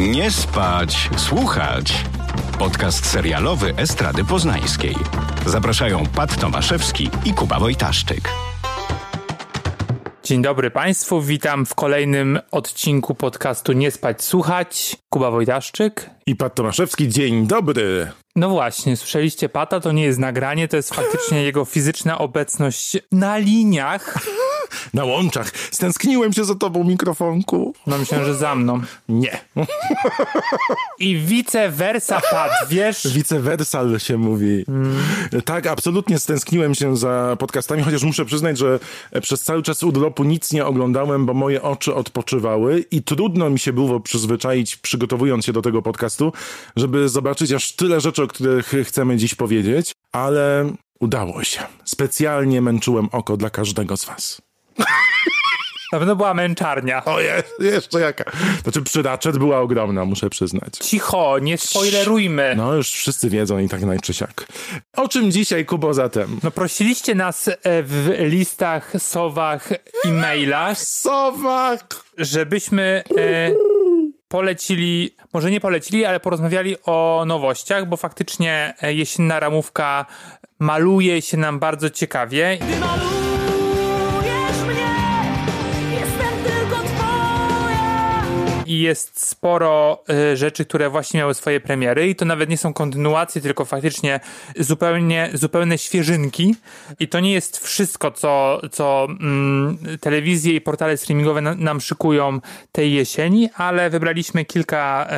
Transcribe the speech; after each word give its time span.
Nie 0.00 0.30
spać, 0.30 1.10
słuchać. 1.16 2.04
Podcast 2.58 3.06
serialowy 3.06 3.74
Estrady 3.76 4.24
Poznańskiej. 4.24 4.94
Zapraszają 5.46 6.06
Pat 6.06 6.40
Tomaszewski 6.40 7.10
i 7.24 7.34
Kuba 7.34 7.58
Wojtaszczyk. 7.58 8.28
Dzień 10.24 10.42
dobry 10.42 10.70
Państwu, 10.70 11.22
witam 11.22 11.66
w 11.66 11.74
kolejnym 11.74 12.38
odcinku 12.50 13.14
podcastu 13.14 13.72
Nie 13.72 13.90
spać, 13.90 14.24
słuchać. 14.24 14.96
Kuba 15.08 15.30
Wojtaszczyk. 15.30 16.10
I 16.26 16.36
Pat 16.36 16.54
Tomaszewski, 16.54 17.08
dzień 17.08 17.46
dobry. 17.46 18.10
No 18.36 18.48
właśnie, 18.48 18.96
słyszeliście 18.96 19.48
Pata, 19.48 19.80
to 19.80 19.92
nie 19.92 20.04
jest 20.04 20.18
nagranie, 20.18 20.68
to 20.68 20.76
jest 20.76 20.94
faktycznie 20.94 21.42
jego 21.42 21.64
fizyczna 21.64 22.18
obecność 22.18 22.98
na 23.12 23.38
liniach. 23.38 24.18
Na 24.94 25.04
łączach. 25.04 25.52
Stęskniłem 25.70 26.32
się 26.32 26.44
za 26.44 26.54
tobą, 26.54 26.84
mikrofonku. 26.84 27.74
No 27.86 27.98
myślę, 27.98 28.24
że 28.24 28.34
za 28.34 28.54
mną. 28.54 28.80
Nie. 29.08 29.40
I 30.98 31.16
vice 31.16 31.70
versa, 31.70 32.20
Pat, 32.30 32.52
wiesz? 32.68 33.06
Wicewersal 33.14 33.98
się 33.98 34.18
mówi. 34.18 34.64
Mm. 34.68 34.96
Tak, 35.44 35.66
absolutnie 35.66 36.18
stęskniłem 36.18 36.74
się 36.74 36.96
za 36.96 37.36
podcastami, 37.38 37.82
chociaż 37.82 38.02
muszę 38.02 38.24
przyznać, 38.24 38.58
że 38.58 38.78
przez 39.22 39.42
cały 39.42 39.62
czas 39.62 39.82
urlopu 39.82 40.24
nic 40.24 40.52
nie 40.52 40.66
oglądałem, 40.66 41.26
bo 41.26 41.34
moje 41.34 41.62
oczy 41.62 41.94
odpoczywały 41.94 42.84
i 42.90 43.02
trudno 43.02 43.50
mi 43.50 43.58
się 43.58 43.72
było 43.72 44.00
przyzwyczaić, 44.00 44.76
przygotowując 44.76 45.44
się 45.44 45.52
do 45.52 45.62
tego 45.62 45.82
podcastu, 45.82 46.32
żeby 46.76 47.08
zobaczyć 47.08 47.52
aż 47.52 47.72
tyle 47.72 48.00
rzeczy, 48.00 48.22
o 48.22 48.26
których 48.26 48.74
chcemy 48.84 49.16
dziś 49.16 49.34
powiedzieć, 49.34 49.92
ale 50.12 50.72
udało 51.00 51.44
się. 51.44 51.60
Specjalnie 51.84 52.60
męczyłem 52.60 53.08
oko 53.12 53.36
dla 53.36 53.50
każdego 53.50 53.96
z 53.96 54.04
was. 54.04 54.42
Na 55.92 55.98
pewno 55.98 56.16
była 56.16 56.34
męczarnia. 56.34 57.04
O, 57.04 57.20
je, 57.20 57.42
jeszcze 57.60 58.00
jaka. 58.00 58.24
Znaczy, 58.62 58.82
przy 58.82 59.02
Ratchet 59.02 59.38
była 59.38 59.60
ogromna, 59.60 60.04
muszę 60.04 60.30
przyznać. 60.30 60.74
Cicho, 60.80 61.38
nie 61.38 61.58
spoilerujmy. 61.58 62.54
No, 62.56 62.74
już 62.74 62.90
wszyscy 62.90 63.30
wiedzą 63.30 63.58
i 63.58 63.68
tak 63.68 63.82
najczy 63.82 64.14
siak. 64.14 64.46
O 64.96 65.08
czym 65.08 65.30
dzisiaj, 65.30 65.66
Kubo, 65.66 65.94
zatem? 65.94 66.40
No, 66.42 66.50
prosiliście 66.50 67.14
nas 67.14 67.48
e, 67.48 67.54
w 67.82 68.14
listach, 68.18 68.92
sowach, 68.98 69.68
e-mailach. 70.04 70.78
Sowach! 70.78 71.80
Żebyśmy... 72.18 73.02
E, 73.18 73.50
polecili, 74.28 75.14
może 75.32 75.50
nie 75.50 75.60
polecili, 75.60 76.04
ale 76.04 76.20
porozmawiali 76.20 76.76
o 76.86 77.24
nowościach, 77.26 77.88
bo 77.88 77.96
faktycznie 77.96 78.74
e, 78.82 78.94
jesienna 78.94 79.40
ramówka 79.40 80.06
maluje 80.58 81.22
się 81.22 81.36
nam 81.36 81.58
bardzo 81.58 81.90
ciekawie. 81.90 82.58
I 88.70 88.80
jest 88.80 89.26
sporo 89.26 90.04
y, 90.32 90.36
rzeczy, 90.36 90.64
które 90.64 90.90
właśnie 90.90 91.20
miały 91.20 91.34
swoje 91.34 91.60
premiery 91.60 92.08
i 92.08 92.14
to 92.14 92.24
nawet 92.24 92.50
nie 92.50 92.58
są 92.58 92.72
kontynuacje, 92.72 93.40
tylko 93.40 93.64
faktycznie 93.64 94.20
zupełnie, 94.58 95.30
zupełne 95.34 95.78
świeżynki. 95.78 96.54
I 97.00 97.08
to 97.08 97.20
nie 97.20 97.32
jest 97.32 97.58
wszystko, 97.58 98.10
co, 98.10 98.60
co 98.72 99.06
mm, 99.20 99.78
telewizje 100.00 100.54
i 100.54 100.60
portale 100.60 100.96
streamingowe 100.96 101.40
na, 101.40 101.54
nam 101.54 101.80
szykują 101.80 102.40
tej 102.72 102.92
jesieni, 102.92 103.48
ale 103.56 103.90
wybraliśmy 103.90 104.44
kilka 104.44 105.08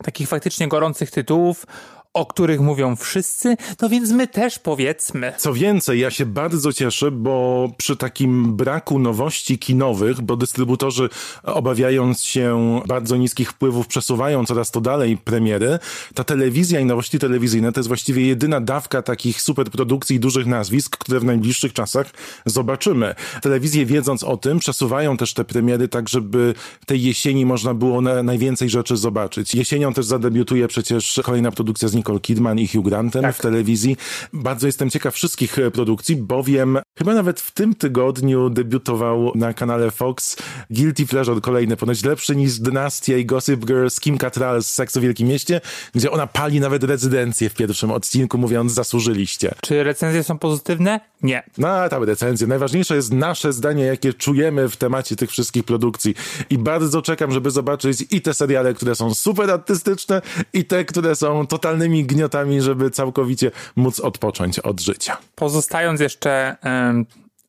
y, 0.00 0.04
takich 0.04 0.28
faktycznie 0.28 0.68
gorących 0.68 1.10
tytułów, 1.10 1.66
o 2.14 2.26
których 2.26 2.60
mówią 2.60 2.96
wszyscy, 2.96 3.56
no 3.82 3.88
więc 3.88 4.10
my 4.10 4.26
też 4.26 4.58
powiedzmy. 4.58 5.32
Co 5.38 5.54
więcej, 5.54 6.00
ja 6.00 6.10
się 6.10 6.26
bardzo 6.26 6.72
cieszę, 6.72 7.10
bo 7.10 7.68
przy 7.76 7.96
takim 7.96 8.56
braku 8.56 8.98
nowości 8.98 9.58
kinowych, 9.58 10.20
bo 10.20 10.36
dystrybutorzy 10.36 11.08
obawiając 11.42 12.22
się 12.22 12.80
bardzo 12.86 13.16
niskich 13.16 13.50
wpływów 13.50 13.86
przesuwają 13.86 14.46
coraz 14.46 14.70
to 14.70 14.80
dalej 14.80 15.16
premiery, 15.16 15.78
ta 16.14 16.24
telewizja 16.24 16.80
i 16.80 16.84
nowości 16.84 17.18
telewizyjne 17.18 17.72
to 17.72 17.80
jest 17.80 17.88
właściwie 17.88 18.26
jedyna 18.26 18.60
dawka 18.60 19.02
takich 19.02 19.42
superprodukcji 19.42 20.16
i 20.16 20.20
dużych 20.20 20.46
nazwisk, 20.46 20.96
które 20.96 21.20
w 21.20 21.24
najbliższych 21.24 21.72
czasach 21.72 22.06
zobaczymy. 22.46 23.14
Telewizje 23.42 23.86
wiedząc 23.86 24.24
o 24.24 24.36
tym 24.36 24.58
przesuwają 24.58 25.16
też 25.16 25.34
te 25.34 25.44
premiery 25.44 25.88
tak, 25.88 26.08
żeby 26.08 26.54
tej 26.86 27.02
jesieni 27.02 27.46
można 27.46 27.74
było 27.74 28.00
na 28.00 28.22
najwięcej 28.22 28.70
rzeczy 28.70 28.96
zobaczyć. 28.96 29.54
Jesienią 29.54 29.92
też 29.92 30.06
zadebiutuje 30.06 30.68
przecież 30.68 31.20
kolejna 31.24 31.52
produkcja 31.52 31.88
z 31.88 31.94
Nicole 32.04 32.20
Kidman 32.20 32.58
i 32.58 32.68
Hugh 32.68 32.84
Grantem 32.84 33.22
tak. 33.22 33.36
w 33.36 33.40
telewizji. 33.40 33.96
Bardzo 34.32 34.66
jestem 34.66 34.90
ciekaw 34.90 35.14
wszystkich 35.14 35.58
e, 35.58 35.70
produkcji, 35.70 36.16
bowiem 36.16 36.78
chyba 36.98 37.14
nawet 37.14 37.40
w 37.40 37.50
tym 37.50 37.74
tygodniu 37.74 38.50
debiutował 38.50 39.32
na 39.34 39.54
kanale 39.54 39.90
Fox 39.90 40.36
Guilty 40.70 41.06
Pleasure 41.06 41.40
kolejny, 41.40 41.76
ponoć 41.76 42.04
lepszy 42.04 42.36
niż 42.36 42.58
Dynastia 42.58 43.16
i 43.16 43.26
Gossip 43.26 43.64
Girl 43.66 43.88
z 43.88 44.00
Kim 44.00 44.18
Cattrall 44.18 44.62
z 44.62 44.66
Seksu 44.66 45.00
w 45.00 45.02
Wielkim 45.02 45.28
Mieście, 45.28 45.60
gdzie 45.94 46.10
ona 46.10 46.26
pali 46.26 46.60
nawet 46.60 46.84
rezydencję 46.84 47.50
w 47.50 47.54
pierwszym 47.54 47.90
odcinku, 47.90 48.38
mówiąc 48.38 48.72
zasłużyliście. 48.72 49.54
Czy 49.62 49.84
recenzje 49.84 50.22
są 50.22 50.38
pozytywne? 50.38 51.00
Nie. 51.22 51.42
No, 51.58 51.88
tam 51.88 52.02
recenzje. 52.02 52.46
Najważniejsze 52.46 52.96
jest 52.96 53.12
nasze 53.12 53.52
zdanie, 53.52 53.84
jakie 53.84 54.14
czujemy 54.14 54.68
w 54.68 54.76
temacie 54.76 55.16
tych 55.16 55.30
wszystkich 55.30 55.64
produkcji. 55.64 56.14
I 56.50 56.58
bardzo 56.58 57.02
czekam, 57.02 57.32
żeby 57.32 57.50
zobaczyć 57.50 58.04
i 58.10 58.20
te 58.20 58.34
seriale, 58.34 58.74
które 58.74 58.94
są 58.94 59.14
super 59.14 59.50
artystyczne, 59.50 60.22
i 60.52 60.64
te, 60.64 60.84
które 60.84 61.16
są 61.16 61.46
totalnymi 61.46 61.93
gniotami, 62.02 62.60
żeby 62.60 62.90
całkowicie 62.90 63.50
móc 63.76 64.00
odpocząć 64.00 64.58
od 64.58 64.80
życia. 64.80 65.16
Pozostając 65.34 66.00
jeszcze 66.00 66.56
um, 66.64 67.06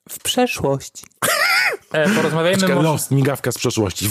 w 0.09 0.19
przeszłości. 0.19 1.05
E, 1.93 2.09
porozmawiajmy 2.09 2.59
Czekaj, 2.59 2.75
może... 2.75 2.87
Lost, 2.87 3.11
migawka 3.11 3.51
z 3.51 3.57
przeszłości. 3.57 4.09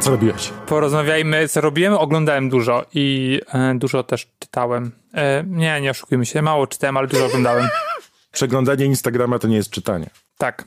Co 0.00 0.10
robiłeś? 0.10 0.52
Porozmawiajmy, 0.66 1.48
co 1.48 1.60
robiłem. 1.60 1.94
Oglądałem 1.94 2.48
dużo 2.48 2.84
i 2.94 3.40
e, 3.52 3.74
dużo 3.74 4.02
też 4.02 4.26
czytałem. 4.38 4.92
E, 5.14 5.44
nie, 5.46 5.80
nie 5.80 5.90
oszukujmy 5.90 6.26
się, 6.26 6.42
mało 6.42 6.66
czytałem, 6.66 6.96
ale 6.96 7.06
dużo 7.06 7.26
oglądałem. 7.26 7.68
Przeglądanie 8.32 8.84
Instagrama 8.84 9.38
to 9.38 9.48
nie 9.48 9.56
jest 9.56 9.70
czytanie. 9.70 10.10
Tak, 10.38 10.64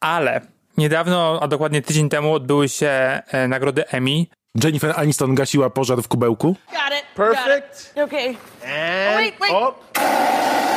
ale 0.00 0.40
niedawno, 0.76 1.38
a 1.42 1.48
dokładnie 1.48 1.82
tydzień 1.82 2.08
temu 2.08 2.34
odbyły 2.34 2.68
się 2.68 2.88
e, 3.26 3.48
nagrody 3.48 3.88
Emmy 3.88 4.26
Jennifer 4.62 4.94
Aniston 4.96 5.34
gasiła 5.34 5.70
pożar 5.70 6.02
w 6.02 6.08
kubełku. 6.08 6.56
Got 6.70 6.98
it. 6.98 7.04
Perfect. 7.14 7.94
Got 7.94 8.04
it. 8.04 8.12
Okay. 8.12 8.28
And 8.28 9.10
oh, 9.10 9.16
wait, 9.16 9.34
wait. 9.40 9.52
Oh. 9.52 9.74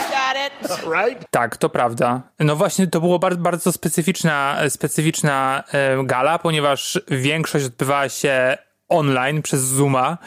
Got 0.09 0.37
it. 0.47 0.83
Right. 0.93 1.31
Tak, 1.31 1.57
to 1.57 1.69
prawda. 1.69 2.21
No 2.39 2.55
właśnie, 2.55 2.87
to 2.87 2.99
było 2.99 3.19
bardzo, 3.19 3.41
bardzo 3.41 3.71
specyficzna, 3.71 4.57
specyficzna 4.69 5.63
e, 5.73 6.03
gala, 6.03 6.39
ponieważ 6.39 7.01
większość 7.07 7.65
odbywała 7.65 8.09
się 8.09 8.57
online 8.89 9.41
przez 9.41 9.61
Zooma 9.61 10.17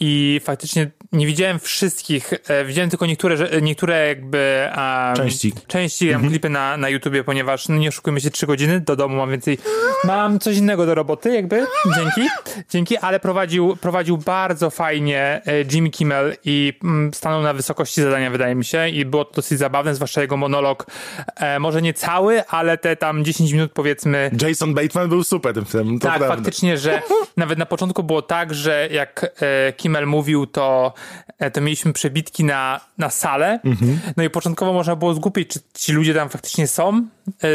i 0.00 0.40
faktycznie 0.44 0.90
nie 1.12 1.26
widziałem 1.26 1.58
wszystkich, 1.58 2.32
e, 2.48 2.64
widziałem 2.64 2.90
tylko 2.90 3.06
niektóre, 3.06 3.36
niektóre 3.62 4.08
jakby 4.08 4.68
um, 4.76 5.16
części, 5.16 5.52
części 5.66 6.10
mhm. 6.10 6.30
klipy 6.30 6.48
na, 6.48 6.76
na 6.76 6.88
YouTubie, 6.88 7.24
ponieważ 7.24 7.68
no 7.68 7.76
nie 7.76 7.88
oszukujmy 7.88 8.20
się 8.20 8.30
trzy 8.30 8.46
godziny, 8.46 8.80
do 8.80 8.96
domu 8.96 9.16
mam 9.16 9.30
więcej, 9.30 9.58
mam 10.04 10.38
coś 10.38 10.56
innego 10.56 10.86
do 10.86 10.94
roboty 10.94 11.34
jakby, 11.34 11.66
dzięki, 11.96 12.30
dzięki, 12.70 12.96
ale 12.96 13.20
prowadził, 13.20 13.76
prowadził 13.76 14.18
bardzo 14.18 14.70
fajnie 14.70 15.40
e, 15.46 15.62
Jimmy 15.72 15.90
Kimmel 15.90 16.36
i 16.44 16.72
mm, 16.84 17.14
stanął 17.14 17.42
na 17.42 17.52
wysokości 17.52 18.02
zadania 18.02 18.30
wydaje 18.30 18.54
mi 18.54 18.64
się 18.64 18.88
i 18.88 19.04
było 19.04 19.24
to 19.24 19.34
dosyć 19.34 19.58
zabawne, 19.58 19.94
zwłaszcza 19.94 20.20
jego 20.20 20.36
monolog, 20.36 20.86
e, 21.36 21.58
może 21.58 21.82
nie 21.82 21.94
cały, 21.94 22.46
ale 22.46 22.78
te 22.78 22.96
tam 22.96 23.24
10 23.24 23.52
minut 23.52 23.72
powiedzmy. 23.72 24.30
Jason 24.42 24.74
Bateman 24.74 25.08
był 25.08 25.24
super 25.24 25.54
tym 25.54 25.64
filmem, 25.64 25.98
Tak, 25.98 26.18
prawda. 26.18 26.36
faktycznie, 26.36 26.78
że 26.78 27.02
nawet 27.36 27.58
na 27.58 27.66
początku 27.66 28.02
było 28.02 28.22
tak, 28.22 28.54
że 28.54 28.88
jak 28.90 29.32
e, 29.40 29.72
Kimmel 29.72 30.06
mówił, 30.06 30.46
to, 30.46 30.92
to 31.52 31.60
mieliśmy 31.60 31.92
przebitki 31.92 32.44
na, 32.44 32.80
na 32.98 33.10
salę. 33.10 33.60
Mhm. 33.64 34.00
No 34.16 34.22
i 34.22 34.30
początkowo 34.30 34.72
można 34.72 34.96
było 34.96 35.14
zgubić, 35.14 35.48
czy 35.50 35.60
ci 35.74 35.92
ludzie 35.92 36.14
tam 36.14 36.28
faktycznie 36.28 36.68
są 36.68 36.88
e, 36.98 37.02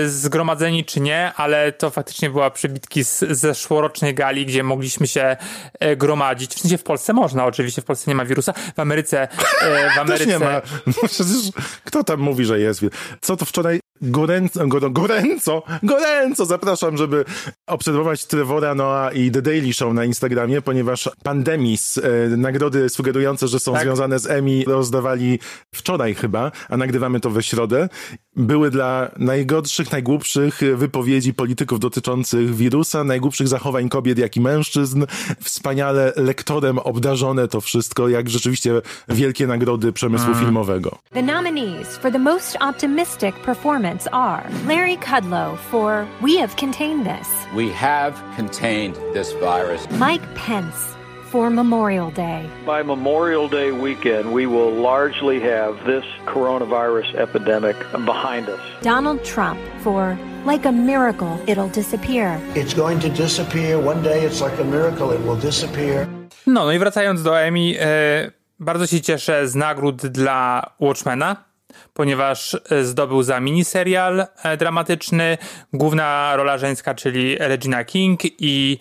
zgromadzeni, 0.07 0.85
czy 0.85 0.99
nie, 0.99 1.33
ale 1.35 1.71
to 1.71 1.89
faktycznie 1.89 2.29
była 2.29 2.51
przebitki 2.51 3.03
z, 3.03 3.19
zeszłorocznej 3.19 4.13
gali, 4.13 4.45
gdzie 4.45 4.63
mogliśmy 4.63 5.07
się 5.07 5.37
e, 5.79 5.95
gromadzić. 5.95 6.55
W 6.55 6.59
sensie 6.59 6.77
w 6.77 6.83
Polsce 6.83 7.13
można, 7.13 7.45
oczywiście 7.45 7.81
w 7.81 7.85
Polsce 7.85 8.11
nie 8.11 8.15
ma 8.15 8.25
wirusa. 8.25 8.53
W 8.75 8.79
Ameryce... 8.79 9.27
E, 9.61 9.89
w 9.95 9.99
Ameryce... 9.99 10.25
Też 10.25 10.27
nie 10.27 10.39
ma. 10.39 10.61
No 10.87 10.93
przecież 11.07 11.51
kto 11.83 12.03
tam 12.03 12.19
mówi, 12.19 12.45
że 12.45 12.59
jest? 12.59 12.81
Co 13.21 13.37
to 13.37 13.45
wczoraj 13.45 13.79
goręco, 14.01 14.67
goręco, 14.67 15.63
goręco 15.83 16.45
zapraszam, 16.45 16.97
żeby 16.97 17.25
obserwować 17.67 18.25
Trevora 18.25 18.75
Noah 18.75 19.15
i 19.15 19.31
The 19.31 19.41
Daily 19.41 19.73
Show 19.73 19.93
na 19.93 20.05
Instagramie, 20.05 20.61
ponieważ 20.61 21.09
Pandemis, 21.23 21.97
e, 21.97 22.01
nagrody 22.37 22.89
sugerujące, 22.89 23.47
że 23.47 23.59
są 23.59 23.73
tak? 23.73 23.81
związane 23.81 24.19
z 24.19 24.27
Emmy, 24.27 24.63
rozdawali 24.67 25.39
wczoraj 25.75 26.15
chyba, 26.15 26.51
a 26.69 26.77
nagrywamy 26.77 27.19
to 27.19 27.29
we 27.29 27.43
środę. 27.43 27.89
Były 28.35 28.71
dla 28.71 29.11
najgorszych, 29.17 29.91
najgłupszych 29.91 30.61
wypowiedzi 30.75 31.33
polityków 31.33 31.79
dotyczących 31.79 32.55
wirusa, 32.55 33.03
najgłupszych 33.03 33.47
zachowań 33.47 33.89
kobiet, 33.89 34.17
jak 34.17 34.37
i 34.37 34.41
mężczyzn. 34.41 35.05
Wspaniale 35.41 36.13
lektorem 36.15 36.79
obdarzone 36.79 37.47
to 37.47 37.61
wszystko, 37.61 38.09
jak 38.09 38.29
rzeczywiście 38.29 38.81
wielkie 39.09 39.47
nagrody 39.47 39.93
przemysłu 39.93 40.31
mm. 40.31 40.39
filmowego. 40.39 40.97
The 41.13 41.23
nominees 41.23 41.97
for 41.97 42.11
the 42.11 42.19
most 42.19 42.57
optimistic 42.61 43.35
performance 43.45 44.13
are 44.13 44.43
Larry 44.67 44.97
Kudlow 44.97 45.59
for 45.71 46.05
We 46.21 46.39
Have 46.39 46.55
Contained 46.59 47.05
This. 47.05 47.27
We 47.55 47.73
have 47.73 48.13
contained 48.37 48.95
this 49.13 49.33
virus. 49.33 49.87
Mike 49.99 50.25
Pence 50.35 50.92
for 51.33 51.49
Memorial 51.49 52.11
Day. 52.11 52.47
By 52.63 52.83
Memorial 52.83 53.47
Day 53.49 53.71
weekend, 53.71 54.31
we 54.31 54.45
will 54.45 54.71
largely 54.91 55.39
have 55.39 55.73
this 55.83 56.05
coronavirus 56.33 57.09
epidemic 57.15 57.75
behind 58.05 58.49
us. 58.49 58.61
Donald 58.83 59.23
Trump 59.23 59.59
for 59.83 60.15
Like 60.45 60.65
a 60.67 60.71
Miracle, 60.71 61.33
It'll 61.47 61.69
Disappear. 61.69 62.39
It's 62.55 62.75
going 62.75 62.99
to 62.99 63.09
disappear. 63.09 63.79
One 63.79 64.03
day 64.03 64.19
it's 64.27 64.41
like 64.41 64.59
a 64.59 64.63
miracle, 64.63 65.11
it 65.11 65.21
will 65.25 65.39
disappear. 65.49 66.07
No, 66.45 66.65
no 66.65 66.71
i 66.71 66.79
wracając 66.79 67.23
do 67.23 67.39
Emmy, 67.39 67.79
e, 67.79 68.31
bardzo 68.59 68.87
się 68.87 69.01
cieszę 69.01 69.47
z 69.47 69.55
nagród 69.55 70.05
dla 70.05 70.69
Watchmena 70.79 71.53
ponieważ 71.93 72.57
e, 72.69 72.83
zdobył 72.83 73.23
za 73.23 73.39
miniserial 73.39 74.27
e, 74.43 74.57
dramatyczny, 74.57 75.37
główna 75.73 76.35
rola 76.35 76.57
żeńska, 76.57 76.93
czyli 76.93 77.37
Regina 77.39 77.83
King 77.83 78.19
i 78.39 78.77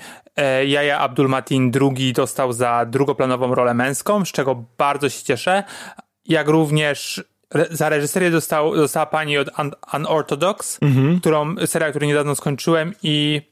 Jaja 0.67 0.99
Abdul 0.99 1.29
Matin 1.29 1.73
II 1.81 2.13
dostał 2.13 2.53
za 2.53 2.87
drugoplanową 2.87 3.55
rolę 3.55 3.75
męską, 3.75 4.25
z 4.25 4.33
czego 4.33 4.65
bardzo 4.79 5.09
się 5.09 5.25
cieszę, 5.25 5.63
jak 6.25 6.49
również 6.49 7.25
za 7.71 7.89
reżyserię 7.89 8.31
dostał, 8.31 8.77
dostała 8.77 9.07
pani 9.07 9.39
od 9.39 9.59
Un 9.59 9.71
Unorthodox, 9.95 10.79
mhm. 10.83 11.21
którą, 11.21 11.55
serial, 11.67 11.91
który 11.91 12.07
niedawno 12.07 12.35
skończyłem 12.35 12.95
i 13.03 13.43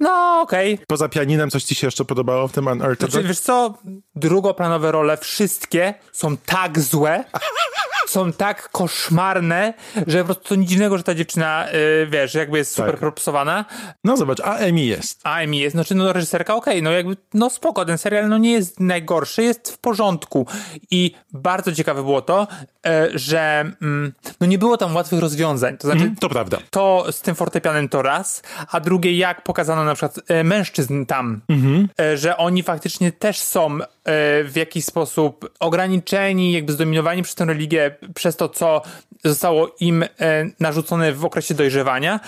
no, 0.00 0.40
okej. 0.42 0.74
Okay. 0.74 0.86
Poza 0.86 1.08
pianinem 1.08 1.50
coś 1.50 1.64
ci 1.64 1.74
się 1.74 1.86
jeszcze 1.86 2.04
podobało 2.04 2.48
w 2.48 2.52
tym 2.52 2.66
Unorthodox? 2.66 3.12
Znaczy, 3.12 3.28
wiesz 3.28 3.40
co, 3.40 3.74
drugoplanowe 4.14 4.92
role, 4.92 5.16
wszystkie 5.16 5.94
są 6.12 6.36
tak 6.36 6.80
złe, 6.80 7.24
są 8.10 8.32
tak 8.32 8.68
koszmarne, 8.68 9.74
że 10.06 10.18
po 10.18 10.24
prostu 10.24 10.54
nic 10.54 10.70
dziwnego, 10.70 10.98
że 10.98 11.04
ta 11.04 11.14
dziewczyna, 11.14 11.66
yy, 11.72 12.06
wiesz, 12.06 12.34
jakby 12.34 12.58
jest 12.58 12.74
super 12.74 12.90
tak. 12.90 13.00
propsowana. 13.00 13.64
No 14.04 14.16
zobacz, 14.16 14.40
a 14.40 14.56
Emi 14.56 14.86
jest. 14.86 15.20
A 15.24 15.40
Emi 15.40 15.58
jest, 15.58 15.72
znaczy 15.72 15.94
no 15.94 16.12
reżyserka 16.12 16.54
okej, 16.54 16.74
okay, 16.74 16.82
no 16.82 16.90
jakby, 16.90 17.16
no 17.34 17.50
spoko, 17.50 17.84
ten 17.84 17.98
serial 17.98 18.28
no 18.28 18.38
nie 18.38 18.52
jest 18.52 18.80
najgorszy, 18.80 19.42
jest 19.42 19.72
w 19.72 19.78
porządku 19.78 20.46
i 20.90 21.14
bardzo 21.32 21.72
ciekawe 21.72 22.02
było 22.02 22.22
to, 22.22 22.46
yy, 22.84 22.90
że 23.14 23.72
yy, 23.80 24.12
no 24.40 24.46
nie 24.46 24.58
było 24.58 24.76
tam 24.76 24.96
łatwych 24.96 25.20
rozwiązań, 25.20 25.78
to 25.78 25.88
znaczy... 25.88 26.02
Mm, 26.02 26.16
to 26.16 26.28
prawda. 26.28 26.58
To 26.70 27.06
z 27.10 27.20
tym 27.20 27.34
fortepianem 27.34 27.88
to 27.88 28.02
raz, 28.02 28.42
a 28.70 28.80
drugie 28.80 29.16
jak 29.16 29.44
pokazano 29.44 29.84
na 29.90 29.94
przykład 29.94 30.30
e, 30.30 30.44
mężczyzn 30.44 31.06
tam, 31.06 31.40
mm 31.48 31.62
-hmm. 31.62 31.88
że 32.14 32.36
oni 32.36 32.62
faktycznie 32.62 33.12
też 33.12 33.38
są 33.38 33.78
w 34.44 34.52
jakiś 34.54 34.84
sposób 34.84 35.50
ograniczeni, 35.60 36.52
jakby 36.52 36.72
zdominowani 36.72 37.22
przez 37.22 37.34
tę 37.34 37.44
religię 37.44 37.96
przez 38.14 38.36
to, 38.36 38.48
co 38.48 38.82
zostało 39.24 39.76
im 39.80 40.02
e, 40.02 40.08
narzucone 40.60 41.12
w 41.12 41.24
okresie 41.24 41.54
dojrzewania. 41.54 42.20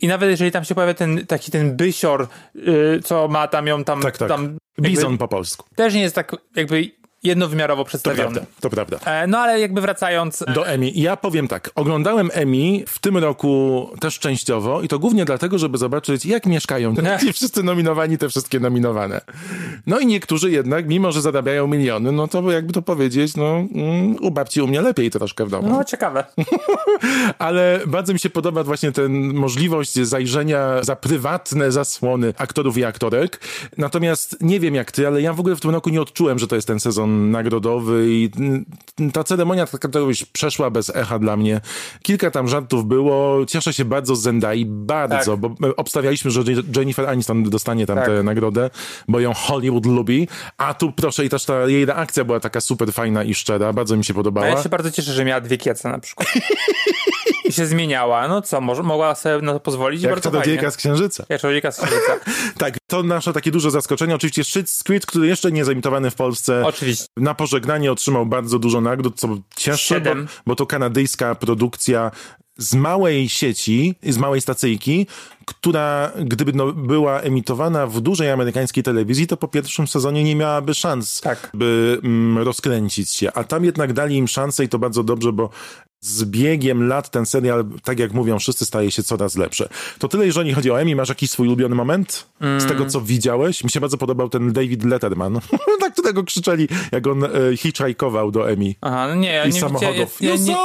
I 0.00 0.08
nawet 0.08 0.30
jeżeli 0.30 0.50
tam 0.50 0.64
się 0.64 0.74
pojawia 0.74 0.94
ten 0.94 1.26
taki 1.26 1.50
ten 1.50 1.76
bysior, 1.76 2.22
e, 2.22 3.00
co 3.02 3.28
ma 3.28 3.48
tam 3.48 3.66
ją 3.66 3.84
tam... 3.84 4.02
Tak, 4.02 4.18
tak. 4.18 4.28
tam 4.28 4.58
Bizon 4.80 5.18
po 5.18 5.28
polsku. 5.28 5.66
Też 5.74 5.94
nie 5.94 6.00
jest 6.00 6.14
tak 6.14 6.36
jakby 6.56 6.90
jednowymiarowo 7.22 7.84
przedstawiony. 7.84 8.34
To 8.34 8.40
prawda, 8.40 8.50
to 8.60 8.70
prawda. 8.70 8.98
E, 9.04 9.26
no 9.26 9.38
ale 9.38 9.60
jakby 9.60 9.80
wracając... 9.80 10.44
Do 10.54 10.66
Emi. 10.66 10.92
Ja 10.94 11.16
powiem 11.16 11.48
tak, 11.48 11.70
oglądałem 11.74 12.30
Emi 12.32 12.84
w 12.86 12.98
tym 12.98 13.16
roku 13.16 13.90
też 14.00 14.18
częściowo 14.18 14.82
i 14.82 14.88
to 14.88 14.98
głównie 14.98 15.24
dlatego, 15.24 15.58
żeby 15.58 15.78
zobaczyć, 15.78 16.26
jak 16.26 16.46
mieszkają 16.46 16.94
ci 17.20 17.32
wszyscy 17.32 17.62
nominowani, 17.62 18.18
te 18.18 18.28
wszystkie 18.28 18.60
nominowane. 18.60 19.20
No 19.86 19.98
i 19.98 20.06
niektórzy 20.06 20.50
jednak, 20.50 20.88
mimo 20.88 21.12
że 21.12 21.22
zarabiają 21.22 21.66
miliony, 21.66 22.12
no 22.12 22.28
to 22.28 22.50
jakby 22.50 22.72
to 22.72 22.82
powiedzieć, 22.82 23.36
no 23.36 23.64
mm, 23.74 24.16
u 24.16 24.30
babci 24.30 24.62
u 24.62 24.66
mnie 24.66 24.80
lepiej 24.80 25.10
troszkę 25.10 25.46
w 25.46 25.50
domu. 25.50 25.68
No 25.68 25.84
ciekawe. 25.84 26.24
ale 27.38 27.80
bardzo 27.86 28.12
mi 28.12 28.18
się 28.18 28.30
podoba 28.30 28.64
właśnie 28.64 28.92
ten 28.92 29.34
możliwość 29.34 29.94
zajrzenia 29.94 30.82
za 30.82 30.96
prywatne 30.96 31.72
zasłony 31.72 32.34
aktorów 32.36 32.78
i 32.78 32.84
aktorek. 32.84 33.40
Natomiast 33.78 34.36
nie 34.40 34.60
wiem 34.60 34.74
jak 34.74 34.92
ty, 34.92 35.06
ale 35.06 35.22
ja 35.22 35.32
w 35.32 35.40
ogóle 35.40 35.56
w 35.56 35.60
tym 35.60 35.70
roku 35.70 35.90
nie 35.90 36.00
odczułem, 36.00 36.38
że 36.38 36.46
to 36.46 36.54
jest 36.54 36.68
ten 36.68 36.80
sezon 36.80 37.09
nagrodowy 37.30 38.06
i 38.08 38.30
ta 39.12 39.24
ceremonia 39.24 39.66
taka 39.66 39.88
jakoś 39.98 40.24
przeszła 40.24 40.70
bez 40.70 40.96
echa 40.96 41.18
dla 41.18 41.36
mnie. 41.36 41.60
Kilka 42.02 42.30
tam 42.30 42.48
żartów 42.48 42.86
było. 42.86 43.46
Cieszę 43.46 43.72
się 43.72 43.84
bardzo 43.84 44.16
z 44.16 44.22
Zendai, 44.22 44.66
bardzo, 44.66 45.30
tak. 45.30 45.40
bo 45.40 45.76
obstawialiśmy, 45.76 46.30
że 46.30 46.42
Jennifer 46.76 47.08
Aniston 47.08 47.42
dostanie 47.42 47.86
tam 47.86 47.96
tak. 47.96 48.06
tę 48.06 48.22
nagrodę, 48.22 48.70
bo 49.08 49.20
ją 49.20 49.34
Hollywood 49.34 49.86
lubi. 49.86 50.28
A 50.58 50.74
tu 50.74 50.92
proszę 50.92 51.24
i 51.24 51.28
też 51.28 51.44
ta 51.44 51.68
jej 51.68 51.84
reakcja 51.84 52.24
była 52.24 52.40
taka 52.40 52.60
super 52.60 52.92
fajna 52.92 53.24
i 53.24 53.34
szczera. 53.34 53.72
Bardzo 53.72 53.96
mi 53.96 54.04
się 54.04 54.14
podobała. 54.14 54.46
A 54.46 54.50
ja 54.50 54.62
się 54.62 54.68
bardzo 54.68 54.90
cieszę, 54.90 55.12
że 55.12 55.24
miała 55.24 55.40
dwie 55.40 55.58
kiece 55.58 55.88
na 55.88 55.98
przykład. 55.98 56.28
I 57.50 57.52
się 57.52 57.66
zmieniała. 57.66 58.28
No 58.28 58.42
co, 58.42 58.60
może, 58.60 58.82
mogła 58.82 59.14
sobie 59.14 59.46
na 59.46 59.52
to 59.52 59.60
pozwolić. 59.60 60.02
Jak 60.02 60.20
czarodziejka 60.20 60.70
z 60.70 60.76
Księżyca. 60.76 61.24
Jak 61.28 61.40
czarodziejka 61.40 61.72
z 61.72 61.76
Księżyca. 61.76 62.12
tak, 62.58 62.79
to 62.90 63.02
nasze 63.02 63.32
takie 63.32 63.50
duże 63.50 63.70
zaskoczenie. 63.70 64.14
Oczywiście 64.14 64.62
Creed, 64.84 65.06
który 65.06 65.26
jeszcze 65.26 65.52
nie 65.52 65.64
zaimitowany 65.64 66.10
w 66.10 66.14
Polsce. 66.14 66.62
Oczywiście. 66.66 67.06
Na 67.16 67.34
pożegnanie 67.34 67.92
otrzymał 67.92 68.26
bardzo 68.26 68.58
dużo 68.58 68.80
nagród, 68.80 69.20
co 69.20 69.28
cieszy, 69.56 70.00
bo, 70.00 70.10
bo 70.46 70.56
to 70.56 70.66
kanadyjska 70.66 71.34
produkcja 71.34 72.10
z 72.56 72.74
małej 72.74 73.28
sieci, 73.28 73.94
z 74.02 74.18
małej 74.18 74.40
stacyjki, 74.40 75.06
która 75.46 76.12
gdyby 76.24 76.52
no, 76.52 76.72
była 76.72 77.20
emitowana 77.20 77.86
w 77.86 78.00
dużej 78.00 78.30
amerykańskiej 78.30 78.82
telewizji, 78.82 79.26
to 79.26 79.36
po 79.36 79.48
pierwszym 79.48 79.88
sezonie 79.88 80.24
nie 80.24 80.36
miałaby 80.36 80.74
szans, 80.74 81.20
tak. 81.20 81.50
by 81.54 81.98
mm, 82.04 82.38
rozkręcić 82.38 83.10
się. 83.10 83.32
A 83.32 83.44
tam 83.44 83.64
jednak 83.64 83.92
dali 83.92 84.16
im 84.16 84.28
szansę 84.28 84.64
i 84.64 84.68
to 84.68 84.78
bardzo 84.78 85.02
dobrze, 85.02 85.32
bo 85.32 85.50
z 86.00 86.24
biegiem 86.24 86.88
lat 86.88 87.10
ten 87.10 87.26
serial, 87.26 87.64
tak 87.84 87.98
jak 87.98 88.12
mówią 88.12 88.38
wszyscy, 88.38 88.66
staje 88.66 88.90
się 88.90 89.02
coraz 89.02 89.36
lepszy. 89.36 89.68
To 89.98 90.08
tyle, 90.08 90.26
jeżeli 90.26 90.54
chodzi 90.54 90.70
o 90.70 90.80
Emmy. 90.80 90.96
Masz 90.96 91.08
jakiś 91.08 91.30
swój 91.30 91.46
ulubiony 91.46 91.74
moment 91.74 92.26
mm. 92.40 92.60
z 92.60 92.66
tego, 92.66 92.86
co 92.86 93.00
widziałeś? 93.00 93.64
Mi 93.64 93.70
się 93.70 93.80
bardzo 93.80 93.98
podobał 93.98 94.28
ten 94.28 94.52
David 94.52 94.84
Letterman, 94.84 95.40
tak 95.80 95.92
którego 95.92 96.24
krzyczeli, 96.24 96.68
jak 96.92 97.06
on 97.06 97.24
e, 97.24 97.28
hitchhike'ował 97.28 98.30
do 98.30 98.50
Emmy. 98.50 98.74
Aha, 98.80 99.08
no 99.08 99.14
nie, 99.14 99.32
ja 99.32 99.44
I 99.44 99.52
nie 99.52 99.60
samochodów. 99.60 100.20
Ja, 100.20 100.30
ja, 100.30 100.36
nie, 100.36 100.56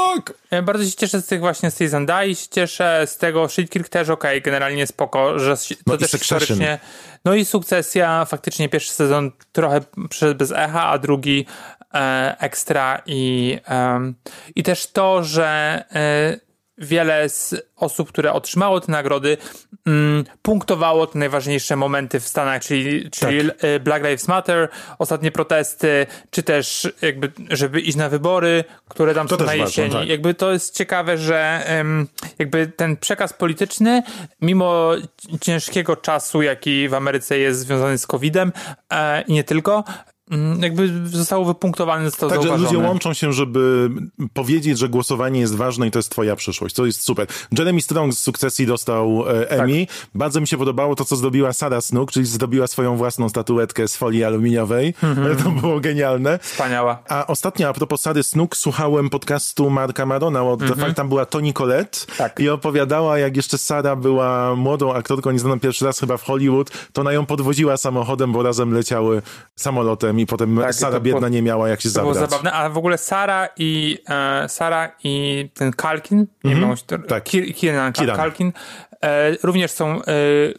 ja 0.51 0.61
bardzo 0.61 0.85
się 0.85 0.91
cieszę 0.91 1.21
z 1.21 1.25
tych 1.25 1.39
właśnie 1.39 1.71
z 1.71 1.75
tej 1.75 1.87
Zandai, 1.87 2.35
się 2.35 2.47
cieszę 2.51 3.03
z 3.05 3.17
tego 3.17 3.49
Shit 3.49 3.89
też 3.89 4.09
okej, 4.09 4.31
okay, 4.31 4.41
generalnie 4.41 4.87
spoko, 4.87 5.39
że 5.39 5.57
to 5.57 5.75
no 5.87 5.97
też 5.97 6.11
historycznie... 6.11 6.79
No 7.25 7.35
i 7.35 7.45
sukcesja, 7.45 8.25
faktycznie 8.25 8.69
pierwszy 8.69 8.91
sezon 8.91 9.31
trochę 9.51 9.81
przyszedł 10.09 10.35
bez 10.35 10.51
echa, 10.51 10.83
a 10.83 10.97
drugi 10.97 11.45
ekstra 12.39 13.01
i, 13.05 13.57
e, 13.67 14.13
i 14.55 14.63
też 14.63 14.91
to, 14.91 15.23
że 15.23 15.83
e, 15.91 16.45
wiele 16.77 17.29
z 17.29 17.55
osób, 17.75 18.09
które 18.09 18.33
otrzymało 18.33 18.81
te 18.81 18.91
nagrody, 18.91 19.37
mm, 19.85 20.23
punktowało 20.41 21.07
te 21.07 21.19
najważniejsze 21.19 21.75
momenty 21.75 22.19
w 22.19 22.27
Stanach, 22.27 22.61
czyli, 22.61 23.09
czyli 23.11 23.47
tak. 23.49 23.63
E, 23.63 23.79
Black 23.79 24.03
Lives 24.05 24.27
Matter, 24.27 24.69
ostatnie 24.99 25.31
protesty, 25.31 26.07
czy 26.29 26.43
też 26.43 26.93
jakby, 27.01 27.31
żeby 27.49 27.81
iść 27.81 27.97
na 27.97 28.09
wybory, 28.09 28.63
które 28.87 29.13
tam 29.13 29.27
to 29.27 29.37
są 29.37 29.45
na 29.45 29.55
jesieni. 29.55 29.93
tak. 29.93 30.07
Jakby 30.07 30.33
to 30.33 30.51
jest 30.51 30.75
ciekawe, 30.75 31.17
że 31.17 31.65
jakby 32.39 32.67
ten 32.67 32.97
przekaz 32.97 33.33
polityczny, 33.33 34.03
mimo 34.41 34.91
ciężkiego 35.41 35.95
czasu, 35.95 36.41
jaki 36.41 36.89
w 36.89 36.93
Ameryce 36.93 37.37
jest 37.37 37.59
związany 37.59 37.97
z 37.97 38.07
COVID-em 38.07 38.51
e, 38.89 39.21
i 39.21 39.33
nie 39.33 39.43
tylko, 39.43 39.83
jakby 40.59 41.07
zostało 41.07 41.45
wypunktowane, 41.45 42.05
zostało 42.05 42.29
Także 42.29 42.47
zauważone. 42.47 42.73
ludzie 42.73 42.87
łączą 42.87 43.13
się, 43.13 43.33
żeby 43.33 43.89
powiedzieć, 44.33 44.79
że 44.79 44.89
głosowanie 44.89 45.39
jest 45.39 45.55
ważne 45.55 45.87
i 45.87 45.91
to 45.91 45.99
jest 45.99 46.09
twoja 46.09 46.35
przyszłość. 46.35 46.75
To 46.75 46.85
jest 46.85 47.01
super. 47.01 47.27
Jeremy 47.57 47.81
Strong 47.81 48.13
z 48.13 48.19
sukcesji 48.19 48.65
dostał 48.65 49.23
e, 49.29 49.49
Emmy. 49.49 49.85
Tak. 49.85 49.95
Bardzo 50.15 50.41
mi 50.41 50.47
się 50.47 50.57
podobało 50.57 50.95
to, 50.95 51.05
co 51.05 51.15
zrobiła 51.15 51.53
Sarah 51.53 51.83
Snook, 51.83 52.11
czyli 52.11 52.25
zrobiła 52.25 52.67
swoją 52.67 52.97
własną 52.97 53.29
statuetkę 53.29 53.87
z 53.87 53.95
folii 53.95 54.23
aluminiowej. 54.23 54.93
Mm-hmm. 54.93 55.35
To 55.45 55.49
było 55.49 55.79
genialne. 55.79 56.39
Wspaniała. 56.41 56.99
A 57.09 57.27
ostatnio, 57.27 57.69
a 57.69 57.73
propos 57.73 58.01
Sary 58.01 58.23
Snook, 58.23 58.57
słuchałem 58.57 59.09
podcastu 59.09 59.69
Marka 59.69 60.05
Marona, 60.05 60.39
bo 60.39 60.55
mm-hmm. 60.55 60.79
fakt 60.79 60.95
tam 60.95 61.09
była 61.09 61.25
Toni 61.25 61.53
Collette 61.53 61.99
tak. 62.17 62.39
i 62.39 62.49
opowiadała, 62.49 63.19
jak 63.19 63.35
jeszcze 63.35 63.57
Sara 63.57 63.95
była 63.95 64.55
młodą 64.55 64.93
aktorką, 64.93 65.31
nie 65.31 65.39
znaną 65.39 65.59
pierwszy 65.59 65.85
raz 65.85 65.99
chyba 65.99 66.17
w 66.17 66.23
Hollywood, 66.23 66.71
to 66.93 67.01
ona 67.01 67.13
ją 67.13 67.25
podwoziła 67.25 67.77
samochodem, 67.77 68.31
bo 68.31 68.43
razem 68.43 68.73
leciały 68.73 69.21
samolotem 69.55 70.14
i 70.19 70.25
potem 70.25 70.57
tak, 70.57 70.75
Sara 70.75 70.99
biedna 70.99 71.29
nie 71.29 71.41
miała 71.41 71.69
jak 71.69 71.81
się 71.81 71.89
to 71.89 71.93
zabrać. 71.93 72.13
To 72.13 72.19
było 72.19 72.29
zabawne, 72.29 72.51
a 72.51 72.69
w 72.69 72.77
ogóle 72.77 72.97
Sara 72.97 73.49
i 73.57 73.99
e, 74.09 74.49
Sara 74.49 74.91
i 75.03 75.49
ten 75.53 75.71
Kalkin, 75.71 76.27
nie 76.43 76.51
mm 76.51 76.63
-hmm. 76.69 76.91
wiem, 76.91 77.03
tak. 77.03 77.23
Kieran, 77.55 77.93
Kalkin, 77.93 78.53
e, 79.03 79.35
również 79.43 79.71
są 79.71 80.01
e, 80.01 80.01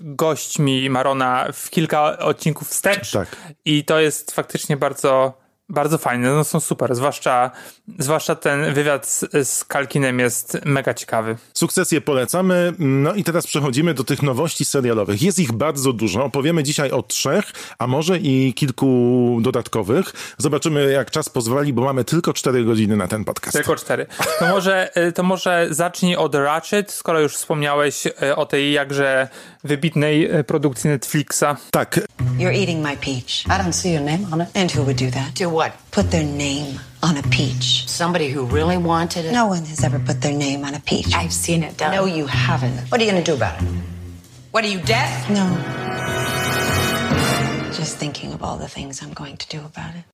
gośćmi 0.00 0.90
Marona 0.90 1.46
w 1.52 1.70
kilka 1.70 2.18
odcinków 2.18 2.68
wstecz 2.68 3.10
tak. 3.10 3.36
i 3.64 3.84
to 3.84 4.00
jest 4.00 4.32
faktycznie 4.32 4.76
bardzo 4.76 5.45
bardzo 5.68 5.98
fajne, 5.98 6.32
no 6.32 6.44
są 6.44 6.60
super, 6.60 6.94
zwłaszcza, 6.94 7.50
zwłaszcza 7.98 8.34
ten 8.34 8.74
wywiad 8.74 9.06
z, 9.06 9.48
z 9.48 9.64
Kalkinem 9.64 10.18
jest 10.18 10.58
mega 10.64 10.94
ciekawy. 10.94 11.36
Sukcesję 11.54 12.00
polecamy, 12.00 12.72
no 12.78 13.14
i 13.14 13.24
teraz 13.24 13.46
przechodzimy 13.46 13.94
do 13.94 14.04
tych 14.04 14.22
nowości 14.22 14.64
serialowych. 14.64 15.22
Jest 15.22 15.38
ich 15.38 15.52
bardzo 15.52 15.92
dużo, 15.92 16.24
opowiemy 16.24 16.62
dzisiaj 16.62 16.90
o 16.90 17.02
trzech, 17.02 17.52
a 17.78 17.86
może 17.86 18.18
i 18.18 18.54
kilku 18.54 19.38
dodatkowych. 19.42 20.12
Zobaczymy 20.38 20.92
jak 20.92 21.10
czas 21.10 21.28
pozwoli, 21.28 21.72
bo 21.72 21.84
mamy 21.84 22.04
tylko 22.04 22.32
cztery 22.32 22.64
godziny 22.64 22.96
na 22.96 23.08
ten 23.08 23.24
podcast. 23.24 23.56
Tylko 23.56 23.76
cztery. 23.76 24.06
To 24.38 24.46
może, 24.48 24.90
y, 25.08 25.12
to 25.12 25.22
może 25.22 25.66
zacznij 25.70 26.16
od 26.16 26.34
Ratchet, 26.34 26.92
skoro 26.92 27.20
już 27.20 27.36
wspomniałeś 27.36 28.06
y, 28.06 28.36
o 28.36 28.46
tej 28.46 28.72
jakże 28.72 29.28
wybitnej 29.64 30.36
y, 30.38 30.44
produkcji 30.44 30.90
Netflixa. 30.90 31.44
Tak. 31.70 32.00
You're 32.38 32.60
eating 32.60 32.84
my 32.84 32.96
peach. 32.96 33.46
I 33.46 33.62
don't 33.62 33.72
see 33.72 33.92
your 33.92 34.02
name 34.02 34.18
on 34.32 34.42
it. 34.42 34.56
And 34.56 34.76
who 34.76 34.82
would 34.82 34.96
do 34.96 35.10
that? 35.10 35.40
What? 35.56 35.72
Put 35.90 36.10
their 36.10 36.22
name 36.22 36.80
on 37.02 37.16
a 37.16 37.22
peach. 37.22 37.88
Somebody 37.88 38.28
who 38.28 38.44
really 38.44 38.76
wanted 38.76 39.24
it? 39.24 39.32
No 39.32 39.46
one 39.46 39.64
has 39.64 39.82
ever 39.82 39.98
put 39.98 40.20
their 40.20 40.34
name 40.34 40.66
on 40.66 40.74
a 40.74 40.80
peach. 40.80 41.14
I've 41.14 41.32
seen 41.32 41.62
it 41.62 41.78
done. 41.78 41.92
No, 41.92 42.04
you 42.04 42.26
haven't. 42.26 42.76
What 42.90 43.00
are 43.00 43.04
you 43.04 43.10
going 43.10 43.24
to 43.24 43.30
do 43.30 43.34
about 43.34 43.62
it? 43.62 43.66
What 44.50 44.64
are 44.64 44.68
you, 44.68 44.82
deaf? 44.82 45.30
No. 45.30 45.46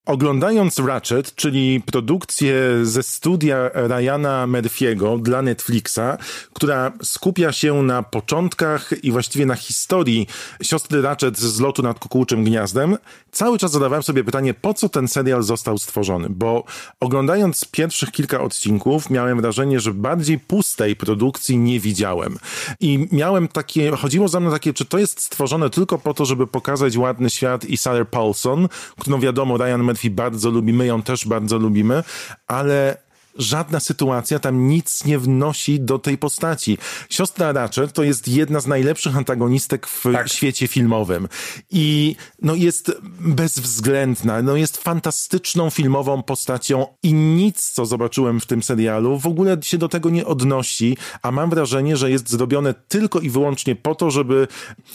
Oglądając 0.06 0.78
Ratchet, 0.78 1.34
czyli 1.34 1.80
produkcję 1.80 2.54
ze 2.82 3.02
studia 3.02 3.70
Ryana 3.74 4.46
Murphy'ego 4.46 5.22
dla 5.22 5.42
Netflixa, 5.42 6.18
która 6.52 6.92
skupia 7.02 7.52
się 7.52 7.82
na 7.82 8.02
początkach 8.02 8.90
i 9.02 9.12
właściwie 9.12 9.46
na 9.46 9.54
historii 9.54 10.26
siostry 10.62 11.02
Ratchet 11.02 11.38
z 11.38 11.60
lotu 11.60 11.82
nad 11.82 11.98
kukułczym 11.98 12.44
gniazdem, 12.44 12.96
cały 13.32 13.58
czas 13.58 13.70
zadawałem 13.70 14.02
sobie 14.02 14.24
pytanie, 14.24 14.54
po 14.54 14.74
co 14.74 14.88
ten 14.88 15.08
serial 15.08 15.42
został 15.42 15.78
stworzony, 15.78 16.26
bo 16.30 16.64
oglądając 17.00 17.64
pierwszych 17.64 18.10
kilka 18.10 18.40
odcinków 18.40 19.10
miałem 19.10 19.40
wrażenie, 19.40 19.80
że 19.80 19.94
bardziej 19.94 20.38
pustej 20.38 20.96
produkcji 20.96 21.58
nie 21.58 21.80
widziałem. 21.80 22.38
I 22.80 23.08
miałem 23.12 23.48
takie, 23.48 23.90
chodziło 23.90 24.28
za 24.28 24.40
mną 24.40 24.50
takie, 24.50 24.72
czy 24.72 24.84
to 24.84 24.98
jest 24.98 25.20
stworzone 25.20 25.70
tylko 25.70 25.98
po 25.98 26.14
to, 26.14 26.24
żeby 26.24 26.46
pokazać 26.46 26.96
ładny 26.96 27.30
świat 27.30 27.64
i 27.72 27.76
Sarah 27.76 28.08
Paulson, 28.10 28.68
którą 29.00 29.20
wiadomo 29.20 29.56
Ryan 29.56 29.82
Murphy 29.82 30.10
bardzo 30.10 30.50
lubi, 30.50 30.72
my 30.72 30.86
ją 30.86 31.02
też 31.02 31.26
bardzo 31.26 31.58
lubimy, 31.58 32.02
ale 32.46 33.01
żadna 33.36 33.80
sytuacja 33.80 34.38
tam 34.38 34.68
nic 34.68 35.04
nie 35.04 35.18
wnosi 35.18 35.80
do 35.80 35.98
tej 35.98 36.18
postaci. 36.18 36.78
Siostra 37.10 37.52
Ratchet 37.52 37.92
to 37.92 38.02
jest 38.02 38.28
jedna 38.28 38.60
z 38.60 38.66
najlepszych 38.66 39.16
antagonistek 39.16 39.86
w 39.86 40.02
Tak. 40.12 40.28
świecie 40.28 40.68
filmowym 40.68 41.28
i 41.70 42.16
no 42.42 42.54
jest 42.54 42.92
bezwzględna, 43.20 44.42
no 44.42 44.56
jest 44.56 44.76
fantastyczną 44.76 45.70
filmową 45.70 46.22
postacią 46.22 46.86
i 47.02 47.12
nic, 47.14 47.70
co 47.70 47.86
zobaczyłem 47.86 48.40
w 48.40 48.46
tym 48.46 48.62
serialu, 48.62 49.18
w 49.18 49.26
ogóle 49.26 49.56
się 49.62 49.78
do 49.78 49.88
tego 49.88 50.10
nie 50.10 50.26
odnosi, 50.26 50.96
a 51.22 51.30
mam 51.30 51.50
wrażenie, 51.50 51.96
że 51.96 52.10
jest 52.10 52.30
zrobione 52.30 52.74
tylko 52.88 53.20
i 53.20 53.30
wyłącznie 53.30 53.76
po 53.76 53.94
to, 53.94 54.10
żeby 54.10 54.48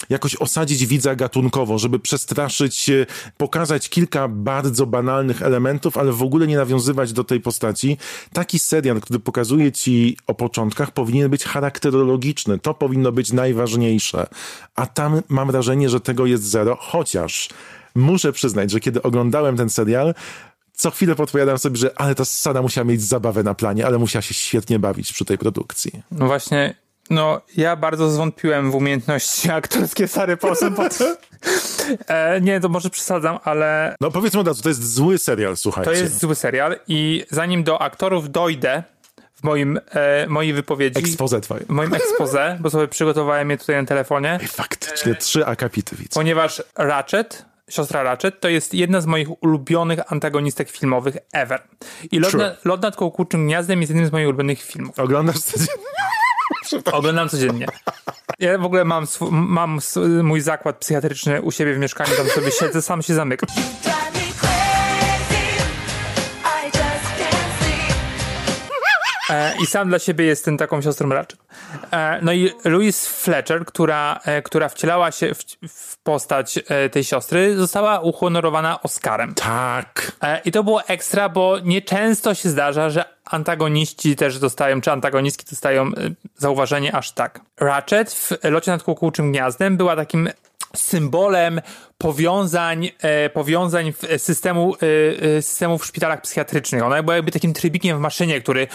jakoś 0.10 0.36
osadzić 0.36 0.86
widza 0.86 1.16
gatunkowo, 1.16 1.78
żeby 1.78 2.00
przestraszyć, 2.00 2.90
e, 2.90 3.06
pokazać 3.38 3.90
kilka 3.90 4.28
bardzo 4.28 4.86
banalnych 4.86 5.42
elementów, 5.42 5.98
ale 5.98 6.12
w 6.12 6.24
ogóle 6.24 6.48
nie 6.48 6.58
nawiązywać 6.58 7.14
do 7.14 7.24
tej 7.24 7.42
postaci. 7.42 7.98
Taki 8.34 8.60
serial, 8.60 9.02
który 9.02 9.20
pokazuje 9.20 9.72
ci 9.72 10.18
o 10.28 10.34
początkach, 10.34 10.92
powinien 10.92 11.30
być 11.30 11.44
charakterologiczny. 11.44 12.60
To 12.60 12.74
powinno 12.74 13.12
być 13.12 13.32
najważniejsze. 13.32 14.28
A 14.76 14.86
tam 14.86 15.22
mam 15.30 15.52
wrażenie, 15.52 15.90
że 15.90 16.00
tego 16.00 16.26
jest 16.26 16.44
zero, 16.44 16.78
chociaż 16.80 17.50
muszę 17.96 18.32
przyznać, 18.32 18.72
że 18.72 18.80
kiedy 18.80 19.02
oglądałem 19.02 19.58
ten 19.58 19.70
serial, 19.70 20.14
co 20.74 20.92
chwilę 20.92 21.16
podpowiadam 21.16 21.58
sobie, 21.58 21.78
że 21.78 22.02
ale 22.02 22.16
ta 22.16 22.26
Sana 22.26 22.62
musiała 22.62 22.86
mieć 22.86 23.02
zabawę 23.02 23.44
na 23.44 23.54
planie, 23.54 23.86
ale 23.86 23.98
musiała 23.98 24.22
się 24.22 24.34
świetnie 24.34 24.80
bawić 24.80 25.14
przy 25.14 25.26
tej 25.26 25.38
produkcji. 25.38 25.92
No 26.12 26.28
właśnie, 26.28 26.76
no 27.10 27.42
ja 27.58 27.76
bardzo 27.76 28.10
zwątpiłem 28.10 28.72
w 28.72 28.76
umiejętności 28.76 29.52
aktorskie 29.62 30.08
Sary 30.08 30.38
Paulson. 30.38 30.76
Pod... 30.76 30.98
e, 32.08 32.42
nie, 32.42 32.60
to 32.60 32.70
może 32.70 32.90
przesadzam, 32.90 33.40
ale 33.44 33.96
No 34.02 34.12
powiedzmy 34.12 34.40
od 34.40 34.48
razu, 34.48 34.64
to 34.64 34.70
jest 34.70 34.94
zły 34.94 35.18
serial, 35.18 35.58
słuchajcie. 35.58 35.92
to 35.92 35.98
jest 35.98 36.20
zły 36.20 36.36
serial 36.36 36.80
i 36.88 37.26
zanim 37.32 37.64
do 37.64 37.82
aktorów 37.82 38.32
dojdę 38.32 38.84
w 39.36 39.44
moim, 39.44 39.80
e, 39.92 40.28
mojej 40.28 40.54
wypowiedzi, 40.54 41.00
Expose 41.00 41.42
twoje. 41.42 41.60
w 41.66 41.70
moim 41.70 41.94
expose, 41.94 42.58
bo 42.60 42.70
sobie 42.70 42.88
przygotowałem 42.88 43.50
je 43.50 43.58
tutaj 43.58 43.76
na 43.76 43.86
telefonie, 43.86 44.40
Ej, 44.42 44.48
faktycznie, 44.48 45.16
trzy 45.16 45.46
akapity 45.46 45.96
widzę. 45.96 46.10
ponieważ 46.14 46.64
Ratchet, 46.76 47.46
siostra 47.70 48.04
Ratchet, 48.04 48.40
to 48.40 48.50
jest 48.50 48.74
jedna 48.74 49.02
z 49.02 49.06
moich 49.06 49.44
ulubionych 49.44 50.12
antagonistek 50.12 50.70
filmowych 50.70 51.18
ever. 51.34 51.62
I 52.12 52.20
Lot, 52.20 52.34
na, 52.34 52.56
Lot 52.66 52.82
nad 52.82 52.96
kołkuczym 52.96 53.46
gniazdem 53.46 53.80
jest 53.82 53.90
jednym 53.90 54.08
z 54.08 54.12
moich 54.12 54.28
ulubionych 54.28 54.62
filmów. 54.62 55.00
Oglądasz 55.00 55.40
codziennie? 55.40 55.74
Oglądam 56.92 57.30
codziennie. 57.30 57.66
Ja 58.40 58.58
w 58.58 58.66
ogóle 58.66 58.86
mam, 58.86 59.04
sw- 59.04 59.32
mam 59.32 59.80
mój 60.24 60.42
zakład 60.42 60.78
psychiatryczny 60.78 61.42
u 61.42 61.52
siebie 61.52 61.74
w 61.74 61.78
mieszkaniu, 61.80 62.16
tam 62.18 62.28
sobie 62.28 62.52
siedzę, 62.52 62.82
sam 62.82 63.02
się 63.02 63.14
zamykam. 63.14 63.50
E, 69.30 69.54
I 69.64 69.66
sam 69.66 69.90
dla 69.90 70.00
siebie 70.00 70.26
jestem 70.26 70.58
taką 70.58 70.82
siostrą 70.82 71.10
Ratchet. 71.10 71.40
E, 71.92 72.20
no 72.22 72.34
i 72.34 72.52
Louise 72.66 73.10
Fletcher, 73.10 73.66
która, 73.66 74.20
e, 74.26 74.42
która 74.42 74.70
wcielała 74.70 75.12
się 75.12 75.34
w, 75.34 75.44
w 75.70 75.98
postać 75.98 76.60
tej 76.92 77.04
siostry, 77.04 77.58
została 77.58 78.00
uhonorowana 78.00 78.82
Oscarem. 78.82 79.34
Tak. 79.34 80.12
I 80.46 80.52
to 80.52 80.64
było 80.64 80.84
ekstra, 80.84 81.30
bo 81.30 81.60
nieczęsto 81.60 82.34
się 82.34 82.50
zdarza, 82.50 82.90
że 82.90 83.06
antagoniści 83.26 84.16
też 84.16 84.40
dostają, 84.40 84.82
czy 84.82 84.92
antagonistki 84.92 85.46
dostają 85.50 85.92
zauważenie 86.36 86.96
aż 86.96 87.12
tak. 87.12 87.42
Ratchet 87.60 88.12
w 88.12 88.32
Locie 88.44 88.72
nad 88.72 88.84
kukułczym 88.84 89.32
gniazdem 89.32 89.78
była 89.78 89.96
takim 89.96 90.30
symbolem 90.76 91.62
powiązań, 91.98 92.90
e, 93.02 93.30
powiązań 93.30 93.94
w 93.94 94.22
systemu, 94.22 94.76
e, 94.76 95.38
e, 95.38 95.42
systemu 95.42 95.78
w 95.78 95.86
szpitalach 95.86 96.22
psychiatrycznych. 96.22 96.84
Ona 96.84 97.04
była 97.04 97.16
jakby 97.16 97.32
takim 97.32 97.54
trybikiem 97.54 97.98
w 97.98 98.00
maszynie, 98.00 98.42
który, 98.42 98.68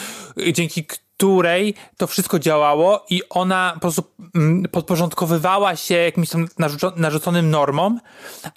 dzięki 0.52 0.86
której 1.16 1.74
to 1.96 2.06
wszystko 2.06 2.38
działało 2.38 3.04
i 3.10 3.22
ona 3.30 3.70
po 3.74 3.80
prostu 3.80 4.04
mm, 4.34 4.62
podporządkowywała 4.70 5.76
się 5.76 5.94
jakimś 5.94 6.28
tam 6.28 6.46
narzuco- 6.46 6.96
narzuconym 6.96 7.50
normom, 7.50 8.00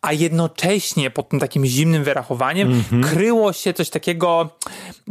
a 0.01 0.13
jednocześnie 0.13 1.09
pod 1.09 1.29
tym 1.29 1.39
takim 1.39 1.65
zimnym 1.65 2.03
wyrachowaniem 2.03 2.83
kryło 3.03 3.53
się 3.53 3.74
coś 3.74 3.89
takiego, 3.89 4.50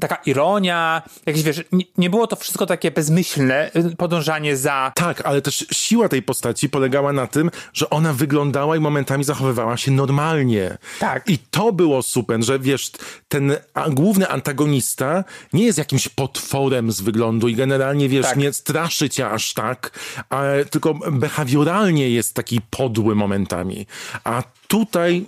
taka 0.00 0.14
ironia, 0.14 1.02
jakieś 1.26 1.42
wiesz, 1.42 1.62
nie, 1.98 2.10
było 2.10 2.26
to 2.26 2.36
wszystko 2.36 2.66
takie 2.66 2.90
bezmyślne, 2.90 3.70
y, 3.76 3.96
podążanie 3.96 4.56
za 4.56 4.92
Tak, 4.94 5.20
ale 5.26 5.42
też 5.42 5.66
siła 5.72 6.08
tej 6.08 6.22
postaci 6.22 6.68
polegała 6.68 7.12
na 7.12 7.26
tym, 7.26 7.50
że 7.72 7.90
ona 7.90 8.12
wyglądała 8.12 8.76
i 8.76 8.80
momentami 8.80 9.24
zachowywała 9.24 9.76
się 9.76 9.90
normalnie. 9.90 10.78
Tak. 11.00 11.28
I 11.28 11.38
to 11.38 11.72
było 11.72 12.02
super, 12.02 12.44
że 12.44 12.58
wiesz, 12.58 12.90
ten 13.28 13.56
główny 13.90 14.28
antagonista 14.28 15.24
nie 15.52 15.64
jest 15.64 15.78
jakimś 15.78 16.08
potworem 16.08 16.92
z 16.92 17.00
wyglądu 17.00 17.33
i 17.48 17.54
generalnie, 17.54 18.08
wiesz, 18.08 18.26
Tak. 18.26 18.36
nie 18.36 18.52
straszy 18.52 19.10
cię 19.10 19.30
aż 19.30 19.54
tak, 19.54 19.98
ale 20.30 20.64
tylko 20.64 20.94
behawioralnie 20.94 22.10
jest 22.10 22.34
taki 22.34 22.60
podły 22.70 23.14
momentami. 23.14 23.86
A 24.24 24.42
tutaj, 24.68 25.26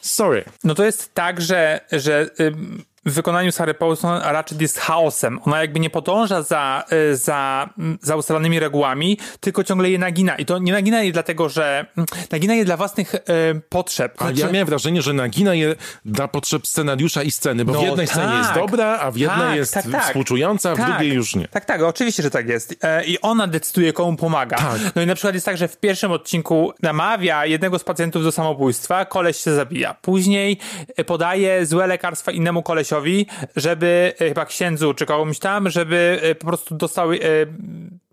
sorry. 0.00 0.44
No 0.64 0.74
to 0.74 0.84
jest 0.84 1.14
tak, 1.14 1.40
że, 1.40 1.80
że 1.92 2.30
ym, 2.40 2.84
w 3.06 3.12
wykonaniu 3.12 3.52
Sary 3.52 3.74
Paulson 3.74 4.20
Ratchet 4.24 4.60
jest 4.62 4.78
chaosem. 4.78 5.40
Ona 5.44 5.60
jakby 5.60 5.80
nie 5.80 5.90
podąża 5.90 6.42
za, 6.42 6.84
y, 7.12 7.16
za, 7.16 7.68
za 8.02 8.16
ustalonymi 8.16 8.60
regułami, 8.60 9.18
tylko 9.40 9.64
ciągle 9.64 9.90
je 9.90 9.98
nagina. 9.98 10.36
I 10.36 10.44
to 10.44 10.58
nie 10.58 10.72
nagina 10.72 11.02
je 11.02 11.12
dlatego, 11.12 11.48
że 11.48 11.86
nagina 12.30 12.54
je 12.54 12.64
dla 12.64 12.76
własnych 12.76 13.14
y, 13.14 13.20
potrzeb. 13.68 14.14
Ale 14.18 14.30
Znaczy- 14.30 14.46
ja 14.46 14.52
miałem 14.52 14.68
wrażenie, 14.68 15.02
że 15.02 15.12
nagina 15.12 15.54
je 15.54 15.74
dla 16.04 16.28
potrzeb 16.28 16.66
scenariusza 16.66 17.22
i 17.22 17.30
sceny, 17.30 17.64
bo 17.64 17.72
w 17.72 17.76
No 17.76 17.82
jednej 17.82 18.06
scenie 18.06 18.36
jest 18.36 18.48
tak. 18.48 18.58
dobra, 18.58 18.98
a 19.00 19.10
w 19.10 19.16
jednej 19.16 19.38
Tak, 19.48 19.56
jest 19.56 19.74
tak, 19.74 19.90
tak. 19.92 20.04
współczująca, 20.04 20.70
a 20.70 20.74
w 20.74 20.78
Tak. 20.78 20.90
drugiej 20.90 21.12
już 21.12 21.34
nie. 21.36 21.48
Tak, 21.48 21.64
tak, 21.64 21.82
oczywiście, 21.82 22.22
że 22.22 22.30
tak 22.30 22.48
jest. 22.48 22.74
E, 22.84 23.04
I 23.04 23.20
ona 23.20 23.46
decyduje, 23.46 23.92
komu 23.92 24.16
pomaga. 24.16 24.56
Tak. 24.56 24.78
No 24.94 25.02
i 25.02 25.06
na 25.06 25.14
przykład 25.14 25.34
jest 25.34 25.46
tak, 25.46 25.56
że 25.56 25.68
w 25.68 25.76
pierwszym 25.76 26.12
odcinku 26.12 26.72
namawia 26.82 27.46
jednego 27.46 27.78
z 27.78 27.84
pacjentów 27.84 28.22
do 28.24 28.32
samobójstwa, 28.32 29.04
koleś 29.04 29.36
się 29.36 29.54
zabija. 29.54 29.94
Później 29.94 30.58
e, 30.96 31.04
podaje 31.04 31.66
złe 31.66 31.86
lekarstwa 31.86 32.32
innemu 32.32 32.62
kolesiowi, 32.90 33.26
żeby, 33.56 34.12
e, 34.20 34.28
chyba 34.28 34.44
księdzu 34.44 34.94
czy 34.94 35.06
komuś 35.06 35.38
tam, 35.38 35.70
żeby 35.70 36.20
e, 36.22 36.34
po 36.34 36.46
prostu 36.46 36.74
dostał... 36.74 37.12
e, 37.12 37.16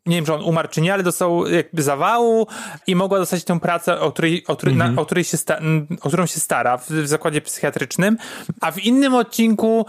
Nie 0.06 0.16
wiem, 0.16 0.26
czy 0.26 0.34
on 0.34 0.44
umarł 0.44 0.68
czy 0.72 0.82
nie, 0.82 0.94
ale 0.94 1.04
dostał 1.04 1.48
jakby 1.48 1.84
zawału 1.84 2.48
i 2.88 2.96
mogła 2.96 3.18
dostać 3.20 3.44
tę 3.44 3.60
pracę, 3.60 4.00
o 4.00 4.12
której, 4.12 4.44
o 4.48 4.56
której, 4.56 4.76
na, 4.76 4.94
o 5.02 5.06
której 5.06 5.24
się 5.24 5.38
sta, 5.38 5.60
o 6.02 6.08
którą 6.08 6.26
się 6.26 6.40
stara 6.40 6.78
w, 6.78 6.90
w 6.90 7.08
zakładzie 7.08 7.42
psychiatrycznym. 7.42 8.18
A 8.62 8.72
w 8.72 8.80
innym 8.80 9.16
odcinku 9.16 9.86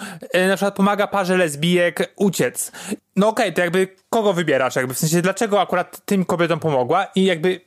na 0.48 0.56
przykład 0.56 0.74
pomaga 0.74 1.06
parze 1.06 1.36
lesbijek 1.36 2.12
uciec. 2.16 2.72
No 3.16 3.28
okej, 3.28 3.52
to 3.52 3.60
jakby 3.60 3.88
kogo 4.10 4.32
wybierasz? 4.32 4.76
Jakby 4.76 4.94
w 4.94 4.98
sensie, 4.98 5.22
dlaczego 5.22 5.60
akurat 5.60 6.00
tym 6.04 6.24
kobietom 6.24 6.60
pomogła? 6.60 7.06
I 7.14 7.24
jakby 7.24 7.60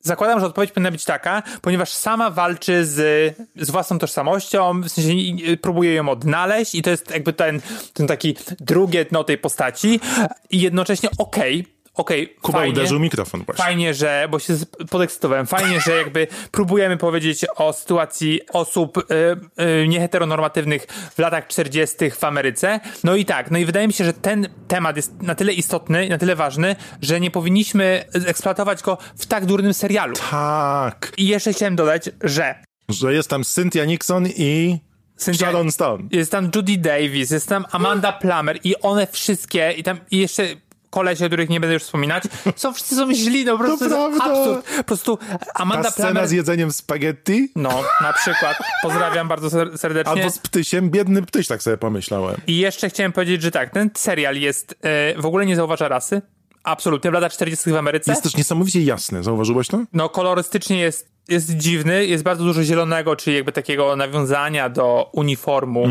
zakładam, 0.00 0.40
że 0.40 0.46
odpowiedź 0.46 0.72
powinna 0.72 0.90
być 0.90 1.04
taka, 1.04 1.42
ponieważ 1.62 1.92
sama 1.92 2.30
walczy 2.30 2.84
z, 2.86 2.96
z 3.56 3.70
własną 3.70 3.98
tożsamością, 3.98 4.80
w 4.80 4.88
sensie 4.88 5.12
próbuje 5.56 5.94
ją 5.94 6.08
odnaleźć 6.08 6.74
i 6.74 6.82
to 6.82 6.90
jest 6.90 7.10
jakby 7.10 7.32
ten, 7.32 7.60
ten 7.94 8.06
taki 8.06 8.36
drugie 8.60 9.04
dno 9.04 9.24
tej 9.24 9.38
postaci 9.38 10.00
i 10.50 10.60
jednocześnie 10.60 11.08
okej, 11.18 11.79
okej, 11.94 12.36
Kuba 12.42 12.58
fajnie, 12.58 12.72
uderzył 12.72 13.00
mikrofon 13.00 13.42
właśnie. 13.46 13.64
Fajnie, 13.64 13.94
że, 13.94 14.28
bo 14.30 14.38
się 14.38 14.54
podekscytowałem, 14.90 15.46
fajnie, 15.46 15.80
że 15.80 15.96
jakby 15.96 16.26
próbujemy 16.50 16.96
powiedzieć 16.96 17.46
o 17.56 17.72
sytuacji 17.72 18.40
osób 18.52 18.96
y, 18.98 19.02
y, 19.84 19.88
nieheteronormatywnych 19.88 20.86
w 21.14 21.18
latach 21.18 21.46
40. 21.46 22.10
w 22.10 22.24
Ameryce. 22.24 22.80
No 23.04 23.16
i 23.16 23.24
tak, 23.24 23.50
no 23.50 23.58
i 23.58 23.64
wydaje 23.64 23.86
mi 23.86 23.92
się, 23.92 24.04
że 24.04 24.12
ten 24.12 24.48
temat 24.68 24.96
jest 24.96 25.22
na 25.22 25.34
tyle 25.34 25.52
istotny, 25.52 26.08
na 26.08 26.18
tyle 26.18 26.36
ważny, 26.36 26.76
że 27.02 27.20
nie 27.20 27.30
powinniśmy 27.30 28.04
eksploatować 28.26 28.82
go 28.82 28.98
w 29.18 29.26
tak 29.26 29.46
durnym 29.46 29.74
serialu. 29.74 30.14
Tak, 30.30 31.12
I 31.16 31.26
jeszcze 31.26 31.52
chciałem 31.52 31.76
dodać, 31.76 32.10
że 32.22 32.54
że 32.88 33.14
jest 33.14 33.30
tam 33.30 33.44
Cynthia 33.44 33.84
Nixon 33.84 34.26
i 34.36 34.78
Cynthia- 35.18 35.34
Sharon 35.38 35.72
Stone. 35.72 36.04
jest 36.10 36.30
tam 36.32 36.50
Judy 36.56 36.76
Davis, 36.78 37.30
jest 37.30 37.48
tam 37.48 37.64
Amanda 37.70 38.12
Plummer 38.12 38.58
i 38.64 38.76
one 38.76 39.06
wszystkie, 39.06 39.72
i 39.76 39.82
tam 39.82 40.00
i 40.10 40.18
jeszcze 40.18 40.42
kolesie, 40.90 41.24
o 41.24 41.28
których 41.28 41.48
nie 41.48 41.60
będę 41.60 41.74
już 41.74 41.82
wspominać, 41.82 42.24
są 42.56 42.72
wszyscy 42.72 42.96
są 42.96 43.12
źli, 43.14 43.44
no 43.44 43.58
po 43.58 43.64
prostu 43.64 43.88
to 43.88 44.08
jest 44.08 44.20
absurd. 44.22 44.76
Po 44.76 44.84
prostu 44.84 45.18
Amanda 45.54 45.84
Ta 45.84 45.90
scena 45.90 46.08
Plummer... 46.08 46.28
z 46.28 46.32
jedzeniem 46.32 46.72
spaghetti 46.72 47.52
No, 47.56 47.82
na 48.02 48.12
przykład. 48.12 48.56
Pozdrawiam 48.82 49.28
bardzo 49.28 49.50
ser- 49.50 49.78
serdecznie. 49.78 50.12
albo 50.12 50.30
z 50.30 50.38
ptysiem, 50.38 50.90
biedny 50.90 51.22
ptyś, 51.22 51.46
tak 51.46 51.62
sobie 51.62 51.76
pomyślałem. 51.76 52.36
I 52.46 52.56
jeszcze 52.58 52.88
chciałem 52.90 53.12
powiedzieć, 53.12 53.42
że 53.42 53.50
tak, 53.50 53.70
ten 53.70 53.90
serial 53.96 54.36
jest, 54.36 54.74
e, 54.82 55.14
w 55.20 55.26
ogóle 55.26 55.46
nie 55.46 55.56
zauważa 55.56 55.88
rasy. 55.88 56.22
Absolutnie. 56.64 57.10
W 57.10 57.14
latach 57.14 57.32
40. 57.32 57.70
w 57.72 57.76
Ameryce. 57.76 58.10
Jest 58.12 58.22
też 58.22 58.36
niesamowicie 58.36 58.82
jasny, 58.82 59.22
zauważyłeś 59.22 59.68
to? 59.68 59.84
No, 59.92 60.08
kolorystycznie 60.08 60.80
jest, 60.80 61.08
jest 61.28 61.50
dziwny, 61.56 62.06
jest 62.06 62.24
bardzo 62.24 62.44
dużo 62.44 62.62
zielonego, 62.64 63.16
czyli 63.16 63.36
jakby 63.36 63.52
takiego 63.52 63.96
nawiązania 63.96 64.68
do 64.68 65.10
uniformu 65.12 65.84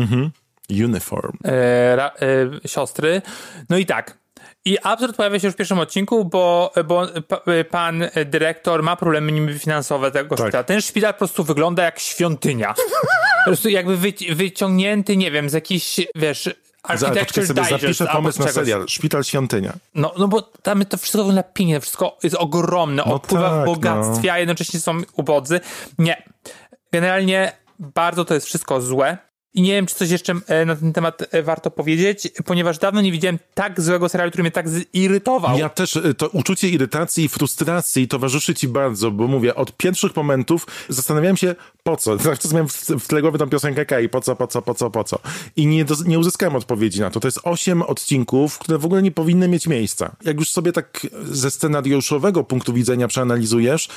Uniform. 0.70 1.32
e, 1.44 1.96
ra, 1.96 2.10
e, 2.62 2.68
siostry. 2.68 3.22
No 3.70 3.78
i 3.78 3.86
tak. 3.86 4.19
I 4.64 4.78
absurd 4.82 5.16
pojawia 5.16 5.38
się 5.38 5.46
już 5.46 5.54
w 5.54 5.56
pierwszym 5.56 5.78
odcinku, 5.78 6.24
bo, 6.24 6.72
bo 6.84 7.06
pa, 7.28 7.40
pan 7.70 8.04
dyrektor 8.26 8.82
ma 8.82 8.96
problemy 8.96 9.58
finansowe 9.58 10.10
tego 10.10 10.36
Tak. 10.36 10.46
szpitala. 10.46 10.64
Ten 10.64 10.80
szpital 10.80 11.12
po 11.12 11.18
prostu 11.18 11.44
wygląda 11.44 11.82
jak 11.82 11.98
świątynia. 11.98 12.74
Po 13.44 13.44
prostu 13.44 13.68
jakby 13.68 13.96
wyci- 13.98 14.34
wyciągnięty, 14.34 15.16
nie 15.16 15.30
wiem, 15.30 15.50
z 15.50 15.52
jakichś, 15.52 16.00
wiesz, 16.14 16.44
Za, 16.44 16.52
poczekaj 16.82 17.08
Architecture 17.08 17.46
sobie 17.46 17.62
Digest 17.62 17.82
zapiszę 17.82 18.06
pomysł 18.06 18.42
na 18.42 18.48
serial. 18.52 18.88
Szpital 18.88 19.24
Świątynia. 19.24 19.72
No, 19.94 20.12
no 20.18 20.28
bo 20.28 20.42
tam 20.42 20.84
to 20.84 20.96
wszystko 20.96 21.18
wygląda 21.18 21.42
pięknie, 21.42 21.80
wszystko 21.80 22.18
jest 22.22 22.36
ogromne, 22.36 23.02
No 23.06 23.14
opływa 23.14 23.50
tak, 23.50 23.62
w 23.62 23.64
bogactwie, 23.64 24.32
a 24.32 24.38
jednocześnie 24.38 24.80
są 24.80 24.98
ubodzy. 25.16 25.60
Nie. 25.98 26.22
Generalnie 26.92 27.52
bardzo 27.78 28.24
to 28.24 28.34
jest 28.34 28.46
wszystko 28.46 28.80
złe. 28.80 29.18
I 29.54 29.62
nie 29.62 29.72
wiem, 29.72 29.86
czy 29.86 29.94
coś 29.94 30.10
jeszcze 30.10 30.34
e, 30.46 30.64
na 30.64 30.76
ten 30.76 30.92
temat 30.92 31.22
e, 31.30 31.42
warto 31.42 31.70
powiedzieć, 31.70 32.28
ponieważ 32.44 32.78
dawno 32.78 33.00
nie 33.00 33.12
widziałem 33.12 33.38
tak 33.54 33.80
złego 33.80 34.08
serialu, 34.08 34.30
który 34.30 34.42
mnie 34.42 34.50
tak 34.50 34.68
zirytował. 34.68 35.58
Ja 35.58 35.68
też, 35.68 35.96
y, 35.96 36.14
to 36.14 36.28
uczucie 36.28 36.68
irytacji 36.68 37.24
i 37.24 37.28
frustracji 37.28 38.08
towarzyszy 38.08 38.54
ci 38.54 38.68
bardzo, 38.68 39.10
bo 39.10 39.26
mówię, 39.26 39.54
od 39.54 39.76
pierwszych 39.76 40.16
momentów 40.16 40.66
zastanawiałem 40.88 41.36
się, 41.36 41.54
po 41.82 41.96
co. 41.96 42.18
Czas 42.42 42.52
miałem 42.52 42.68
w, 42.98 43.06
tle 43.06 43.22
głowy 43.22 43.38
tą 43.38 43.48
piosenkę 43.48 43.86
Kai, 43.86 44.08
po 44.08 44.20
co, 44.20 44.36
po 44.36 44.46
co, 44.46 44.62
po 44.62 44.74
co, 44.74 44.90
po 44.90 45.04
co. 45.04 45.18
I 45.56 45.66
nie, 45.66 45.84
nie 46.06 46.18
uzyskałem 46.18 46.56
odpowiedzi 46.56 47.00
na 47.00 47.10
to. 47.10 47.20
To 47.20 47.28
jest 47.28 47.40
osiem 47.42 47.82
odcinków, 47.82 48.58
które 48.58 48.78
w 48.78 48.84
ogóle 48.84 49.02
nie 49.02 49.10
powinny 49.10 49.48
mieć 49.48 49.66
miejsca. 49.66 50.16
Jak 50.24 50.38
już 50.38 50.50
sobie 50.50 50.72
tak 50.72 51.06
ze 51.24 51.50
scenariuszowego 51.50 52.44
punktu 52.44 52.72
widzenia 52.72 53.08
przeanalizujesz, 53.08 53.88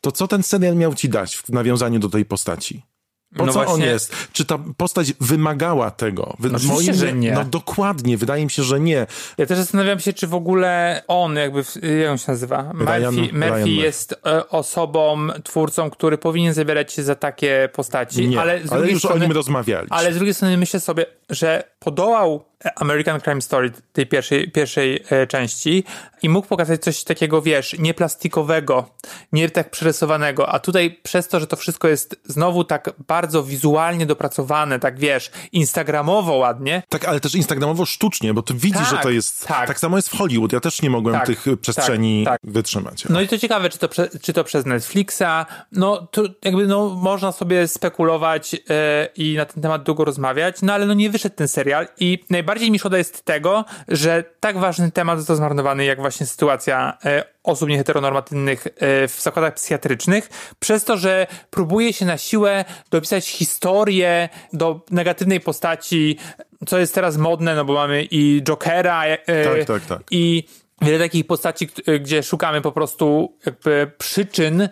to 0.00 0.12
co 0.12 0.28
ten 0.28 0.42
serial 0.42 0.76
miał 0.76 0.94
ci 0.94 1.08
dać 1.08 1.36
w 1.36 1.48
nawiązaniu 1.48 1.98
do 1.98 2.08
tej 2.08 2.24
postaci? 2.24 2.91
Po 3.36 3.46
No 3.46 3.52
co 3.52 3.60
on 3.60 3.66
właśnie- 3.66 3.86
jest? 3.86 4.14
Czy 4.32 4.44
ta 4.44 4.58
postać 4.76 5.12
wymagała 5.20 5.90
tego? 5.90 6.36
Wy- 6.38 6.50
No 6.50 6.56
oczywiście, 6.56 6.94
że 6.94 7.12
nie. 7.12 7.32
No 7.32 7.44
dokładnie, 7.44 8.16
wydaje 8.16 8.44
mi 8.44 8.50
się, 8.50 8.62
że 8.62 8.80
nie. 8.80 9.06
Ja 9.38 9.46
też 9.46 9.58
zastanawiam 9.58 10.00
się, 10.00 10.12
czy 10.12 10.26
w 10.26 10.34
ogóle 10.34 11.02
on, 11.08 11.36
jakby, 11.36 11.64
jak 12.00 12.10
on 12.10 12.18
się 12.18 12.24
nazywa? 12.32 12.62
Ryan- 12.62 12.74
Murphy, 12.74 13.20
Ryan 13.20 13.38
Murphy 13.38 13.50
Murphy. 13.50 13.70
jest 13.70 14.14
e, 14.26 14.48
osobą, 14.48 15.28
twórcą, 15.44 15.90
który 15.90 16.18
powinien 16.18 16.54
zabierać 16.54 16.92
się 16.92 17.02
za 17.02 17.14
takie 17.14 17.68
postaci, 17.72 18.28
Nie, 18.28 18.40
ale 18.40 18.66
z 18.66 18.70
drugiej 18.70 18.90
już 18.92 19.02
strony, 19.02 19.24
o 19.24 19.28
nim 19.28 19.32
rozmawialiśmy. 19.36 19.96
Ale 19.96 20.12
z 20.12 20.16
drugiej 20.16 20.34
strony 20.34 20.56
myślę 20.56 20.80
sobie, 20.80 21.06
że 21.30 21.64
podołał 21.78 22.44
American 22.76 23.20
Crime 23.20 23.42
Story 23.42 23.72
tej 23.92 24.06
pierwszej, 24.06 24.50
pierwszej 24.50 25.04
e, 25.10 25.26
części 25.26 25.84
i 26.22 26.28
mógł 26.28 26.48
pokazać 26.48 26.82
coś 26.82 27.04
takiego, 27.04 27.42
wiesz, 27.42 27.76
nieplastikowego, 27.78 28.88
nie 29.32 29.50
tak 29.50 29.70
przerysowanego, 29.70 30.48
a 30.48 30.58
tutaj 30.58 31.00
przez 31.02 31.28
to, 31.28 31.40
że 31.40 31.46
to 31.46 31.56
wszystko 31.56 31.88
jest 31.88 32.20
znowu 32.24 32.64
tak 32.64 32.90
bardzo 33.08 33.44
wizualnie 33.44 34.06
dopracowane, 34.06 34.78
tak 34.78 34.98
wiesz, 34.98 35.30
instagramowo 35.52 36.36
ładnie, 36.36 36.82
Tak, 36.88 37.04
ale 37.04 37.20
też 37.20 37.34
instagramowo 37.34 37.86
sztucznie, 37.86 38.34
bo 38.34 38.42
ty 38.42 38.54
widzisz, 38.54 38.78
Tak, 38.78 38.90
że 38.90 38.98
to 38.98 39.10
jest... 39.10 39.46
tak. 39.46 39.68
Tak. 39.68 39.80
samo 39.80 39.96
jest 39.96 40.08
w 40.08 40.16
Hollywood. 40.16 40.52
Ja 40.52 40.60
też 40.60 40.82
nie 40.82 40.90
mogłem 40.90 41.14
Tak, 41.14 41.26
tych 41.26 41.46
przestrzeni 41.60 42.24
tak, 42.24 42.40
wytrzymać. 42.44 43.04
No 43.08 43.20
i 43.20 43.28
to 43.28 43.38
ciekawe, 43.38 43.70
czy 43.70 43.78
to, 43.78 43.88
czy 44.22 44.32
to 44.32 44.44
przez 44.44 44.66
Netflixa. 44.66 45.46
No, 45.72 46.06
to 46.06 46.22
jakby 46.44 46.66
no, 46.66 46.88
można 46.88 47.32
sobie 47.32 47.68
spekulować 47.68 48.54
e, 48.54 49.08
i 49.16 49.36
na 49.36 49.44
ten 49.44 49.62
temat 49.62 49.82
długo 49.82 50.04
rozmawiać, 50.04 50.62
no 50.62 50.72
ale 50.72 50.86
no 50.86 50.94
nie 50.94 51.10
wyszedł 51.10 51.36
ten 51.36 51.48
serial 51.48 51.88
i 52.00 52.24
najbardziej 52.30 52.51
mi 52.60 52.78
szkoda 52.78 52.98
jest 52.98 53.24
tego, 53.24 53.64
że 53.88 54.24
tak 54.40 54.58
ważny 54.58 54.90
temat 54.90 55.18
został 55.18 55.36
zmarnowany, 55.36 55.84
jak 55.84 56.00
właśnie 56.00 56.26
sytuacja 56.26 56.98
e, 57.04 57.24
osób 57.42 57.68
nieheteronormatywnych 57.68 58.66
e, 58.66 59.08
w 59.08 59.20
zakładach 59.20 59.54
psychiatrycznych, 59.54 60.28
przez 60.58 60.84
to, 60.84 60.96
że 60.96 61.26
próbuje 61.50 61.92
się 61.92 62.06
na 62.06 62.18
siłę 62.18 62.64
dopisać 62.90 63.28
historię 63.28 64.28
do 64.52 64.80
negatywnej 64.90 65.40
postaci, 65.40 66.18
co 66.66 66.78
jest 66.78 66.94
teraz 66.94 67.16
modne, 67.16 67.54
no 67.54 67.64
bo 67.64 67.72
mamy 67.72 68.06
i 68.10 68.42
Jokera, 68.42 69.04
e, 69.06 69.44
Tak, 69.44 69.64
tak, 69.64 69.86
tak. 69.86 70.02
i 70.10 70.44
wiele 70.82 70.98
takich 70.98 71.26
postaci, 71.26 71.68
gdzie 72.00 72.22
szukamy 72.22 72.60
po 72.60 72.72
prostu 72.72 73.36
jakby 73.46 73.90
przyczyn 73.98 74.68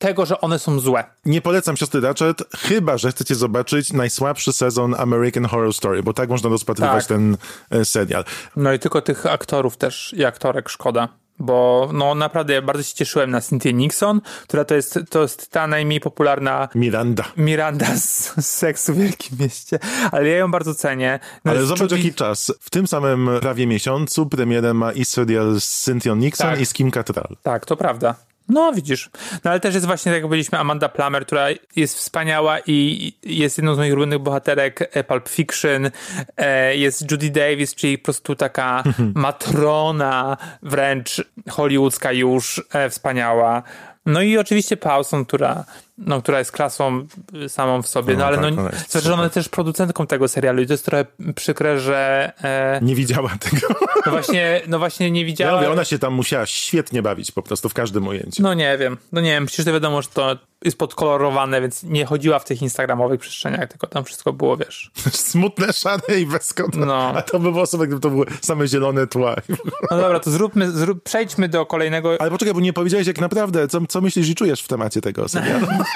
tego, 0.00 0.26
że 0.26 0.40
one 0.40 0.58
są 0.58 0.78
złe. 0.80 1.04
Nie 1.24 1.40
polecam 1.40 1.76
siostry 1.76 2.00
Ratchet, 2.00 2.42
chyba, 2.58 2.98
że 2.98 3.10
chcecie 3.10 3.34
zobaczyć 3.34 3.92
najsłabszy 3.92 4.52
sezon 4.52 4.94
American 4.98 5.44
Horror 5.44 5.74
Story, 5.74 6.02
bo 6.02 6.12
tak 6.12 6.28
można 6.28 6.50
rozpatrywać 6.50 7.06
Tak. 7.06 7.08
ten 7.08 7.36
e, 7.70 7.84
serial. 7.84 8.24
No 8.56 8.72
i 8.72 8.78
tylko 8.78 9.02
tych 9.02 9.26
aktorów 9.26 9.76
też 9.76 10.14
i 10.16 10.24
aktorek 10.24 10.68
szkoda. 10.68 11.08
Bo 11.38 11.88
no 11.92 12.14
naprawdę 12.14 12.54
ja 12.54 12.62
bardzo 12.62 12.82
się 12.82 12.94
cieszyłem 12.94 13.30
na 13.30 13.40
Cynthia 13.40 13.70
Nixon, 13.70 14.20
która 14.42 14.64
to 14.64 14.74
jest, 14.74 14.98
to 15.10 15.22
jest 15.22 15.50
ta 15.50 15.66
najmniej 15.66 16.00
popularna 16.00 16.68
Miranda. 16.74 17.24
Miranda 17.36 17.86
z, 17.96 18.34
z 18.40 18.46
seksu 18.46 18.94
w 18.94 18.96
Wielkim 18.98 19.38
Mieście, 19.38 19.78
ale 20.12 20.28
ja 20.28 20.36
ją 20.36 20.50
bardzo 20.50 20.74
cenię. 20.74 21.18
No 21.44 21.50
Ale 21.52 21.66
zobacz 21.66 21.90
jaki 21.92 22.14
czas. 22.14 22.52
W 22.60 22.70
tym 22.70 22.86
samym 22.86 23.30
prawie 23.40 23.66
miesiącu 23.66 24.26
premierę 24.26 24.74
ma 24.74 24.92
i 24.92 25.04
serial 25.04 25.60
z 25.60 25.82
Cynthia 25.84 26.14
Nixon 26.14 26.50
Tak. 26.50 26.60
i 26.60 26.66
z 26.66 26.72
Kim 26.72 26.90
Cattrall. 26.90 27.36
Tak, 27.42 27.66
to 27.66 27.76
prawda. 27.76 28.14
No, 28.50 28.72
widzisz. 28.72 29.10
No, 29.44 29.50
ale 29.50 29.60
też 29.60 29.74
jest 29.74 29.86
właśnie, 29.86 30.12
tak 30.12 30.14
jak 30.16 30.22
powiedzieliśmy, 30.22 30.58
Amanda 30.58 30.88
Plummer, 30.88 31.26
która 31.26 31.46
jest 31.76 31.96
wspaniała 31.96 32.58
i 32.66 33.12
jest 33.22 33.58
jedną 33.58 33.74
z 33.74 33.78
moich 33.78 33.92
ulubionych 33.92 34.18
bohaterek 34.18 34.90
e, 34.96 35.04
Pulp 35.04 35.28
Fiction. 35.28 35.90
E, 36.36 36.76
Jest 36.76 37.10
Judy 37.10 37.30
Davis, 37.30 37.74
czyli 37.74 37.98
po 37.98 38.04
prostu 38.04 38.36
taka 38.36 38.82
matrona, 39.14 40.36
wręcz 40.62 41.24
hollywoodzka 41.48 42.12
już, 42.12 42.62
e, 42.72 42.90
wspaniała. 42.90 43.62
No 44.06 44.22
i 44.22 44.38
oczywiście 44.38 44.76
Paulson, 44.76 45.24
która, 45.24 45.64
no, 46.06 46.22
która 46.22 46.38
jest 46.38 46.52
klasą 46.52 47.06
y, 47.44 47.48
samą 47.48 47.82
w 47.82 47.88
sobie, 47.88 48.14
no, 48.14 48.18
No 48.20 48.26
ale 48.26 48.36
tak, 48.36 48.54
no, 48.56 48.62
jest 48.64 49.04
że 49.04 49.14
ona 49.14 49.22
jest 49.22 49.34
też 49.34 49.48
producentką 49.48 50.06
tego 50.06 50.28
serialu 50.28 50.62
i 50.62 50.66
to 50.66 50.72
jest 50.72 50.84
trochę 50.84 51.04
przykre, 51.34 51.80
że 51.80 52.32
e, 52.42 52.80
Nie 52.82 52.94
widziała 52.94 53.30
tego. 53.40 53.66
no 54.06 54.12
właśnie, 54.12 54.60
no 54.68 54.78
właśnie 54.78 55.10
nie 55.10 55.20
Ja 55.20 55.26
widziała. 55.26 55.56
mówię, 55.56 55.70
ona 55.70 55.84
się 55.84 55.98
tam 55.98 56.14
musiała 56.14 56.46
świetnie 56.46 57.02
bawić 57.02 57.32
po 57.32 57.42
prostu 57.42 57.68
w 57.68 57.74
każdym 57.74 58.06
ujęciu. 58.08 58.42
No 58.42 58.54
nie 58.54 58.78
wiem, 58.78 58.96
no 59.12 59.20
nie 59.20 59.30
wiem, 59.30 59.46
przecież 59.46 59.64
to 59.64 59.72
wiadomo, 59.72 60.02
że 60.02 60.08
to 60.08 60.36
jest 60.64 60.78
podkolorowane, 60.78 61.60
więc 61.60 61.82
nie 61.82 62.06
chodziła 62.06 62.38
w 62.38 62.44
tych 62.44 62.62
instagramowych 62.62 63.20
przestrzeniach, 63.20 63.68
tylko 63.68 63.86
tam 63.86 64.04
wszystko 64.04 64.32
było, 64.32 64.56
wiesz. 64.56 64.90
Smutne, 65.12 65.72
szare 65.72 66.20
i 66.20 66.26
bez 66.26 66.54
konta. 66.54 66.78
No. 66.78 67.12
A 67.16 67.22
to 67.22 67.38
by 67.38 67.52
było 67.52 67.66
sobie, 67.66 67.86
gdyby 67.86 68.00
to 68.00 68.10
były 68.10 68.26
same 68.40 68.68
zielone 68.68 69.06
tła. 69.06 69.36
No 69.90 69.96
dobra, 70.00 70.20
to 70.20 70.30
zróbmy, 70.30 70.70
zrób, 70.70 71.02
przejdźmy 71.02 71.48
do 71.48 71.66
kolejnego. 71.66 72.16
Ale 72.18 72.30
poczekaj, 72.30 72.54
bo 72.54 72.60
nie 72.60 72.72
powiedziałeś 72.72 73.06
jak 73.06 73.20
naprawdę, 73.20 73.68
co, 73.68 73.80
co 73.88 74.00
myślisz 74.00 74.28
i 74.28 74.34
czujesz 74.34 74.62
w 74.62 74.68
temacie 74.68 75.00
tego 75.00 75.28
serialu. 75.28 75.66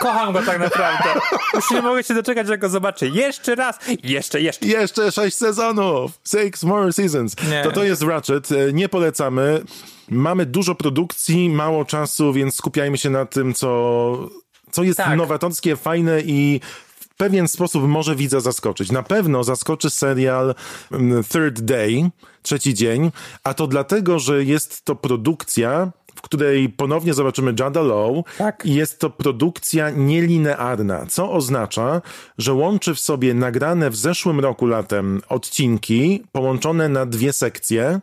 Kocham 0.00 0.32
go 0.32 0.42
tak 0.42 0.58
naprawdę. 0.60 1.20
Już 1.54 1.70
nie 1.70 1.82
mogę 1.82 2.04
się 2.04 2.14
doczekać, 2.14 2.48
jak 2.48 2.60
go 2.60 2.68
zobaczę. 2.68 3.08
Jeszcze 3.08 3.54
raz, 3.54 3.78
jeszcze, 4.02 4.40
jeszcze. 4.40 4.66
Jeszcze 4.66 5.12
sześć 5.12 5.36
sezonów! 5.36 6.10
Six 6.24 6.62
more 6.62 6.92
seasons. 6.92 7.36
Nie. 7.50 7.62
To 7.62 7.72
to 7.72 7.84
jest 7.84 8.02
Ratchet. 8.02 8.52
E, 8.52 8.72
Nie 8.72 8.88
polecamy. 8.88 9.62
Mamy 10.08 10.46
dużo 10.46 10.74
produkcji, 10.74 11.48
mało 11.50 11.84
czasu, 11.84 12.32
więc 12.32 12.54
skupiajmy 12.54 12.98
się 12.98 13.10
na 13.10 13.26
tym, 13.26 13.54
co, 13.54 14.30
co 14.72 14.82
jest 14.82 14.96
Tak. 14.96 15.16
nowatorskie, 15.18 15.76
fajne 15.76 16.20
i 16.20 16.60
w 17.00 17.08
pewien 17.16 17.48
sposób 17.48 17.84
może 17.88 18.16
widza 18.16 18.40
zaskoczyć. 18.40 18.90
Na 18.92 19.02
pewno 19.02 19.44
zaskoczy 19.44 19.90
serial 19.90 20.54
mm, 20.92 21.24
Third 21.24 21.60
Day, 21.60 22.10
trzeci 22.42 22.74
dzień, 22.74 23.10
a 23.44 23.54
to 23.54 23.66
dlatego, 23.66 24.18
że 24.18 24.44
jest 24.44 24.84
to 24.84 24.96
produkcja, 24.96 25.90
której 26.24 26.68
ponownie 26.68 27.14
zobaczymy 27.14 27.54
Jada 27.58 27.80
Low. 27.82 28.24
Tak. 28.38 28.66
I 28.66 28.74
jest 28.74 28.98
to 28.98 29.10
produkcja 29.10 29.90
nielinearna, 29.90 31.06
co 31.06 31.32
oznacza, 31.32 32.02
że 32.38 32.52
łączy 32.52 32.94
w 32.94 33.00
sobie 33.00 33.34
nagrane 33.34 33.90
w 33.90 33.96
zeszłym 33.96 34.40
roku 34.40 34.66
latem 34.66 35.20
odcinki 35.28 36.22
połączone 36.32 36.88
na 36.88 37.06
dwie 37.06 37.32
sekcje 37.32 38.00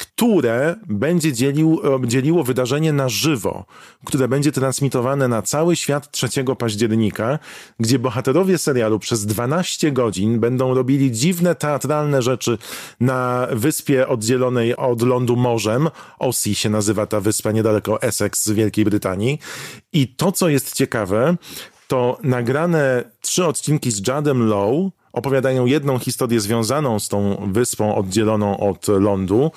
które 0.00 0.76
będzie 0.86 1.32
dzielił, 1.32 1.80
e, 2.04 2.08
dzieliło 2.08 2.44
wydarzenie 2.44 2.92
na 2.92 3.08
żywo, 3.08 3.64
które 4.04 4.28
będzie 4.28 4.52
transmitowane 4.52 5.28
na 5.28 5.42
cały 5.42 5.76
świat 5.76 6.10
3 6.10 6.56
października, 6.56 7.38
gdzie 7.80 7.98
bohaterowie 7.98 8.58
serialu 8.58 8.98
przez 8.98 9.26
12 9.26 9.92
godzin 9.92 10.40
będą 10.40 10.74
robili 10.74 11.12
dziwne 11.12 11.54
teatralne 11.54 12.22
rzeczy 12.22 12.58
na 13.00 13.46
wyspie 13.52 14.08
oddzielonej 14.08 14.76
od 14.76 15.02
lądu 15.02 15.36
morzem. 15.36 15.88
Ossie 16.18 16.54
się 16.54 16.70
nazywa 16.70 17.06
ta 17.06 17.20
wyspa 17.20 17.52
niedaleko 17.52 18.02
Essex 18.02 18.44
z 18.44 18.50
Wielkiej 18.50 18.84
Brytanii. 18.84 19.38
I 19.92 20.08
to, 20.08 20.32
co 20.32 20.48
jest 20.48 20.74
ciekawe, 20.74 21.36
to 21.88 22.18
nagrane 22.22 23.04
trzy 23.20 23.46
odcinki 23.46 23.90
z 23.90 24.08
Jadem 24.08 24.48
Lowe 24.48 24.90
opowiadają 25.12 25.66
jedną 25.66 25.98
historię 25.98 26.40
związaną 26.40 26.98
z 26.98 27.08
tą 27.08 27.48
wyspą 27.52 27.94
oddzieloną 27.94 28.60
od 28.60 28.88
lądu. 28.88 29.50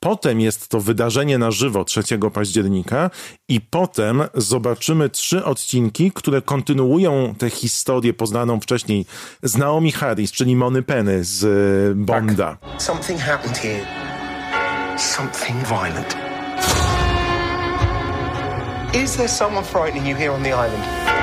Potem 0.00 0.40
jest 0.40 0.68
to 0.68 0.80
wydarzenie 0.80 1.38
na 1.38 1.50
żywo 1.50 1.84
3 1.84 2.02
października 2.32 3.10
i 3.48 3.60
potem 3.60 4.22
zobaczymy 4.34 5.08
trzy 5.08 5.44
odcinki, 5.44 6.12
które 6.12 6.42
kontynuują 6.42 7.34
tę 7.38 7.50
historię 7.50 8.14
poznaną 8.14 8.60
wcześniej 8.60 9.06
z 9.42 9.56
Naomi 9.56 9.92
Harris, 9.92 10.32
czyli 10.32 10.56
Mony 10.56 10.82
Penny 10.82 11.24
z 11.24 11.44
e, 11.44 11.94
Bonda. 11.94 12.56
Tak. 12.60 12.82
Something 12.82 13.20
happened 13.20 13.58
here. 13.58 13.86
Something 14.98 15.58
violent. 15.66 16.16
Is 19.04 19.16
there 19.16 19.28
someone 19.28 19.64
frightening 19.64 20.08
you 20.08 20.16
here 20.16 20.32
on 20.32 20.42
the 20.42 20.50
island? 20.50 21.17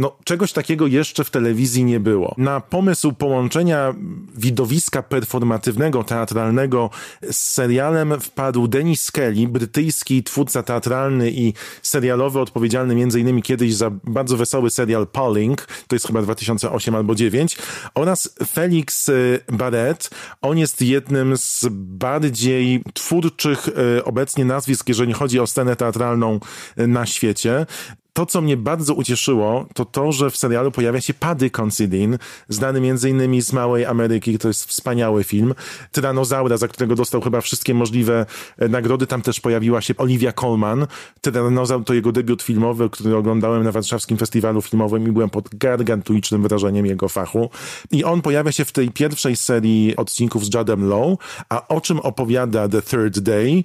No, 0.00 0.16
czegoś 0.24 0.52
takiego 0.52 0.86
jeszcze 0.86 1.24
w 1.24 1.30
telewizji 1.30 1.84
nie 1.84 2.00
było. 2.00 2.34
Na 2.38 2.60
pomysł 2.60 3.12
połączenia 3.12 3.94
widowiska 4.36 5.02
performatywnego, 5.02 6.04
teatralnego 6.04 6.90
z 7.30 7.36
serialem 7.36 8.20
wpadł 8.20 8.68
Denis 8.68 9.10
Kelly, 9.10 9.48
brytyjski 9.48 10.22
twórca 10.22 10.62
teatralny 10.62 11.30
i 11.30 11.54
serialowy, 11.82 12.40
odpowiedzialny 12.40 13.00
innymi 13.20 13.42
kiedyś 13.42 13.74
za 13.74 13.90
bardzo 13.90 14.36
wesoły 14.36 14.70
serial 14.70 15.06
Polling, 15.06 15.66
to 15.88 15.96
jest 15.96 16.06
chyba 16.06 16.22
2008 16.22 16.94
albo 16.94 17.14
2009, 17.14 17.56
oraz 17.94 18.34
Felix 18.46 19.08
y, 19.08 19.40
Barrett. 19.52 20.10
On 20.42 20.58
jest 20.58 20.82
jednym 20.82 21.36
z 21.36 21.66
bardziej 21.72 22.82
twórczych 22.94 23.68
y, 23.68 24.04
obecnie 24.04 24.44
nazwisk, 24.44 24.88
jeżeli 24.88 25.12
chodzi 25.12 25.40
o 25.40 25.46
scenę 25.46 25.76
teatralną 25.76 26.40
y, 26.78 26.86
na 26.86 27.06
świecie. 27.06 27.66
To, 28.12 28.26
co 28.26 28.40
mnie 28.40 28.56
bardzo 28.56 28.94
ucieszyło, 28.94 29.66
to 29.74 29.84
to, 29.84 30.12
że 30.12 30.30
w 30.30 30.36
serialu 30.36 30.70
pojawia 30.70 31.00
się 31.00 31.14
Paddy 31.14 31.50
Considine, 31.60 32.18
znany 32.48 32.80
między 32.80 33.10
innymi 33.10 33.42
z 33.42 33.52
Małej 33.52 33.86
Ameryki, 33.86 34.38
to 34.38 34.48
jest 34.48 34.64
wspaniały 34.64 35.24
film. 35.24 35.54
Tyranozaura, 35.92 36.56
za 36.56 36.68
którego 36.68 36.94
dostał 36.94 37.20
chyba 37.20 37.40
wszystkie 37.40 37.74
możliwe 37.74 38.26
e, 38.58 38.68
nagrody. 38.68 39.06
Tam 39.06 39.22
też 39.22 39.40
pojawiła 39.40 39.80
się 39.80 39.96
Olivia 39.96 40.32
Colman. 40.32 40.86
Tyranozaur 41.20 41.84
to 41.84 41.94
jego 41.94 42.12
debiut 42.12 42.42
filmowy, 42.42 42.90
który 42.90 43.16
oglądałem 43.16 43.64
na 43.64 43.72
Warszawskim 43.72 44.16
Festiwalu 44.18 44.62
Filmowym 44.62 45.08
i 45.08 45.12
byłem 45.12 45.30
pod 45.30 45.54
gargantuicznym 45.54 46.42
wrażeniem 46.42 46.86
jego 46.86 47.08
fachu. 47.08 47.50
I 47.90 48.04
on 48.04 48.22
pojawia 48.22 48.52
się 48.52 48.64
w 48.64 48.72
tej 48.72 48.90
pierwszej 48.90 49.36
serii 49.36 49.96
odcinków 49.96 50.44
z 50.44 50.54
Jadem 50.54 50.88
Lowe, 50.88 51.16
a 51.48 51.68
o 51.68 51.80
czym 51.80 52.00
opowiada 52.00 52.68
The 52.68 52.82
Third 52.82 53.18
Day? 53.18 53.64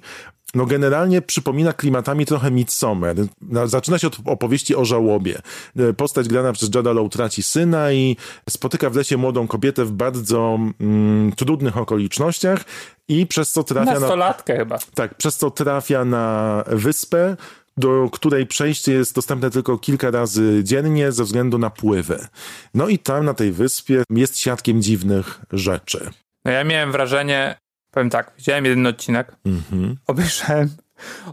No 0.56 0.66
generalnie 0.66 1.22
przypomina 1.22 1.72
klimatami 1.72 2.26
trochę 2.26 2.50
Midsommar. 2.50 3.16
Zaczyna 3.64 3.98
się 3.98 4.06
od 4.06 4.18
opowieści 4.24 4.76
o 4.76 4.84
żałobie. 4.84 5.38
E, 5.76 5.92
postać 5.92 6.28
grana 6.28 6.52
przez 6.52 6.74
Jada 6.74 6.92
Low 6.92 7.12
traci 7.12 7.42
syna 7.42 7.92
i 7.92 8.16
spotyka 8.50 8.90
w 8.90 8.96
lesie 8.96 9.16
młodą 9.16 9.46
kobietę 9.46 9.84
w 9.84 9.92
bardzo 9.92 10.58
mm, 10.80 11.32
trudnych 11.32 11.76
okolicznościach 11.76 12.64
i 13.08 13.26
przez 13.26 13.52
co 13.52 13.64
trafia 13.64 13.94
na... 13.94 14.00
Nastolatkę 14.00 14.56
chyba. 14.56 14.78
Tak, 14.94 15.14
przez 15.14 15.36
co 15.36 15.50
trafia 15.50 16.04
na 16.04 16.64
wyspę, 16.66 17.36
do 17.76 18.08
której 18.12 18.46
przejście 18.46 18.92
jest 18.92 19.14
dostępne 19.14 19.50
tylko 19.50 19.78
kilka 19.78 20.10
razy 20.10 20.60
dziennie 20.64 21.12
ze 21.12 21.24
względu 21.24 21.58
na 21.58 21.70
pływy. 21.70 22.26
No 22.74 22.88
i 22.88 22.98
tam 22.98 23.24
na 23.24 23.34
tej 23.34 23.52
wyspie 23.52 24.02
jest 24.10 24.38
świadkiem 24.38 24.82
dziwnych 24.82 25.40
rzeczy. 25.52 26.10
No 26.44 26.50
ja 26.52 26.64
miałem 26.64 26.92
wrażenie, 26.92 27.56
powiem 27.96 28.10
tak, 28.10 28.32
widziałem 28.38 28.64
jeden 28.64 28.86
odcinek, 28.86 29.32
Mhm. 29.46 29.96
obejrzałem 30.06 30.68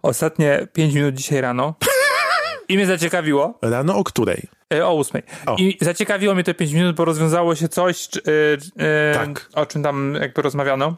ostatnie 0.04 0.68
5 0.74 0.94
minut 0.94 1.16
dzisiaj 1.16 1.42
rano 1.42 1.76
i 2.70 2.76
mnie 2.76 2.86
zaciekawiło. 2.86 3.60
Rano 3.62 3.98
o 3.98 4.04
której? 4.04 4.42
E, 4.74 4.86
O 4.88 4.94
ósmej. 4.94 5.24
I 5.58 5.78
zaciekawiło 5.82 6.34
mnie 6.34 6.44
te 6.44 6.54
5 6.54 6.74
minut, 6.74 6.96
bo 6.96 7.06
rozwiązało 7.06 7.56
się 7.56 7.68
coś, 7.70 8.08
e, 8.80 9.14
Tak. 9.14 9.50
o 9.54 9.66
czym 9.66 9.84
tam 9.84 10.18
jakby 10.22 10.42
rozmawiano. 10.42 10.96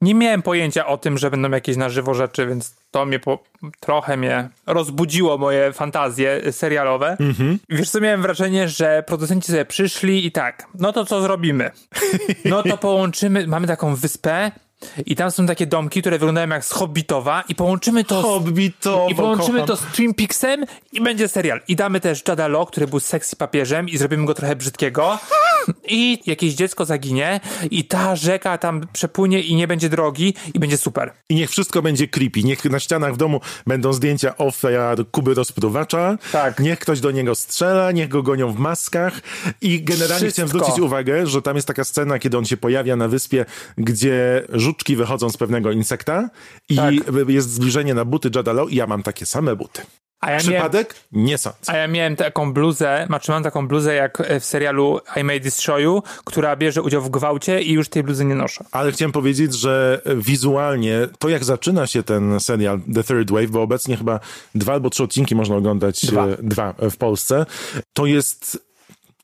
Nie 0.00 0.14
miałem 0.14 0.42
pojęcia 0.42 0.86
o 0.86 0.98
tym, 0.98 1.18
że 1.18 1.30
będą 1.30 1.50
jakieś 1.50 1.76
na 1.76 1.88
żywo 1.88 2.14
rzeczy, 2.14 2.46
więc 2.46 2.76
to 2.90 3.06
mnie 3.06 3.18
po, 3.18 3.38
trochę 3.80 4.16
mnie 4.16 4.48
rozbudziło 4.66 5.38
moje 5.38 5.72
fantazje 5.72 6.52
serialowe. 6.52 7.16
Mhm. 7.20 7.58
Wiesz 7.68 7.90
co, 7.90 8.00
miałem 8.00 8.22
wrażenie, 8.22 8.68
że 8.68 9.02
producenci 9.06 9.46
sobie 9.52 9.64
przyszli 9.64 10.26
i 10.26 10.32
tak, 10.32 10.66
no 10.74 10.92
to 10.92 11.04
co 11.04 11.22
zrobimy? 11.22 11.70
No 12.44 12.62
to 12.62 12.78
połączymy, 12.78 13.46
mamy 13.46 13.66
taką 13.66 13.94
wyspę 13.96 14.50
i 15.06 15.16
tam 15.16 15.30
są 15.30 15.46
takie 15.46 15.66
domki, 15.66 16.00
które 16.00 16.18
wyglądają 16.18 16.48
jak 16.48 16.64
z 16.64 16.72
Hobbitowa 16.72 17.44
i 17.48 17.54
połączymy 17.54 18.04
to 18.04 18.20
z 18.20 18.24
Hobbitowo, 18.24 19.08
i 19.08 19.14
połączymy 19.14 19.60
kocham. 19.60 19.66
to 19.66 19.76
z 19.76 19.92
Twin 19.92 20.14
Peaksem 20.14 20.64
i 20.92 21.00
będzie 21.00 21.28
serial. 21.28 21.60
I 21.68 21.76
damy 21.76 22.00
też 22.00 22.22
Jada 22.28 22.48
Law, 22.48 22.68
który 22.68 22.86
był 22.86 23.00
sexy 23.00 23.36
papieżem 23.36 23.88
i 23.88 23.96
zrobimy 23.96 24.26
go 24.26 24.34
trochę 24.34 24.56
brzydkiego. 24.56 25.18
I 25.88 26.18
jakieś 26.26 26.54
dziecko 26.54 26.84
zaginie 26.84 27.40
i 27.70 27.84
ta 27.84 28.16
rzeka 28.16 28.58
tam 28.58 28.86
przepłynie 28.92 29.40
i 29.40 29.54
nie 29.54 29.68
będzie 29.68 29.88
drogi 29.88 30.34
i 30.54 30.58
będzie 30.58 30.78
super. 30.78 31.12
I 31.28 31.34
niech 31.34 31.50
wszystko 31.50 31.82
będzie 31.82 32.08
creepy. 32.08 32.42
Niech 32.42 32.64
na 32.64 32.80
ścianach 32.80 33.14
w 33.14 33.16
domu 33.16 33.40
będą 33.66 33.92
zdjęcia 33.92 34.36
ofiar 34.36 34.98
Kuby 35.10 35.34
rozpruwacza. 35.34 36.18
Tak. 36.32 36.60
Niech 36.60 36.78
ktoś 36.78 37.00
do 37.00 37.10
niego 37.10 37.34
strzela, 37.34 37.92
niech 37.92 38.08
go 38.08 38.22
gonią 38.22 38.52
w 38.52 38.58
maskach. 38.58 39.20
I 39.60 39.82
generalnie 39.84 40.14
Wszystko. 40.14 40.32
chciałem 40.32 40.48
zwrócić 40.48 40.80
uwagę, 40.80 41.26
że 41.26 41.42
tam 41.42 41.56
jest 41.56 41.68
taka 41.68 41.84
scena, 41.84 42.18
kiedy 42.18 42.38
on 42.38 42.44
się 42.44 42.56
pojawia 42.56 42.96
na 42.96 43.08
wyspie, 43.08 43.44
gdzie 43.78 44.42
żuczki 44.52 44.96
wychodzą 44.96 45.30
z 45.30 45.36
pewnego 45.36 45.72
insekta 45.72 46.30
i 46.68 46.76
Tak. 46.76 46.94
jest 47.28 47.52
zbliżenie 47.52 47.94
na 47.94 48.04
buty 48.04 48.30
Jada 48.34 48.52
Law 48.52 48.70
i 48.72 48.76
ja 48.76 48.86
mam 48.86 49.02
takie 49.02 49.26
same 49.26 49.56
buty. 49.56 49.82
Ja 50.30 50.36
miałem, 50.36 50.40
Przypadek? 50.40 50.94
Nie 51.12 51.38
sądzę. 51.38 51.58
a 51.66 51.76
ja 51.76 51.88
miałem 51.88 52.16
taką 52.16 52.52
bluzę, 52.52 53.04
znaczy 53.06 53.32
mam 53.32 53.42
taką 53.42 53.68
bluzę 53.68 53.94
jak 53.94 54.22
w 54.40 54.44
serialu 54.44 55.00
I 55.16 55.24
May 55.24 55.40
Destroy 55.40 55.82
You, 55.82 56.02
która 56.24 56.56
bierze 56.56 56.82
udział 56.82 57.02
w 57.02 57.10
gwałcie 57.10 57.62
i 57.62 57.72
już 57.72 57.88
tej 57.88 58.02
bluzy 58.02 58.24
nie 58.24 58.34
noszę. 58.34 58.64
Ale 58.72 58.92
chciałem 58.92 59.12
powiedzieć, 59.12 59.54
że 59.54 60.00
wizualnie 60.16 60.98
to 61.18 61.28
jak 61.28 61.44
zaczyna 61.44 61.86
się 61.86 62.02
ten 62.02 62.40
serial 62.40 62.80
The 62.94 63.04
Third 63.04 63.30
Wave, 63.30 63.50
bo 63.50 63.62
obecnie 63.62 63.96
chyba 63.96 64.20
dwa 64.54 64.72
albo 64.72 64.90
trzy 64.90 65.02
odcinki 65.02 65.34
można 65.34 65.56
oglądać, 65.56 66.06
Dwa. 66.06 66.26
e, 66.26 66.36
dwa 66.42 66.74
w 66.90 66.96
Polsce, 66.96 67.46
to 67.92 68.06
jest 68.06 68.58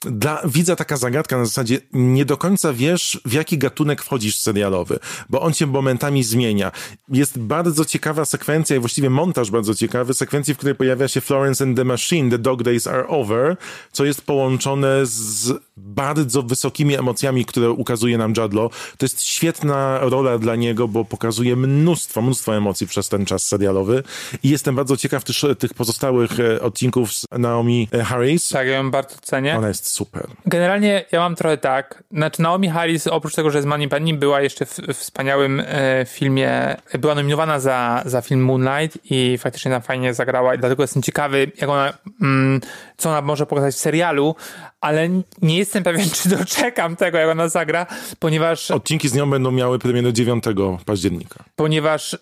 dla 0.00 0.42
widza 0.44 0.76
taka 0.76 0.96
zagadka 0.96 1.38
na 1.38 1.44
zasadzie 1.44 1.78
nie 1.92 2.24
do 2.24 2.36
końca 2.36 2.72
wiesz, 2.72 3.20
w 3.24 3.32
jaki 3.32 3.58
gatunek 3.58 4.02
wchodzisz 4.02 4.36
serialowy, 4.36 4.98
bo 5.28 5.40
on 5.40 5.52
się 5.52 5.66
momentami 5.66 6.24
zmienia. 6.24 6.72
Jest 7.08 7.38
bardzo 7.38 7.84
ciekawa 7.84 8.24
sekwencja 8.24 8.76
i 8.76 8.78
właściwie 8.78 9.10
montaż 9.10 9.50
bardzo 9.50 9.74
ciekawy, 9.74 10.14
sekwencji, 10.14 10.54
w 10.54 10.56
której 10.56 10.74
pojawia 10.74 11.08
się 11.08 11.20
Florence 11.20 11.64
and 11.64 11.76
the 11.76 11.84
Machine, 11.84 12.30
The 12.30 12.38
Dog 12.38 12.62
Days 12.62 12.86
Are 12.86 13.08
Over, 13.08 13.56
co 13.92 14.04
jest 14.04 14.22
połączone 14.22 15.06
z 15.06 15.52
bardzo 15.76 16.42
wysokimi 16.42 16.94
emocjami, 16.94 17.44
które 17.44 17.70
ukazuje 17.70 18.18
nam 18.18 18.32
Jadlo. 18.36 18.70
To 18.98 19.04
jest 19.04 19.22
świetna 19.22 19.98
rola 19.98 20.38
dla 20.38 20.56
niego, 20.56 20.88
bo 20.88 21.04
pokazuje 21.04 21.56
mnóstwo, 21.56 22.22
mnóstwo 22.22 22.56
emocji 22.56 22.86
przez 22.86 23.08
ten 23.08 23.26
czas 23.26 23.44
serialowy 23.44 24.02
i 24.42 24.48
jestem 24.48 24.76
bardzo 24.76 24.96
ciekaw 24.96 25.24
też, 25.24 25.46
tych 25.58 25.74
pozostałych 25.74 26.40
e, 26.40 26.62
odcinków 26.62 27.12
z 27.12 27.26
Naomi 27.38 27.88
e, 27.92 28.04
Harris. 28.04 28.48
Tak, 28.48 28.66
ja 28.66 28.74
ją 28.74 28.90
bardzo 28.90 29.16
cenię. 29.22 29.56
Ona 29.56 29.68
jest 29.68 29.89
super. 29.90 30.26
Generalnie 30.46 31.04
ja 31.12 31.20
mam 31.20 31.34
trochę 31.34 31.58
tak, 31.58 32.04
znaczy 32.10 32.42
Naomi 32.42 32.68
Harris 32.68 33.06
oprócz 33.06 33.34
tego, 33.34 33.50
że 33.50 33.58
jest 33.58 33.68
Money 33.68 33.88
Penny 33.88 34.14
była 34.14 34.40
jeszcze 34.40 34.66
w, 34.66 34.78
w 34.78 34.94
wspaniałym 34.94 35.62
e, 35.66 36.04
filmie, 36.08 36.76
była 36.98 37.14
nominowana 37.14 37.60
za, 37.60 38.02
za 38.06 38.22
film 38.22 38.44
Moonlight 38.44 38.98
i 39.10 39.38
faktycznie 39.38 39.70
tam 39.70 39.82
fajnie 39.82 40.14
zagrała 40.14 40.54
i 40.54 40.58
dlatego 40.58 40.82
jestem 40.82 41.02
ciekawy, 41.02 41.52
jak 41.60 41.70
ona, 41.70 41.92
mm, 42.22 42.60
co 42.96 43.10
ona 43.10 43.22
może 43.22 43.46
pokazać 43.46 43.74
w 43.74 43.78
serialu, 43.78 44.34
ale 44.80 45.08
nie 45.42 45.58
jestem 45.58 45.82
pewien, 45.82 46.10
czy 46.22 46.28
doczekam 46.28 46.96
tego, 46.96 47.18
jak 47.18 47.28
ona 47.28 47.48
zagra, 47.48 47.86
ponieważ, 48.18 48.70
Odcinki 48.70 49.08
z 49.08 49.14
nią 49.14 49.30
będą 49.30 49.50
miały 49.50 49.78
premierę 49.78 50.12
9 50.12 50.44
października. 50.86 51.44
ponieważ 51.56 52.16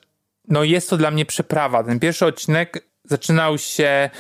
no 0.49 0.65
jest 0.65 0.91
to 0.91 0.97
dla 0.97 1.11
mnie 1.11 1.27
przeprawa. 1.27 1.85
Ten 1.85 2.01
pierwszy 2.01 2.27
odcinek 2.27 2.89
zaczynał 3.05 3.59
się. 3.59 4.11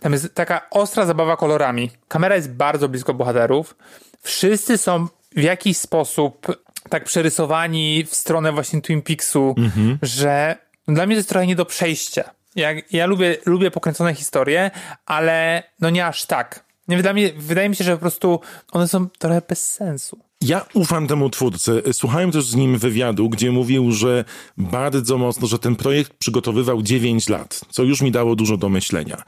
Tam 0.00 0.12
jest 0.12 0.34
taka 0.34 0.70
ostra 0.70 1.06
zabawa 1.06 1.36
kolorami. 1.36 1.90
Kamera 2.08 2.36
jest 2.36 2.50
bardzo 2.52 2.88
blisko 2.88 3.14
bohaterów. 3.14 3.76
Wszyscy 4.22 4.78
są 4.78 5.08
w 5.36 5.42
jakiś 5.42 5.76
sposób 5.76 6.46
tak 6.88 7.04
przerysowani 7.04 8.04
w 8.04 8.14
stronę 8.14 8.52
właśnie 8.52 8.82
Twin 8.82 9.02
Peaksu, 9.02 9.54
że 10.02 10.56
dla 10.88 11.06
mnie 11.06 11.14
to 11.14 11.18
jest 11.18 11.28
trochę 11.28 11.46
nie 11.46 11.56
do 11.56 11.64
przejścia. 11.64 12.30
Ja, 12.56 12.68
ja 12.90 13.06
lubię, 13.06 13.36
lubię 13.46 13.70
pokręcone 13.70 14.14
historie, 14.14 14.70
ale 15.06 15.62
no 15.80 15.90
nie 15.90 16.06
aż 16.06 16.26
tak. 16.26 16.64
Nie, 16.88 16.96
wydaje, 16.96 17.14
mi, 17.14 17.32
wydaje 17.32 17.68
mi 17.68 17.76
się, 17.76 17.84
że 17.84 17.92
po 17.92 18.00
prostu 18.00 18.40
one 18.72 18.88
są 18.88 19.08
trochę 19.08 19.42
bez 19.48 19.72
sensu. 19.72 20.18
Ja 20.42 20.64
ufam 20.74 21.06
temu 21.06 21.30
twórcy. 21.30 21.82
Słuchałem 21.92 22.30
też 22.32 22.44
z 22.44 22.54
nim 22.54 22.78
wywiadu, 22.78 23.28
gdzie 23.28 23.50
mówił, 23.52 23.92
że 23.92 24.24
bardzo 24.56 25.18
mocno, 25.18 25.46
że 25.46 25.58
ten 25.58 25.76
projekt 25.76 26.12
przygotowywał 26.18 26.82
9 26.82 27.28
lat, 27.28 27.60
co 27.70 27.82
już 27.82 28.00
mi 28.00 28.10
dało 28.10 28.36
dużo 28.36 28.56
do 28.56 28.68
myślenia. 28.68 29.22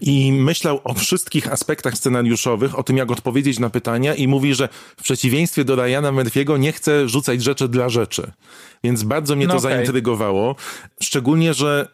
I 0.00 0.32
myślał 0.32 0.80
o 0.84 0.94
wszystkich 0.94 1.52
aspektach 1.52 1.94
scenariuszowych, 1.94 2.78
o 2.78 2.82
tym, 2.82 2.96
jak 2.96 3.10
odpowiedzieć 3.10 3.58
na 3.58 3.70
pytania 3.70 4.14
i 4.14 4.28
mówi, 4.28 4.54
że 4.54 4.68
w 4.96 5.02
przeciwieństwie 5.02 5.64
do 5.64 5.76
Ryana 5.76 6.12
Murphy'ego 6.12 6.58
nie 6.58 6.72
chce 6.72 7.08
rzucać 7.08 7.42
rzeczy 7.42 7.68
dla 7.68 7.88
rzeczy. 7.88 8.32
Więc 8.84 9.02
bardzo 9.02 9.36
mnie 9.36 9.46
to 9.46 9.52
No 9.52 9.58
okej. 9.58 9.70
zaintrygowało. 9.72 10.56
Szczególnie, 11.02 11.54
że 11.54 11.88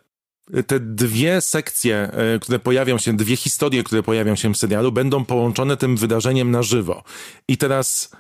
te 0.67 0.81
dwie 0.81 1.41
sekcje, 1.41 1.97
e, 2.13 2.39
które 2.39 2.59
pojawią 2.59 2.99
się, 2.99 3.17
dwie 3.17 3.37
historie, 3.37 3.85
które 3.85 4.03
pojawią 4.03 4.37
się 4.37 4.55
w 4.55 4.57
serialu, 4.57 4.93
będą 4.93 5.25
połączone 5.25 5.77
tym 5.77 5.97
wydarzeniem 5.97 6.51
na 6.51 6.63
żywo. 6.63 7.03
I 7.49 7.57
teraz 7.57 8.11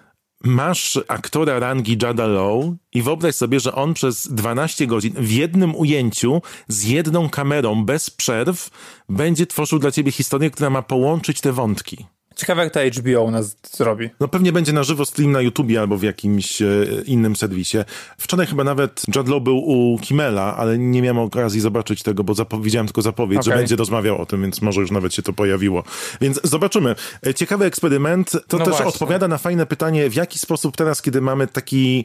masz 0.44 0.98
aktora 1.08 1.58
rangi 1.58 1.96
Jada 2.02 2.26
Low 2.26 2.64
i 2.94 3.02
wyobraź 3.02 3.34
sobie, 3.34 3.60
że 3.60 3.74
on 3.74 3.94
przez 3.94 4.32
12 4.32 4.86
godzin 4.86 5.14
w 5.16 5.30
jednym 5.30 5.76
ujęciu 5.76 6.42
z 6.68 6.84
jedną 6.84 7.28
kamerą 7.28 7.84
bez 7.84 8.10
przerw 8.10 8.70
będzie 9.08 9.46
tworzył 9.46 9.78
dla 9.78 9.90
ciebie 9.90 10.12
historię, 10.12 10.50
która 10.50 10.70
ma 10.70 10.82
połączyć 10.82 11.40
te 11.40 11.52
wątki. 11.52 12.06
Ciekawe, 12.38 12.64
jak 12.64 12.72
to 12.72 12.80
HBO 13.00 13.22
u 13.22 13.30
nas 13.30 13.56
zrobi. 13.72 14.10
No 14.20 14.28
pewnie 14.28 14.52
będzie 14.52 14.72
na 14.72 14.82
żywo 14.82 15.04
stream 15.04 15.32
na 15.32 15.40
YouTubie 15.40 15.80
albo 15.80 15.96
w 15.96 16.02
jakimś 16.02 16.62
e, 16.62 16.66
innym 17.06 17.36
serwisie. 17.36 17.78
Wczoraj 18.18 18.46
chyba 18.46 18.64
nawet 18.64 19.02
Judd 19.16 19.28
Law 19.28 19.42
był 19.42 19.56
u 19.58 19.98
Kimmela, 19.98 20.56
ale 20.56 20.78
nie 20.78 21.02
miałem 21.02 21.18
okazji 21.18 21.60
zobaczyć 21.60 22.02
tego, 22.02 22.24
bo 22.24 22.34
widziałem 22.60 22.86
tylko 22.86 23.02
zapowiedź, 23.02 23.44
że 23.44 23.50
Okej. 23.50 23.60
będzie 23.62 23.76
rozmawiał 23.76 24.18
o 24.22 24.26
tym, 24.26 24.42
więc 24.42 24.62
może 24.62 24.80
już 24.80 24.90
nawet 24.90 25.14
się 25.14 25.22
to 25.22 25.32
pojawiło. 25.32 25.84
Więc 26.20 26.40
zobaczymy. 26.44 26.94
E, 27.26 27.34
Ciekawy 27.34 27.64
eksperyment. 27.64 28.30
To 28.30 28.58
No 28.58 28.64
też 28.64 28.68
właśnie. 28.68 28.86
odpowiada 28.86 29.28
na 29.28 29.38
fajne 29.38 29.66
pytanie, 29.66 30.10
w 30.10 30.14
jaki 30.14 30.38
sposób 30.38 30.76
teraz, 30.76 31.02
kiedy 31.02 31.20
mamy 31.20 31.46
taki 31.46 32.04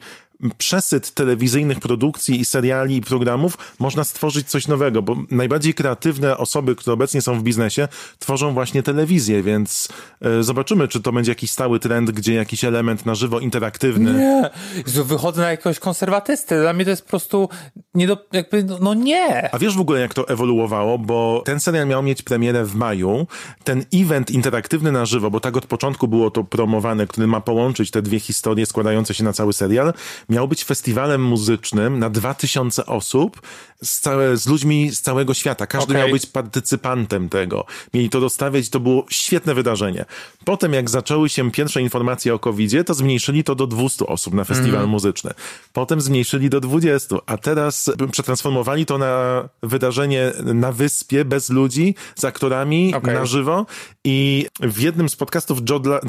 przesyt 0.57 1.11
telewizyjnych 1.11 1.79
produkcji 1.79 2.39
i 2.41 2.45
seriali 2.45 2.95
i 2.95 3.01
programów, 3.01 3.57
można 3.79 4.03
stworzyć 4.03 4.49
coś 4.49 4.67
nowego, 4.67 5.01
bo 5.01 5.15
najbardziej 5.31 5.73
kreatywne 5.73 6.37
osoby, 6.37 6.75
które 6.75 6.93
obecnie 6.93 7.21
są 7.21 7.39
w 7.39 7.43
biznesie, 7.43 7.87
tworzą 8.19 8.53
właśnie 8.53 8.83
telewizję, 8.83 9.43
więc 9.43 9.89
e, 10.21 10.43
zobaczymy, 10.43 10.87
czy 10.87 11.01
to 11.01 11.11
będzie 11.11 11.31
jakiś 11.31 11.51
stały 11.51 11.79
trend, 11.79 12.11
gdzie 12.11 12.33
jakiś 12.33 12.63
element 12.63 13.05
na 13.05 13.15
żywo 13.15 13.39
interaktywny. 13.39 14.13
Nie, 14.13 14.49
Jezu, 14.87 15.05
wychodzę 15.05 15.41
na 15.41 15.51
jakiegoś 15.51 15.79
konserwatystę. 15.79 16.61
Dla 16.61 16.73
mnie 16.73 16.85
to 16.85 16.91
jest 16.91 17.03
po 17.03 17.09
prostu 17.09 17.49
nie 17.93 18.07
do, 18.07 18.17
jakby, 18.31 18.63
no, 18.63 18.77
no 18.81 18.93
nie. 18.93 19.53
A 19.55 19.59
wiesz 19.59 19.75
w 19.77 19.79
ogóle, 19.79 19.99
jak 19.99 20.13
to 20.13 20.27
ewoluowało, 20.27 20.97
bo 20.97 21.41
ten 21.45 21.59
serial 21.59 21.87
miał 21.87 22.03
mieć 22.03 22.21
premierę 22.21 22.65
w 22.65 22.75
maju. 22.75 23.27
Ten 23.63 23.85
event 23.93 24.31
interaktywny 24.31 24.91
na 24.91 25.05
żywo, 25.05 25.31
bo 25.31 25.39
tak 25.39 25.57
od 25.57 25.65
początku 25.65 26.07
było 26.07 26.31
to 26.31 26.43
promowane, 26.43 27.07
który 27.07 27.27
ma 27.27 27.41
połączyć 27.41 27.91
te 27.91 28.01
dwie 28.01 28.19
historie 28.19 28.65
składające 28.65 29.13
się 29.13 29.23
na 29.23 29.33
cały 29.33 29.53
serial, 29.53 29.93
miał 30.33 30.47
być 30.47 30.63
festiwalem 30.63 31.23
muzycznym 31.23 31.99
na 31.99 32.09
2000 32.09 32.85
osób 32.85 33.41
z, 33.83 33.99
całe, 33.99 34.37
z 34.37 34.47
ludźmi 34.47 34.91
z 34.91 35.01
całego 35.01 35.33
świata. 35.33 35.67
Każdy 35.67 35.93
Okej. 35.93 36.03
miał 36.03 36.11
być 36.11 36.25
partycypantem 36.25 37.29
tego. 37.29 37.65
Mieli 37.93 38.09
to 38.09 38.19
dostawiać, 38.19 38.69
to 38.69 38.79
było 38.79 39.05
świetne 39.09 39.53
wydarzenie. 39.53 40.05
Potem, 40.45 40.73
jak 40.73 40.89
zaczęły 40.89 41.29
się 41.29 41.51
pierwsze 41.51 41.81
informacje 41.81 42.33
o 42.35 42.39
covid 42.39 42.71
to 42.85 42.93
zmniejszyli 42.93 43.43
to 43.43 43.55
do 43.55 43.67
200 43.67 44.07
osób 44.07 44.33
na 44.33 44.43
festiwal 44.43 44.73
Mhm. 44.73 44.89
muzyczny. 44.89 45.31
Potem 45.73 46.01
zmniejszyli 46.01 46.49
do 46.49 46.59
20, 46.59 47.15
a 47.25 47.37
teraz 47.37 47.91
przetransformowali 48.11 48.85
to 48.85 48.97
na 48.97 49.43
wydarzenie 49.63 50.31
na 50.43 50.71
wyspie, 50.71 51.25
bez 51.25 51.49
ludzi, 51.49 51.95
z 52.15 52.25
aktorami, 52.25 52.93
Okej. 52.95 53.13
na 53.13 53.25
żywo. 53.25 53.65
I 54.03 54.45
w 54.59 54.79
jednym 54.79 55.09
z 55.09 55.15
podcastów 55.15 55.59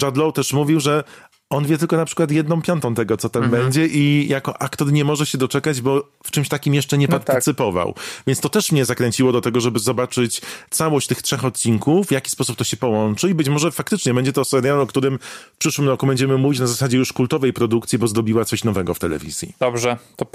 Judd 0.03 0.17
Law 0.17 0.33
też 0.35 0.53
mówił, 0.53 0.81
że 0.81 1.05
on 1.51 1.67
wie 1.67 1.79
tylko 1.79 1.97
na 1.97 2.05
przykład 2.05 2.31
jedną 2.31 2.63
piątą 2.63 2.95
tego, 2.95 3.17
co 3.17 3.29
tam 3.29 3.45
Mhm. 3.45 3.63
będzie 3.63 3.87
i 3.87 4.29
jako 4.29 4.63
aktor 4.63 4.93
nie 4.93 5.05
może 5.05 5.27
się 5.27 5.39
doczekać, 5.39 5.81
bo 5.81 6.09
w 6.25 6.31
czymś 6.31 6.49
takim 6.49 6.75
jeszcze 6.75 6.99
nie 6.99 7.07
No 7.07 7.19
tak. 7.19 7.25
partycypował. 7.27 7.95
Więc 8.27 8.41
to 8.41 8.49
też 8.49 8.73
mnie 8.73 8.85
zakręciło 8.85 9.33
do 9.33 9.41
tego, 9.41 9.61
żeby 9.61 9.79
zobaczyć 9.79 10.41
całość 10.71 11.07
tych 11.09 11.23
trzech 11.23 11.45
odcinków, 11.45 12.07
w 12.07 12.11
jaki 12.11 12.31
sposób 12.31 12.57
to 12.57 12.65
się 12.65 12.77
połączy 12.77 13.31
i 13.31 13.35
być 13.35 13.49
może 13.49 13.71
faktycznie 13.73 14.15
będzie 14.15 14.33
to 14.33 14.45
serial, 14.45 14.81
o 14.81 14.87
którym 14.87 15.19
w 15.55 15.59
przyszłym 15.59 15.89
roku 15.89 16.07
będziemy 16.07 16.39
mówić 16.39 16.61
na 16.61 16.67
zasadzie 16.67 16.99
już 16.99 17.13
kultowej 17.13 17.53
produkcji, 17.53 17.99
bo 17.99 18.09
zdobiła 18.09 18.45
coś 18.45 18.65
nowego 18.65 18.95
w 18.95 18.99
telewizji. 18.99 19.55
Dobrze, 19.61 19.97
to 20.17 20.27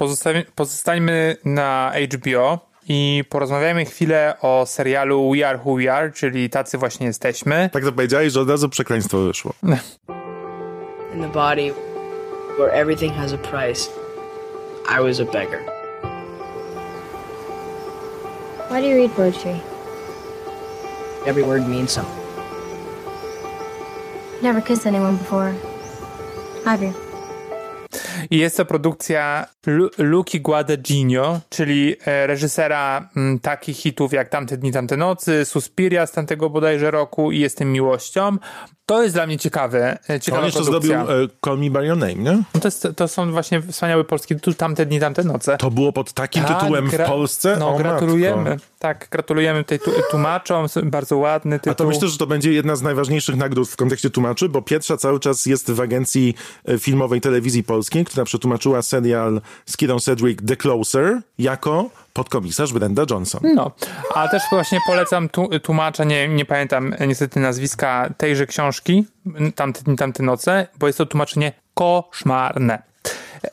pozostańmy 0.54 1.36
na 1.44 1.92
HBO 2.14 2.70
i 2.88 3.24
porozmawiajmy 3.28 3.84
chwilę 3.84 4.34
o 4.42 4.64
serialu 4.66 5.30
We 5.32 5.48
Are 5.48 5.58
Who 5.64 5.74
We 5.76 5.92
Are, 5.94 6.12
czyli 6.12 6.50
tacy 6.50 6.78
właśnie 6.78 7.06
jesteśmy. 7.06 7.70
Tak 7.72 7.84
to 7.84 7.92
powiedziałeś, 7.92 8.32
że 8.32 8.40
od 8.40 8.48
razu 8.50 8.68
przekleństwo 8.68 9.18
wyszło. 9.18 9.54
in 11.20 11.28
the 11.28 11.32
body 11.34 11.68
where 11.68 12.70
everything 12.70 13.10
has 13.10 13.32
a 13.32 13.38
price, 13.38 13.90
I 14.88 15.00
was 15.00 15.20
a 15.20 15.26
beggar. 15.26 15.60
Why 18.68 18.80
do 18.80 18.86
you 18.86 18.96
read 18.96 19.10
poetry? 19.10 19.60
Every 21.26 21.42
word 21.42 21.68
means 21.68 21.92
something. 21.92 22.16
Never 24.40 24.62
kissed 24.62 24.86
anyone 24.86 25.18
before. 25.18 25.54
Have 26.64 26.82
you? 26.82 26.94
I 28.30 28.38
jest 28.38 28.56
to 28.56 28.64
produkcja 28.64 29.46
Lu- 29.66 29.90
Luki 29.98 30.40
Guadagnino, 30.40 31.40
czyli 31.48 31.96
e, 32.06 32.26
reżysera 32.26 33.08
m, 33.16 33.38
takich 33.42 33.76
hitów 33.76 34.12
jak 34.12 34.28
Tamte 34.28 34.56
dni, 34.56 34.72
tamte 34.72 34.96
nocy, 34.96 35.44
Suspiria 35.44 36.06
z 36.06 36.12
tamtego 36.12 36.50
bodajże 36.50 36.90
roku 36.90 37.32
i 37.32 37.40
Jestem 37.40 37.72
miłością. 37.72 38.36
To 38.86 39.02
jest 39.02 39.14
dla 39.14 39.26
mnie 39.26 39.38
ciekawe, 39.38 39.98
e, 40.10 40.20
ciekawa 40.20 40.40
On 40.40 40.46
jeszcze 40.46 40.62
produkcja. 40.62 41.04
zrobił 41.06 41.24
e, 41.24 41.28
Call 41.44 41.58
Me 41.58 41.70
By 41.70 41.86
Your 41.86 41.96
Name, 41.98 42.14
nie? 42.14 42.42
No 42.54 42.60
to, 42.60 42.68
jest, 42.68 42.88
to 42.96 43.08
są 43.08 43.32
właśnie 43.32 43.62
wspaniały 43.62 44.04
polski 44.04 44.34
tytuł 44.34 44.54
Tamte 44.54 44.86
dni, 44.86 45.00
tamte 45.00 45.24
noce. 45.24 45.56
To 45.56 45.70
było 45.70 45.92
pod 45.92 46.12
takim 46.12 46.44
Tak, 46.44 46.60
tytułem 46.60 46.90
w 46.90 46.96
Polsce? 46.96 47.56
No, 47.60 47.74
O, 47.74 47.78
gratulujemy. 47.78 48.50
matko. 48.50 48.66
Tak, 48.78 49.08
gratulujemy 49.10 49.64
tutaj 49.64 49.78
tu, 49.78 49.90
tłumaczom. 50.10 50.66
Bardzo 50.84 51.16
ładny 51.18 51.58
tytuł. 51.58 51.72
A 51.72 51.74
to 51.74 51.86
myślę, 51.86 52.08
że 52.08 52.18
to 52.18 52.26
będzie 52.26 52.52
jedna 52.52 52.76
z 52.76 52.82
najważniejszych 52.82 53.36
nagród 53.36 53.68
w 53.68 53.76
kontekście 53.76 54.10
tłumaczy, 54.10 54.48
bo 54.48 54.62
pierwsza 54.62 54.96
cały 54.96 55.20
czas 55.20 55.46
jest 55.46 55.70
w 55.70 55.80
agencji 55.80 56.34
e, 56.68 56.78
filmowej 56.78 57.20
telewizji 57.20 57.64
polskiej, 57.64 57.79
która 58.06 58.24
przetłumaczyła 58.24 58.82
serial 58.82 59.40
z 59.66 59.76
Kirą 59.76 60.00
Cedric 60.00 60.38
The 60.46 60.56
Closer 60.56 61.20
jako 61.38 61.90
podkomisarz 62.12 62.72
Brenda 62.72 63.02
Johnson. 63.10 63.40
No, 63.54 63.70
a 64.14 64.28
też 64.28 64.42
właśnie 64.50 64.78
polecam 64.86 65.28
tu, 65.28 65.48
tłumacza, 65.62 66.04
nie, 66.04 66.28
nie 66.28 66.44
pamiętam 66.44 66.94
niestety 67.08 67.40
nazwiska 67.40 68.14
tejże 68.16 68.46
książki, 68.46 69.04
tamte 69.54 69.82
dni, 69.82 69.96
tamte 69.96 70.22
noce, 70.22 70.66
bo 70.78 70.86
jest 70.86 70.98
to 70.98 71.06
tłumaczenie 71.06 71.52
koszmarne. 71.74 72.89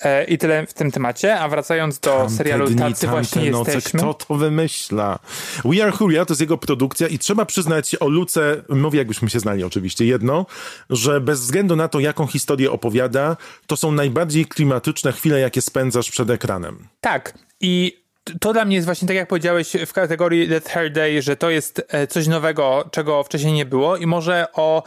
E, 0.01 0.23
I 0.23 0.37
tyle 0.37 0.67
w 0.67 0.73
tym 0.73 0.91
temacie, 0.91 1.39
a 1.39 1.49
wracając 1.49 1.99
do 1.99 2.11
Tamte 2.11 2.33
serialu 2.33 2.67
dni, 2.67 2.77
Tacy 2.77 3.07
właśnie 3.07 3.51
noce, 3.51 3.73
jesteśmy. 3.73 3.99
Kto 3.99 4.13
to 4.13 4.35
wymyśla? 4.35 5.19
We 5.65 5.83
Are 5.83 5.91
Are 5.91 6.25
to 6.25 6.33
jest 6.33 6.41
jego 6.41 6.57
produkcja 6.57 7.07
i 7.07 7.19
trzeba 7.19 7.45
przyznać 7.45 7.95
o 7.99 8.07
Luce, 8.07 8.63
mówię 8.69 8.97
jakbyśmy 8.97 9.29
się 9.29 9.39
znali 9.39 9.63
oczywiście, 9.63 10.05
jedno, 10.05 10.45
że 10.89 11.21
bez 11.21 11.41
względu 11.41 11.75
na 11.75 11.87
to, 11.87 11.99
jaką 11.99 12.27
historię 12.27 12.71
opowiada, 12.71 13.37
to 13.67 13.77
są 13.77 13.91
najbardziej 13.91 14.45
klimatyczne 14.45 15.11
chwile, 15.11 15.39
jakie 15.39 15.61
spędzasz 15.61 16.11
przed 16.11 16.29
ekranem. 16.29 16.87
Tak. 17.01 17.33
I 17.61 18.07
to 18.39 18.53
dla 18.53 18.65
mnie 18.65 18.75
jest 18.75 18.85
właśnie 18.85 19.07
tak, 19.07 19.17
jak 19.17 19.27
powiedziałeś 19.27 19.73
w 19.85 19.93
kategorii 19.93 20.49
The 20.49 20.61
Third 20.61 20.93
Day, 20.93 21.21
że 21.21 21.35
to 21.35 21.49
jest 21.49 21.81
e, 21.87 22.07
coś 22.07 22.27
nowego, 22.27 22.89
czego 22.91 23.23
wcześniej 23.23 23.53
nie 23.53 23.65
było 23.65 23.97
i 23.97 24.05
może 24.05 24.47
o 24.53 24.83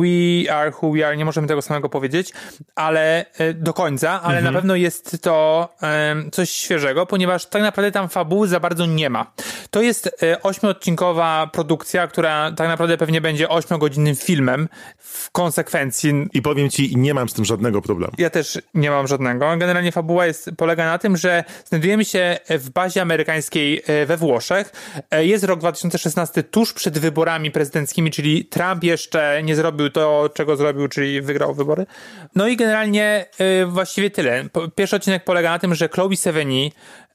We 0.00 0.52
Are 0.52 0.72
Who 0.82 0.92
We 0.92 1.06
Are 1.06 1.16
nie 1.16 1.24
możemy 1.24 1.48
tego 1.48 1.62
samego 1.62 1.88
powiedzieć, 1.88 2.32
ale 2.74 3.26
e, 3.38 3.54
do 3.54 3.74
końca, 3.74 4.22
ale 4.22 4.42
na 4.42 4.52
pewno 4.52 4.76
jest 4.76 5.22
to 5.22 5.68
em, 5.80 6.30
coś 6.30 6.50
świeżego, 6.50 7.06
ponieważ 7.06 7.46
tak 7.46 7.62
naprawdę 7.62 7.92
tam 7.92 8.08
fabuły 8.08 8.48
za 8.48 8.60
bardzo 8.60 8.86
nie 8.86 9.10
ma. 9.10 9.32
To 9.70 9.82
jest 9.82 10.22
e, 10.22 10.42
ośmiodcinkowa 10.42 11.50
produkcja, 11.52 12.06
która 12.06 12.52
tak 12.52 12.68
naprawdę 12.68 12.96
pewnie 12.96 13.20
będzie 13.20 13.48
ośmiogodzinnym 13.48 14.16
filmem 14.16 14.68
w 14.98 15.30
konsekwencji. 15.30 16.28
I 16.32 16.42
powiem 16.42 16.70
ci, 16.70 16.96
nie 16.96 17.14
mam 17.14 17.28
z 17.28 17.32
tym 17.32 17.44
żadnego 17.44 17.82
problemu. 17.82 18.12
Ja 18.18 18.30
też 18.30 18.62
nie 18.74 18.90
mam 18.90 19.06
żadnego. 19.06 19.56
Generalnie 19.56 19.92
fabuła 19.92 20.26
jest, 20.26 20.50
polega 20.56 20.84
na 20.84 20.98
tym, 20.98 21.16
że 21.16 21.44
znajdujemy 21.64 22.04
się 22.04 22.38
w 22.50 22.70
bazie 22.70 23.02
amerykańskiej 23.02 23.82
e, 23.86 24.06
we 24.06 24.16
Włoszech. 24.16 24.72
Jest 25.18 25.44
rok 25.44 25.60
2016 25.60 26.42
tuż 26.42 26.72
przed 26.72 26.98
wyborami 26.98 27.50
prezydenckimi, 27.50 28.10
czyli 28.10 28.44
Trump 28.44 28.84
jeszcze 28.84 29.42
nie 29.42 29.56
zrobił 29.56 29.83
to, 29.90 30.30
czego 30.34 30.56
zrobił, 30.56 30.88
czyli 30.88 31.20
wygrał 31.20 31.54
wybory. 31.54 31.86
No 32.34 32.48
i 32.48 32.56
generalnie 32.56 33.26
e, 33.38 33.66
właściwie 33.66 34.10
tyle. 34.10 34.44
Pierwszy 34.74 34.96
odcinek 34.96 35.24
polega 35.24 35.50
na 35.50 35.58
tym, 35.58 35.74
że 35.74 35.88
Chloe 35.88 36.16
Sevigny 36.16 36.70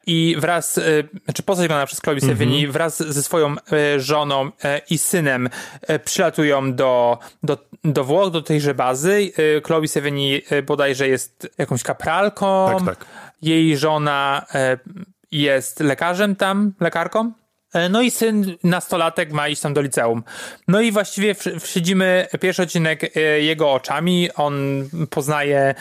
i 0.07 0.35
wraz, 0.39 0.77
e, 0.77 0.81
znaczy 1.25 1.43
postać 1.43 1.67
grana 1.67 1.85
przez 1.85 1.99
Chloe 1.99 2.21
Sevigny 2.21 2.67
wraz 2.67 2.97
ze 2.97 3.23
swoją 3.23 3.55
e, 3.71 3.99
żoną 3.99 4.51
e, 4.63 4.81
i 4.89 4.97
synem 4.97 5.49
e, 5.81 5.99
przylatują 5.99 6.73
do, 6.73 7.19
do, 7.43 7.57
do 7.83 8.03
Włoch, 8.03 8.31
do 8.31 8.41
tejże 8.41 8.73
bazy. 8.73 9.31
Chloe 9.65 9.87
Sevigny 9.87 10.41
e, 10.49 10.61
bodajże 10.61 11.07
jest 11.07 11.49
jakąś 11.57 11.83
kapralką. 11.83 12.75
Tak, 12.77 12.97
tak. 12.97 13.05
Jej 13.41 13.77
żona 13.77 14.45
jest 15.31 15.79
lekarzem 15.79 16.35
tam, 16.35 16.73
lekarką. 16.79 17.31
E, 17.73 17.89
No 17.89 18.01
i 18.01 18.11
syn, 18.11 18.55
nastolatek, 18.63 19.31
ma 19.31 19.47
iść 19.47 19.61
tam 19.61 19.73
do 19.73 19.81
liceum. 19.81 20.23
No 20.67 20.81
i 20.81 20.91
właściwie 20.91 21.35
w- 21.35 21.45
śledzimy 21.65 22.27
pierwszy 22.41 22.61
odcinek 22.61 23.17
e, 23.17 23.19
jego 23.21 23.73
oczami. 23.73 24.29
On 24.35 24.85
poznaje 25.09 25.75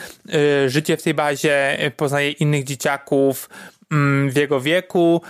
e, 0.65 0.69
życie 0.69 0.97
w 0.97 1.03
tej 1.03 1.13
bazie, 1.13 1.77
poznaje 1.97 2.31
innych 2.31 2.63
dzieciaków 2.63 3.49
mm, 3.91 4.29
w 4.31 4.35
jego 4.35 4.61
wieku, 4.61 5.21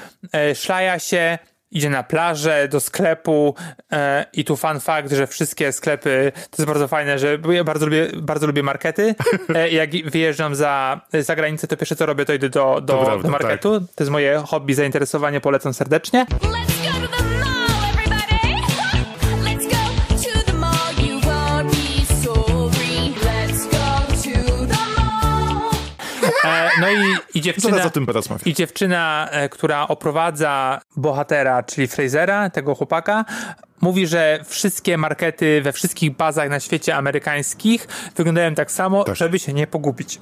szlaja 0.56 1.00
się, 1.00 1.38
idzie 1.72 1.90
na 1.90 2.04
plażę, 2.04 2.68
do 2.68 2.80
sklepu 2.80 3.56
e, 3.92 4.26
i 4.34 4.46
tu 4.46 4.58
fun 4.58 4.80
fact, 4.80 5.12
że 5.12 5.28
wszystkie 5.28 5.72
sklepy, 5.72 6.32
to 6.36 6.62
jest 6.62 6.68
bardzo 6.68 6.88
fajne, 6.88 7.20
że 7.20 7.38
bo 7.38 7.52
ja 7.52 7.64
bardzo 7.64 7.86
lubię, 7.86 8.08
bardzo 8.18 8.48
lubię 8.48 8.64
markety. 8.64 9.16
E, 9.56 9.70
jak 9.70 9.90
wyjeżdżam 9.92 10.56
za, 10.56 11.02
za 11.20 11.36
granicę, 11.36 11.68
to 11.68 11.78
pierwsze 11.78 11.96
co 11.96 12.06
robię, 12.06 12.26
to 12.26 12.34
idę 12.34 12.50
do, 12.50 12.82
do, 12.82 12.98
prawda, 12.98 13.24
do 13.24 13.30
marketu. 13.30 13.80
To 13.80 14.04
jest 14.04 14.12
moje 14.12 14.44
hobby, 14.48 14.74
zainteresowanie, 14.74 15.42
polecam 15.42 15.74
serdecznie. 15.74 16.26
No 26.82 26.92
i, 26.92 27.38
i 27.38 27.42
dziewczyna... 27.42 27.72
Zaraz 27.72 27.88
o 27.88 27.90
tym 27.90 28.06
porozmawiam. 28.06 28.46
I 28.46 28.54
dziewczyna, 28.54 29.28
e, 29.32 29.50
która 29.50 29.88
oprowadza 29.88 30.82
bohatera, 30.96 31.64
czyli 31.64 31.88
Frasera, 31.88 32.50
tego 32.50 32.76
chłopaka, 32.76 33.26
mówi, 33.82 34.08
że 34.08 34.40
wszystkie 34.48 34.98
markety 34.98 35.62
we 35.62 35.74
wszystkich 35.74 36.16
bazach 36.16 36.50
na 36.50 36.60
świecie 36.60 36.96
amerykańskich 36.96 37.88
wyglądają 38.16 38.56
tak 38.56 38.72
samo, 38.72 39.06
żeby 39.14 39.40
się 39.40 39.54
nie 39.54 39.68
pogubić. 39.68 40.18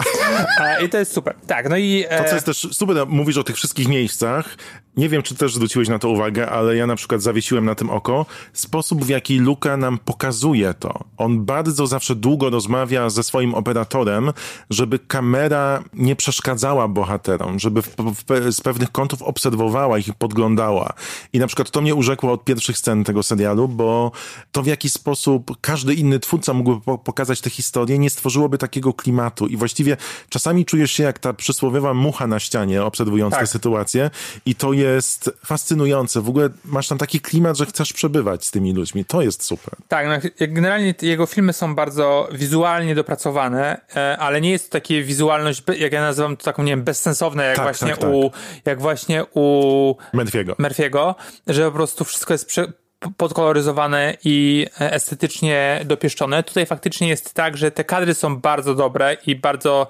I 0.84 0.88
to 0.88 0.98
jest 0.98 1.12
super. 1.12 1.34
Tak, 1.46 1.68
no 1.68 1.76
i... 1.76 2.04
e, 2.08 2.22
To, 2.22 2.28
co 2.28 2.34
jest 2.34 2.46
też 2.46 2.56
super, 2.72 2.96
mówisz 3.06 3.36
o 3.36 3.44
tych 3.44 3.56
wszystkich 3.56 3.88
miejscach. 3.88 4.56
Nie 4.96 5.08
wiem, 5.08 5.22
czy 5.22 5.34
też 5.34 5.54
zwróciłeś 5.54 5.88
na 5.88 5.98
to 5.98 6.08
uwagę, 6.08 6.50
ale 6.50 6.76
ja 6.76 6.86
na 6.86 6.96
przykład 6.96 7.22
zawiesiłem 7.22 7.64
na 7.64 7.74
tym 7.74 7.90
oko. 7.90 8.26
Sposób, 8.52 9.04
w 9.04 9.08
jaki 9.08 9.38
Luka 9.38 9.76
nam 9.76 9.98
pokazuje 9.98 10.74
to. 10.74 11.04
On 11.16 11.44
bardzo 11.44 11.86
zawsze 11.86 12.14
długo 12.14 12.50
rozmawia 12.50 13.10
ze 13.10 13.22
swoim 13.22 13.54
operatorem, 13.54 14.32
żeby 14.70 14.98
kamera 14.98 15.82
nie 15.92 16.16
przeszkadzała 16.16 16.47
bohaterom, 16.88 17.58
żeby 17.58 17.82
w, 17.82 17.96
w, 17.96 18.52
z 18.52 18.60
pewnych 18.60 18.92
kątów 18.92 19.22
obserwowała 19.22 19.98
ich 19.98 20.08
i 20.08 20.12
podglądała. 20.12 20.92
I 21.32 21.38
na 21.38 21.46
przykład 21.46 21.70
to 21.70 21.80
mnie 21.80 21.94
urzekło 21.94 22.32
od 22.32 22.44
pierwszych 22.44 22.78
scen 22.78 23.04
tego 23.04 23.22
serialu, 23.22 23.68
bo 23.68 24.12
to 24.52 24.62
w 24.62 24.66
jaki 24.66 24.90
sposób 24.90 25.56
każdy 25.60 25.94
inny 25.94 26.18
twórca 26.18 26.52
mógłby 26.52 26.80
po 26.80 26.98
pokazać 26.98 27.40
tę 27.40 27.50
historię, 27.50 27.98
nie 27.98 28.10
stworzyłoby 28.10 28.58
takiego 28.58 28.92
klimatu. 28.92 29.46
I 29.46 29.56
właściwie 29.56 29.96
czasami 30.28 30.64
czujesz 30.64 30.92
się 30.92 31.02
jak 31.02 31.18
ta 31.18 31.32
przysłowiowa 31.32 31.94
mucha 31.94 32.26
na 32.26 32.40
ścianie, 32.40 32.82
obserwując 32.82 33.32
Tak. 33.32 33.40
tę 33.40 33.46
sytuację. 33.46 34.10
I 34.46 34.54
to 34.54 34.72
jest 34.72 35.30
fascynujące. 35.46 36.20
W 36.20 36.28
ogóle 36.28 36.48
masz 36.64 36.88
tam 36.88 36.98
taki 36.98 37.20
klimat, 37.20 37.56
że 37.56 37.66
chcesz 37.66 37.92
przebywać 37.92 38.44
z 38.46 38.50
tymi 38.50 38.72
ludźmi. 38.72 39.04
To 39.04 39.22
jest 39.22 39.42
super. 39.42 39.74
Tak, 39.88 40.06
no, 40.06 40.46
generalnie 40.48 40.94
jego 41.02 41.26
filmy 41.26 41.52
są 41.52 41.74
bardzo 41.74 42.28
wizualnie 42.32 42.94
dopracowane, 42.94 43.80
e, 43.96 44.18
ale 44.18 44.40
nie 44.40 44.50
jest 44.50 44.64
to 44.64 44.72
takie 44.72 45.02
wizualność, 45.02 45.62
jak 45.78 45.92
ja 45.92 46.00
nazywam 46.00 46.36
taką, 46.44 46.62
nie 46.62 46.72
wiem, 46.72 46.82
bezsensowne, 46.82 47.44
jak 47.44 47.56
Tak, 47.56 47.64
właśnie 47.64 47.88
tak, 47.88 47.98
tak. 47.98 48.10
u, 48.10 48.30
jak 48.64 48.80
właśnie 48.80 49.24
u 49.34 49.94
Murphy'ego. 50.14 50.54
Murphy'ego, 50.54 51.14
że 51.46 51.64
po 51.64 51.72
prostu 51.72 52.04
wszystko 52.04 52.34
jest 52.34 52.46
prze, 52.46 52.72
podkoloryzowane 53.16 54.16
i 54.24 54.66
estetycznie 54.78 55.80
dopieszczone. 55.84 56.42
Tutaj 56.42 56.66
faktycznie 56.66 57.08
jest 57.08 57.34
tak, 57.34 57.56
że 57.56 57.70
te 57.70 57.84
kadry 57.84 58.14
są 58.14 58.36
bardzo 58.36 58.74
dobre 58.74 59.16
i 59.26 59.36
bardzo 59.36 59.86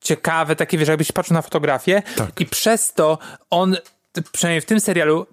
ciekawe, 0.00 0.56
takie 0.56 0.78
wiesz, 0.78 0.88
jakbyś 0.88 1.12
patrzył 1.12 1.34
na 1.34 1.42
fotografię 1.42 2.02
Tak. 2.16 2.40
i 2.40 2.46
przez 2.46 2.92
to 2.92 3.18
on, 3.50 3.76
przynajmniej 4.32 4.60
w 4.60 4.64
tym 4.66 4.80
serialu, 4.80 5.26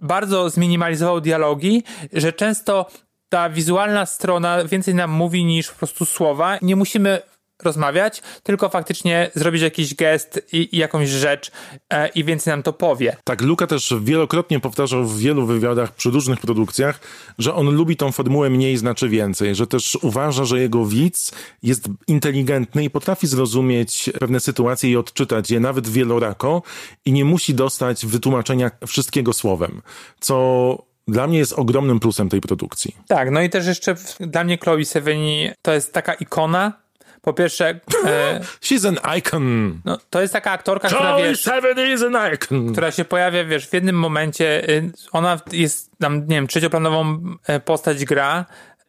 bardzo 0.00 0.50
zminimalizował 0.50 1.20
dialogi, 1.20 1.82
że 2.12 2.32
często 2.32 2.86
ta 3.28 3.50
wizualna 3.50 4.06
strona 4.06 4.64
więcej 4.64 4.94
nam 4.94 5.10
mówi 5.10 5.44
niż 5.44 5.70
po 5.70 5.78
prostu 5.78 6.04
słowa. 6.04 6.58
Nie 6.62 6.76
musimy 6.76 7.22
rozmawiać, 7.62 8.22
tylko 8.42 8.68
faktycznie 8.68 9.30
zrobić 9.34 9.62
jakiś 9.62 9.94
gest 9.94 10.40
i, 10.52 10.76
i 10.76 10.78
jakąś 10.78 11.08
rzecz 11.08 11.50
e, 11.90 12.08
i 12.08 12.24
więcej 12.24 12.50
nam 12.50 12.62
to 12.62 12.72
powie. 12.72 13.16
Tak, 13.24 13.42
Luka 13.42 13.66
też 13.66 13.94
wielokrotnie 14.00 14.60
powtarzał 14.60 15.04
w 15.04 15.18
wielu 15.18 15.46
wywiadach 15.46 15.94
przy 15.94 16.10
różnych 16.10 16.40
produkcjach, 16.40 17.00
że 17.38 17.54
on 17.54 17.70
lubi 17.70 17.96
tą 17.96 18.12
formułę 18.12 18.50
mniej 18.50 18.76
znaczy 18.76 19.08
więcej, 19.08 19.54
że 19.54 19.66
też 19.66 19.98
uważa, 20.02 20.44
że 20.44 20.60
jego 20.60 20.86
widz 20.86 21.32
jest 21.62 21.88
inteligentny 22.06 22.84
i 22.84 22.90
potrafi 22.90 23.26
zrozumieć 23.26 24.10
pewne 24.20 24.40
sytuacje 24.40 24.90
i 24.90 24.96
odczytać 24.96 25.50
je 25.50 25.60
nawet 25.60 25.88
wielorako 25.88 26.62
i 27.04 27.12
nie 27.12 27.24
musi 27.24 27.54
dostać 27.54 28.06
wytłumaczenia 28.06 28.70
wszystkiego 28.86 29.32
słowem, 29.32 29.82
co 30.20 30.78
dla 31.08 31.26
mnie 31.26 31.38
jest 31.38 31.52
ogromnym 31.52 32.00
plusem 32.00 32.28
tej 32.28 32.40
produkcji. 32.40 32.96
Tak, 33.08 33.30
no 33.30 33.40
i 33.42 33.50
też 33.50 33.66
jeszcze 33.66 33.94
dla 34.20 34.44
mnie 34.44 34.58
Chloe 34.58 34.84
Sevigny 34.84 35.54
to 35.62 35.72
jest 35.72 35.92
taka 35.92 36.14
ikona. 36.14 36.83
Po 37.24 37.32
pierwsze, 37.32 37.80
e, 38.06 38.40
She's 38.62 38.88
an 38.88 39.16
icon. 39.18 39.80
no, 39.84 39.98
to 40.10 40.20
jest 40.20 40.32
taka 40.32 40.50
aktorka, 40.50 40.88
która 40.88 41.00
Chloe 41.00 41.22
wiesz, 41.28 41.42
Sevigny 41.42 41.92
is 41.92 42.02
an 42.02 42.34
icon. 42.34 42.72
która 42.72 42.90
się 42.90 43.04
pojawia, 43.04 43.44
wiesz, 43.44 43.66
w 43.68 43.72
jednym 43.72 43.96
momencie, 43.98 44.68
y, 44.70 44.92
ona 45.12 45.40
jest 45.52 45.90
tam, 45.98 46.18
nie 46.20 46.36
wiem, 46.36 46.46
trzecioplanową 46.46 47.20
e, 47.46 47.60
postać 47.60 48.04
gra 48.04 48.44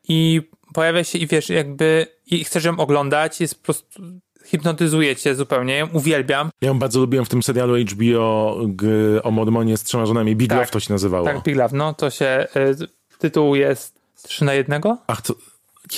i 0.08 0.42
pojawia 0.74 1.04
się 1.04 1.18
i 1.18 1.28
wiesz, 1.28 1.50
jakby 1.50 2.08
i 2.26 2.44
chcesz 2.44 2.64
ją 2.64 2.78
oglądać, 2.80 3.42
jest 3.42 3.56
po 3.56 3.64
prostu 3.64 4.02
hipnotyzuje 4.46 5.16
cię 5.16 5.36
zupełnie, 5.36 5.78
ją 5.78 5.88
uwielbiam. 5.94 6.50
Ja 6.62 6.68
ją 6.68 6.80
bardzo 6.80 7.00
lubiłem 7.00 7.26
w 7.26 7.30
tym 7.30 7.44
serialu 7.44 7.76
HBO 7.78 8.56
g- 8.68 9.24
o 9.24 9.32
Mormonie 9.32 9.78
z 9.78 9.84
trzema 9.84 10.06
żonami. 10.06 10.36
Big 10.36 10.50
Tak. 10.50 10.58
Love 10.60 10.72
to 10.72 10.80
się 10.80 10.94
nazywało. 10.94 11.26
Tak, 11.26 11.44
Big 11.44 11.56
Love, 11.56 11.78
no 11.78 11.94
to 11.94 12.10
się, 12.10 12.48
y, 12.56 13.18
tytuł 13.20 13.56
jest 13.56 14.00
3 14.24 14.46
na 14.46 14.54
jednego? 14.54 14.98
Ach, 15.08 15.22
to... 15.22 15.34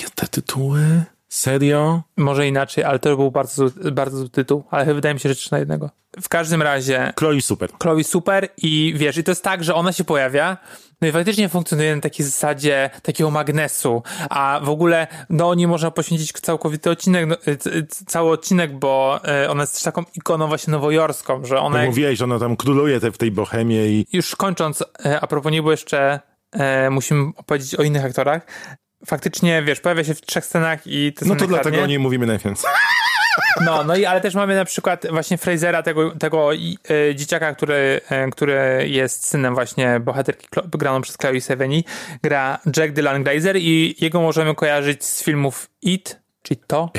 Ja, 0.02 0.06
te 0.14 0.26
tytuły? 0.28 0.80
Serio? 1.28 2.02
Może 2.16 2.48
inaczej, 2.48 2.84
ale 2.84 2.98
to 2.98 3.16
był 3.16 3.30
bardzo, 3.30 3.66
bardzo 3.92 4.18
zły 4.18 4.28
tytuł, 4.28 4.64
ale 4.70 4.94
wydaje 4.94 5.14
mi 5.14 5.20
się, 5.20 5.28
że 5.28 5.34
3 5.34 5.52
na 5.52 5.58
jednego. 5.58 5.90
W 6.20 6.28
każdym 6.28 6.62
razie 6.62 7.12
Chloe 7.18 7.40
super. 7.40 7.70
Chloe 7.82 8.04
super 8.04 8.48
i 8.56 8.94
wiesz, 8.96 9.16
i 9.16 9.24
to 9.24 9.30
jest 9.30 9.44
tak, 9.44 9.64
że 9.64 9.74
ona 9.74 9.92
się 9.92 10.04
pojawia, 10.04 10.56
no 11.00 11.08
i 11.08 11.12
faktycznie 11.12 11.48
funkcjonuje 11.48 11.96
na 11.96 12.02
takiej 12.02 12.26
zasadzie 12.26 12.90
takiego 13.02 13.30
magnesu, 13.30 14.02
a 14.30 14.60
w 14.62 14.68
ogóle 14.68 15.06
do 15.30 15.54
niej 15.54 15.66
można 15.66 15.90
poświęcić 15.90 16.32
całkowity 16.32 16.90
odcinek, 16.90 17.26
no, 17.26 17.36
cały 18.06 18.30
odcinek, 18.30 18.78
bo 18.78 19.20
y, 19.44 19.50
ona 19.50 19.62
jest 19.62 19.74
też 19.74 19.82
taką 19.82 20.04
ikoną 20.14 20.48
właśnie 20.48 20.70
nowojorską, 20.70 21.44
że 21.44 21.60
ona 21.60 21.76
Jak 21.76 21.82
jak, 21.82 21.90
mówiłeś, 21.90 22.18
że 22.18 22.24
ona 22.24 22.38
tam 22.38 22.56
króluje 22.56 23.00
te, 23.00 23.12
w 23.12 23.18
tej 23.18 23.30
bohemie 23.30 23.86
i 23.86 24.06
już 24.12 24.36
kończąc, 24.36 24.84
e, 25.04 25.20
a 25.20 25.26
propos 25.26 25.52
nie 25.52 25.62
było 25.62 25.72
jeszcze, 25.72 26.20
e, 26.52 26.90
musimy 26.90 27.30
opowiedzieć 27.36 27.74
o 27.74 27.82
innych 27.82 28.04
aktorach. 28.04 28.46
Faktycznie, 29.06 29.62
wiesz, 29.62 29.80
pojawia 29.80 30.04
się 30.04 30.14
w 30.14 30.20
trzech 30.20 30.44
scenach 30.44 30.86
i 30.86 31.12
to 31.12 31.24
no 31.26 31.36
to 31.36 31.46
dlatego 31.46 31.82
o 31.82 31.86
niej 31.86 31.98
mówimy 31.98 32.26
najwięcej. 32.26 32.70
No, 33.60 33.84
no 33.84 33.96
i 33.96 34.04
ale 34.04 34.20
też 34.20 34.34
mamy 34.34 34.56
na 34.56 34.64
przykład 34.64 35.06
właśnie 35.10 35.38
Frasera, 35.38 35.82
tego, 35.82 36.10
tego 36.10 36.50
e, 36.54 37.14
dzieciaka, 37.14 37.54
który, 37.54 38.00
e, 38.08 38.30
który 38.30 38.84
jest 38.88 39.26
synem 39.26 39.54
właśnie 39.54 40.00
bohaterki 40.00 40.48
Klo- 40.48 40.68
graną 40.78 41.00
przez 41.02 41.16
Chloe 41.16 41.40
Sevigny. 41.40 41.82
Gra 42.22 42.58
Jack 42.76 42.92
Dylan 42.92 43.24
Glazer 43.24 43.56
i 43.56 43.96
jego 44.00 44.20
możemy 44.20 44.54
kojarzyć 44.54 45.04
z 45.04 45.22
filmów 45.22 45.70
It, 45.82 46.20
czyli 46.42 46.60
to, 46.66 46.90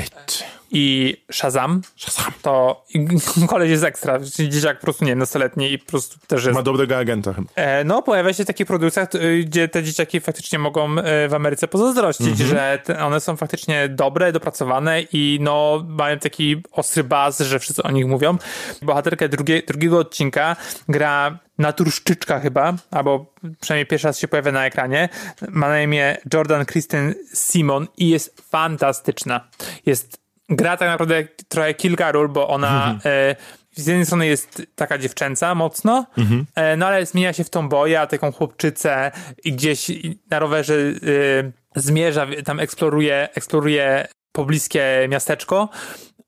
i 0.70 1.16
Shazam. 1.32 1.80
Shazam. 1.96 2.32
To 2.42 2.84
koleś 3.48 3.70
jest 3.70 3.84
ekstra, 3.84 4.18
dzieciak 4.48 4.78
po 4.78 4.84
prostu 4.84 5.04
nie, 5.04 5.16
nastoletni 5.16 5.72
i 5.72 5.78
po 5.78 5.86
prostu 5.86 6.18
też 6.26 6.44
jest 6.44 6.54
Ma 6.56 6.62
dobrego 6.62 6.96
agenta 6.98 7.32
chyba. 7.32 7.48
E, 7.54 7.84
No, 7.84 8.02
pojawia 8.02 8.32
się 8.32 8.44
w 8.44 8.46
takich 8.46 8.66
produkcjach, 8.66 9.08
t- 9.08 9.18
gdzie 9.38 9.68
te 9.68 9.82
dzieciaki 9.82 10.20
faktycznie 10.20 10.58
mogą 10.58 10.98
e, 10.98 11.28
w 11.28 11.34
Ameryce 11.34 11.68
pozazdrościć, 11.68 12.26
Mhm. 12.40 12.48
że 12.50 12.78
te, 12.84 13.04
one 13.04 13.20
są 13.20 13.36
faktycznie 13.36 13.88
dobre, 13.88 14.32
dopracowane 14.32 15.02
i 15.12 15.38
no, 15.42 15.84
mają 15.88 16.18
taki 16.18 16.62
ostry 16.72 17.04
baz, 17.04 17.38
że 17.40 17.58
wszyscy 17.58 17.82
o 17.82 17.90
nich 17.90 18.06
mówią. 18.06 18.38
Bohaterkę 18.82 19.28
drugie, 19.28 19.62
drugiego 19.62 19.98
odcinka 19.98 20.56
gra 20.88 21.38
naturszczyczka 21.58 22.40
chyba, 22.40 22.74
albo 22.90 23.34
przynajmniej 23.60 23.86
pierwszy 23.86 24.06
raz 24.06 24.18
się 24.18 24.28
pojawia 24.28 24.52
na 24.52 24.66
ekranie. 24.66 25.08
Ma 25.48 25.68
na 25.68 25.82
imię 25.82 26.16
Jordan 26.34 26.64
Kristen 26.64 27.14
Simon 27.34 27.86
i 27.96 28.08
jest 28.08 28.42
fantastyczna. 28.50 29.48
Jest 29.86 30.19
gra 30.50 30.76
tak 30.76 30.88
naprawdę 30.88 31.24
trochę 31.48 31.74
kilka 31.74 32.12
ról, 32.12 32.28
bo 32.28 32.48
ona 32.48 32.98
e, 33.04 33.36
z 33.72 33.86
jednej 33.86 34.06
strony 34.06 34.26
jest 34.26 34.62
taka 34.74 34.98
dziewczęca 34.98 35.54
mocno, 35.54 36.06
e, 36.54 36.76
no 36.76 36.86
ale 36.86 37.06
zmienia 37.06 37.32
się 37.32 37.44
w 37.44 37.50
tą 37.50 37.68
boja, 37.68 38.06
taką 38.06 38.32
chłopczycę 38.32 39.10
i 39.44 39.52
gdzieś 39.52 39.90
na 40.30 40.38
rowerze 40.38 40.74
e, 40.74 41.80
zmierza, 41.80 42.26
tam 42.44 42.60
eksploruje, 42.60 43.28
eksploruje 43.34 44.08
pobliskie 44.32 45.06
miasteczko. 45.08 45.68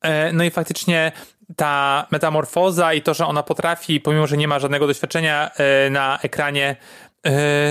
E, 0.02 0.32
no 0.32 0.44
i 0.44 0.50
faktycznie 0.50 1.12
ta 1.56 2.06
metamorfoza 2.10 2.94
i 2.94 3.02
to, 3.02 3.14
że 3.14 3.26
ona 3.26 3.42
potrafi, 3.42 4.00
pomimo, 4.00 4.26
że 4.26 4.36
nie 4.36 4.48
ma 4.48 4.58
żadnego 4.58 4.86
doświadczenia 4.86 5.50
e, 5.54 5.90
na 5.90 6.18
ekranie, 6.22 6.76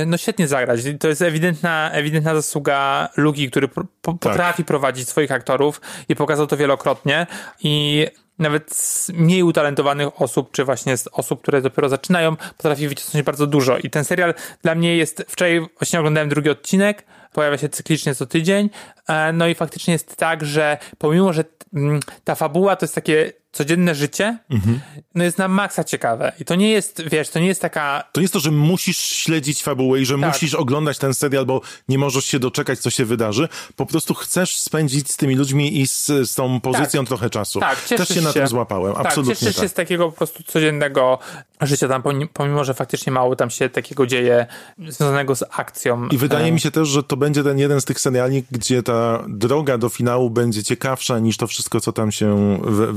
no 0.05 0.17
świetnie 0.17 0.47
zagrać. 0.47 0.81
To 0.99 1.07
jest 1.07 1.21
ewidentna, 1.21 1.91
ewidentna 1.91 2.35
zasługa 2.35 3.09
Luki, 3.17 3.49
który 3.49 3.67
po, 3.67 3.83
po, 4.01 4.13
potrafi 4.13 4.65
prowadzić 4.65 5.09
swoich 5.09 5.31
aktorów 5.31 5.81
i 6.09 6.15
pokazał 6.15 6.47
to 6.47 6.57
wielokrotnie. 6.57 7.27
I 7.63 8.07
nawet 8.39 8.75
z 8.75 9.09
mniej 9.09 9.43
utalentowanych 9.43 10.21
osób, 10.21 10.51
czy 10.51 10.63
właśnie 10.63 10.97
z 10.97 11.07
osób, 11.07 11.41
które 11.41 11.61
dopiero 11.61 11.89
zaczynają, 11.89 12.35
potrafi 12.35 12.87
wycisnąć 12.87 13.25
bardzo 13.25 13.47
dużo. 13.47 13.77
I 13.77 13.89
ten 13.89 14.03
serial 14.03 14.33
dla 14.61 14.75
mnie 14.75 14.97
jest, 14.97 15.25
wczoraj 15.27 15.59
właśnie 15.79 15.99
oglądałem 15.99 16.29
drugi 16.29 16.49
odcinek, 16.49 17.05
pojawia 17.33 17.57
się 17.57 17.69
cyklicznie 17.69 18.15
co 18.15 18.25
tydzień, 18.25 18.69
e, 19.07 19.33
no 19.33 19.47
i 19.47 19.55
faktycznie 19.55 19.93
jest 19.93 20.15
tak, 20.15 20.45
że 20.45 20.77
pomimo, 20.97 21.33
że 21.33 21.43
mm, 21.73 21.99
ta 22.23 22.35
fabuła 22.35 22.75
to 22.75 22.85
jest 22.85 22.95
takie 22.95 23.33
codzienne 23.51 23.95
życie, 23.95 24.37
Mhm. 24.49 24.79
no 25.15 25.23
jest 25.23 25.37
na 25.37 25.47
maksa 25.47 25.83
ciekawe. 25.83 26.31
I 26.39 26.45
to 26.45 26.55
nie 26.55 26.69
jest, 26.71 27.03
wiesz, 27.11 27.29
to 27.29 27.39
nie 27.39 27.47
jest 27.47 27.61
taka 27.61 28.03
To 28.11 28.19
nie 28.21 28.23
jest 28.23 28.33
to, 28.33 28.39
że 28.39 28.51
musisz 28.51 28.97
śledzić 28.97 29.63
fabułę 29.63 30.01
i 30.01 30.05
że 30.05 30.17
Tak. 30.19 30.33
musisz 30.33 30.53
oglądać 30.53 30.97
ten 30.97 31.13
serial, 31.13 31.45
bo 31.45 31.61
nie 31.89 31.97
możesz 31.97 32.25
się 32.25 32.39
doczekać, 32.39 32.79
co 32.79 32.89
się 32.89 33.05
wydarzy. 33.05 33.49
Po 33.75 33.85
prostu 33.85 34.13
chcesz 34.13 34.57
spędzić 34.57 35.11
z 35.11 35.17
tymi 35.17 35.35
ludźmi 35.35 35.79
i 35.81 35.87
z, 35.87 36.05
z 36.05 36.35
tą 36.35 36.61
pozycją 36.61 37.05
trochę 37.05 37.29
czasu. 37.29 37.59
Tak, 37.59 37.79
Też 37.81 38.09
się 38.09 38.21
na 38.21 38.33
tym 38.33 38.47
złapałem. 38.47 38.93
Tak, 38.93 39.05
Absolutnie 39.05 39.35
cieszysz 39.35 39.55
się 39.55 39.61
tak. 39.61 39.69
z 39.69 39.73
takiego 39.73 40.11
po 40.11 40.17
prostu 40.17 40.43
codziennego 40.43 41.19
życia 41.61 41.87
tam, 41.87 42.01
pomimo- 42.33 42.63
że 42.63 42.73
faktycznie 42.73 43.11
mało 43.13 43.35
tam 43.35 43.49
się 43.49 43.69
takiego 43.69 44.07
dzieje 44.07 44.45
związanego 44.87 45.35
z 45.35 45.43
akcją. 45.51 46.07
I 46.07 46.17
wydaje 46.17 46.51
mi 46.51 46.59
się 46.59 46.71
też, 46.71 46.87
że 46.87 47.03
to 47.03 47.17
będzie 47.17 47.43
ten 47.43 47.59
jeden 47.59 47.81
z 47.81 47.85
tych 47.85 47.99
seriali, 47.99 48.43
gdzie 48.51 48.83
ta 48.83 49.23
droga 49.27 49.77
do 49.77 49.89
finału 49.89 50.29
będzie 50.29 50.63
ciekawsza 50.63 51.19
niż 51.19 51.37
to 51.37 51.47
wszystko, 51.47 51.81
co 51.81 51.91
tam 51.91 52.11
się 52.11 52.57
wy- 52.63 52.93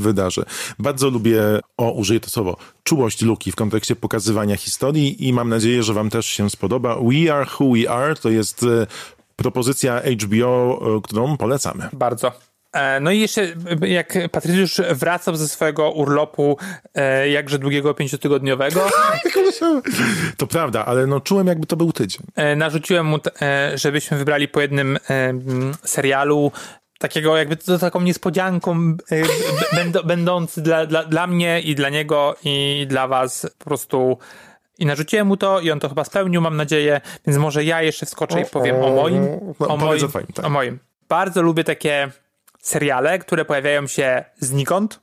Bardzo 0.79 1.11
lubię, 1.11 1.43
o, 1.77 1.91
użyję 1.93 2.21
to 2.21 2.31
słowo, 2.31 2.57
czułość 2.83 3.23
Luki 3.23 3.53
w 3.53 3.57
kontekście 3.57 3.97
pokazywania 3.97 4.57
historii 4.57 5.29
i 5.29 5.33
mam 5.33 5.49
nadzieję, 5.49 5.83
że 5.83 5.95
wam 5.95 6.11
też 6.11 6.27
się 6.27 6.51
spodoba. 6.51 6.97
We 6.97 7.35
Are 7.35 7.47
Who 7.61 7.73
We 7.73 7.91
Are 7.91 8.15
to 8.15 8.31
jest 8.31 8.63
e, 8.63 8.87
propozycja 9.37 10.03
HBO, 10.23 10.81
e, 10.97 11.01
którą 11.03 11.37
polecamy. 11.37 11.89
Bardzo. 11.93 12.33
E, 12.73 13.01
No 13.01 13.11
i 13.11 13.21
jeszcze, 13.21 13.55
jak 13.87 14.19
Patrycjusz 14.33 14.81
wracał 14.95 15.37
ze 15.37 15.49
swojego 15.49 15.91
urlopu, 15.91 16.59
e, 16.95 17.29
jakże 17.29 17.59
długiego, 17.59 17.95
pięciotygodniowego, 17.95 18.87
To 20.37 20.47
prawda, 20.47 20.85
ale 20.87 21.07
no 21.07 21.21
czułem 21.21 21.47
jakby 21.47 21.67
to 21.67 21.77
był 21.77 21.93
tydzień. 21.93 22.21
e, 22.37 22.57
narzuciłem 22.57 23.07
mu, 23.07 23.19
e, 23.43 23.73
żebyśmy 23.79 24.17
wybrali 24.19 24.49
po 24.49 24.61
jednym 24.61 24.99
serialu, 25.85 26.53
takiego 26.99 27.37
jakby 27.37 27.57
to 27.57 27.79
taką 27.79 28.01
niespodzianką 28.01 28.73
e, 29.11 29.23
b- 29.23 29.29
będo, 29.73 30.03
będący 30.05 30.63
dla, 30.63 30.87
dla, 30.87 31.05
dla 31.05 31.27
mnie 31.27 31.61
i 31.61 31.75
dla 31.75 31.89
niego 31.89 32.37
i 32.45 32.87
dla 32.89 33.09
was 33.09 33.47
po 33.59 33.65
prostu 33.65 34.19
i 34.79 34.87
narzuciłem 34.87 35.27
mu 35.27 35.37
to 35.37 35.61
i 35.61 35.71
on 35.71 35.81
to 35.81 35.89
chyba 35.89 36.05
spełnił, 36.05 36.41
mam 36.41 36.57
nadzieję, 36.57 37.01
więc 37.27 37.39
może 37.39 37.65
ja 37.65 37.83
jeszcze 37.83 38.07
wskoczę 38.07 38.41
i 38.41 38.45
powiem 38.47 38.77
o 38.77 38.91
moim. 38.91 39.27
No, 39.61 39.69
O 39.69 39.77
moim, 39.77 40.01
tak. 40.35 40.47
o 40.47 40.51
moim. 40.51 40.79
Bardzo 41.09 41.43
lubię 41.43 41.65
takie 41.65 42.11
seriale, 42.61 43.19
które 43.19 43.45
pojawiają 43.45 43.87
się 43.87 44.25
znikąd 44.39 45.01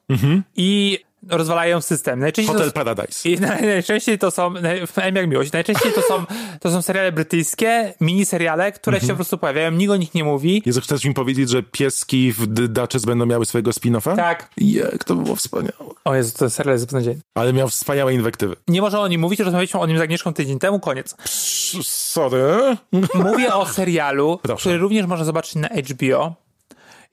i 0.55 0.99
rozwalają 1.29 1.81
system. 1.81 2.19
Najczęściej. 2.19 2.55
Hotel 2.55 2.71
to, 2.71 2.83
Paradise. 2.83 3.29
i 3.29 3.37
naj- 3.39 3.61
najczęściej 3.65 4.19
to 4.19 4.31
są, 4.31 4.49
naj- 4.53 5.15
jak 5.15 5.27
miłość, 5.29 5.51
najczęściej 5.51 5.91
to 5.93 6.01
są, 6.01 6.25
to 6.59 6.71
są 6.71 6.81
seriale 6.81 7.11
brytyjskie, 7.11 7.93
miniseriale, 8.01 8.71
które 8.71 8.97
Mhm. 8.97 9.07
się 9.07 9.13
po 9.13 9.15
prostu 9.17 9.37
pojawiają, 9.37 9.71
nikt 9.71 9.91
o 9.91 9.95
nich 9.95 10.13
nie 10.13 10.23
mówi. 10.23 10.63
Jezu, 10.65 10.81
chcesz 10.81 11.05
mi 11.05 11.13
powiedzieć, 11.13 11.49
że 11.49 11.63
pieski 11.63 12.31
w 12.31 12.47
D- 12.47 12.67
Duchess 12.67 13.05
będą 13.05 13.25
miały 13.25 13.45
swojego 13.45 13.71
spin-offa? 13.71 14.15
Tak. 14.15 14.49
Jak 14.57 15.03
to 15.03 15.15
było 15.15 15.35
wspaniałe. 15.35 15.71
O 16.05 16.15
Jezu, 16.15 16.37
ten 16.37 16.49
serial 16.49 16.75
jest 16.75 16.85
beznadziejny. 16.85 17.21
Ale 17.35 17.53
miał 17.53 17.67
wspaniałe 17.69 18.13
inwektywy. 18.13 18.55
Nie 18.67 18.81
można 18.81 18.99
o 18.99 19.07
nim 19.07 19.21
mówić, 19.21 19.39
rozmawialiśmy 19.39 19.79
o 19.79 19.87
nim 19.87 19.97
z 19.97 20.01
Agnieszką 20.01 20.33
tydzień 20.33 20.59
temu, 20.59 20.79
koniec. 20.79 21.15
Sorry. 21.83 22.77
Mówię 23.13 23.53
o 23.53 23.65
serialu, 23.65 24.39
Proszę. 24.43 24.59
który 24.61 24.77
również 24.77 25.05
można 25.05 25.25
zobaczyć 25.25 25.55
na 25.55 25.67
HBO 25.67 26.35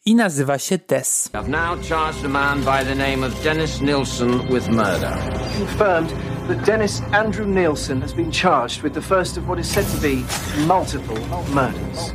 i 0.08 0.14
nazywa 0.14 0.58
się 0.58 0.78
Des. 0.88 1.30
I've 1.34 1.48
now 1.48 1.88
charged 1.88 2.24
a 2.24 2.28
man 2.28 2.58
by 2.58 2.84
the 2.84 2.94
name 2.94 3.26
of 3.26 3.42
Dennis 3.44 3.80
Nilsson 3.80 4.38
with 4.50 4.68
murder. 4.68 5.18
Confirmed 5.58 6.12
that 6.48 6.66
Dennis 6.66 7.02
Andrew 7.12 7.46
Nielsen 7.46 8.02
has 8.02 8.12
been 8.12 8.32
charged 8.32 8.82
with 8.82 8.94
the 8.94 9.02
first 9.02 9.38
of 9.38 9.44
what 9.44 9.58
is 9.58 9.70
said 9.70 9.86
to 9.94 10.00
be 10.00 10.24
multiple 10.66 11.18
murders. 11.54 12.12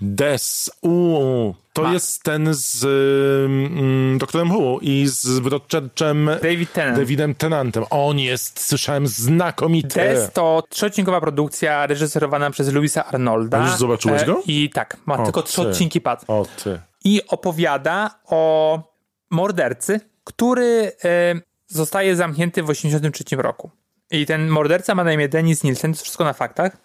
Des. 0.00 0.70
Uuu. 0.82 1.54
To 1.72 1.92
jest 1.92 2.22
ten 2.22 2.48
z 2.50 2.84
mm, 2.84 4.18
doktorem 4.18 4.50
Who 4.50 4.78
i 4.82 5.06
z 5.08 5.40
Broadchurchem 5.40 6.30
David 6.42 6.72
Tennant. 6.72 6.98
Davidem 6.98 7.34
Tennantem. 7.34 7.84
On 7.90 8.18
jest, 8.18 8.60
słyszałem, 8.60 9.06
znakomity. 9.06 10.00
Des 10.00 10.32
to 10.32 10.62
trzyodcinkowa 10.68 11.20
produkcja 11.20 11.86
reżyserowana 11.86 12.50
przez 12.50 12.72
Louisa 12.72 13.06
Arnolda. 13.06 13.58
A 13.58 13.66
już 13.66 13.76
zobaczyłeś 13.76 14.24
go? 14.24 14.42
I 14.46 14.70
tak, 14.70 14.96
ma 15.06 15.18
O, 15.18 15.24
tylko 15.24 15.42
trzy 15.42 15.62
odcinki 15.62 16.00
pad. 16.00 16.24
O 16.28 16.46
ty. 16.64 16.80
I 17.04 17.20
opowiada 17.28 18.20
o 18.26 18.82
mordercy, 19.30 20.00
który 20.24 20.92
e, 21.04 21.34
zostaje 21.66 22.16
zamknięty 22.16 22.62
w 22.62 22.66
1983 22.66 23.36
roku. 23.42 23.70
I 24.10 24.26
ten 24.26 24.48
morderca 24.48 24.94
ma 24.94 25.04
na 25.04 25.12
imię 25.12 25.28
Denis 25.28 25.64
Nielsen, 25.64 25.94
to 25.94 26.00
wszystko 26.02 26.24
na 26.24 26.32
faktach. 26.32 26.76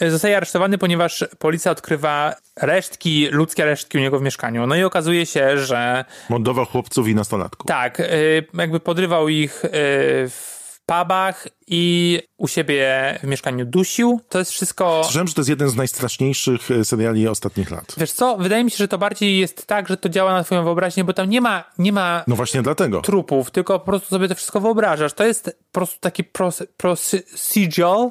E, 0.00 0.10
zostaje 0.10 0.36
aresztowany, 0.36 0.78
ponieważ 0.78 1.24
policja 1.38 1.72
odkrywa 1.72 2.34
resztki, 2.56 3.28
ludzkie 3.30 3.64
resztki 3.64 3.98
u 3.98 4.00
niego 4.00 4.18
w 4.18 4.22
mieszkaniu. 4.22 4.66
No 4.66 4.76
i 4.76 4.82
okazuje 4.82 5.26
się, 5.26 5.58
że 5.58 6.04
Mordował 6.28 6.64
chłopców 6.66 7.08
i 7.08 7.14
nastolatków. 7.14 7.66
tak, 7.66 8.00
y, 8.00 8.46
jakby 8.54 8.80
podrywał 8.80 9.28
ich 9.28 9.62
w 10.28 10.55
pubach 10.86 11.48
i 11.66 12.20
u 12.36 12.48
siebie 12.48 13.18
w 13.22 13.26
mieszkaniu 13.26 13.64
dusił. 13.66 14.20
To 14.28 14.38
jest 14.38 14.50
wszystko... 14.50 15.00
Słyszałem, 15.04 15.28
że 15.28 15.34
to 15.34 15.40
jest 15.40 15.48
jeden 15.48 15.68
z 15.68 15.76
najstraszniejszych 15.76 16.70
e, 16.70 16.84
seriali 16.84 17.28
ostatnich 17.28 17.70
lat. 17.70 17.94
Wiesz 17.96 18.12
co, 18.12 18.36
wydaje 18.36 18.64
mi 18.64 18.70
się, 18.70 18.76
że 18.76 18.88
to 18.88 18.98
bardziej 18.98 19.38
jest 19.38 19.66
tak, 19.66 19.88
że 19.88 19.96
to 19.96 20.08
działa 20.08 20.32
na 20.32 20.44
twoją 20.44 20.64
wyobraźnię, 20.64 21.04
bo 21.04 21.12
tam 21.12 21.30
nie 21.30 21.40
ma, 21.40 21.64
nie 21.78 21.92
ma 21.92 22.24
No 22.26 22.36
właśnie 22.36 22.62
dlatego. 22.62 23.00
trupów, 23.00 23.50
tylko 23.50 23.78
po 23.78 23.84
prostu 23.86 24.08
sobie 24.08 24.28
to 24.28 24.34
wszystko 24.34 24.60
wyobrażasz. 24.60 25.12
To 25.12 25.24
jest 25.26 25.44
po 25.44 25.78
prostu 25.80 26.00
taki 26.00 26.24
procedural, 26.76 28.10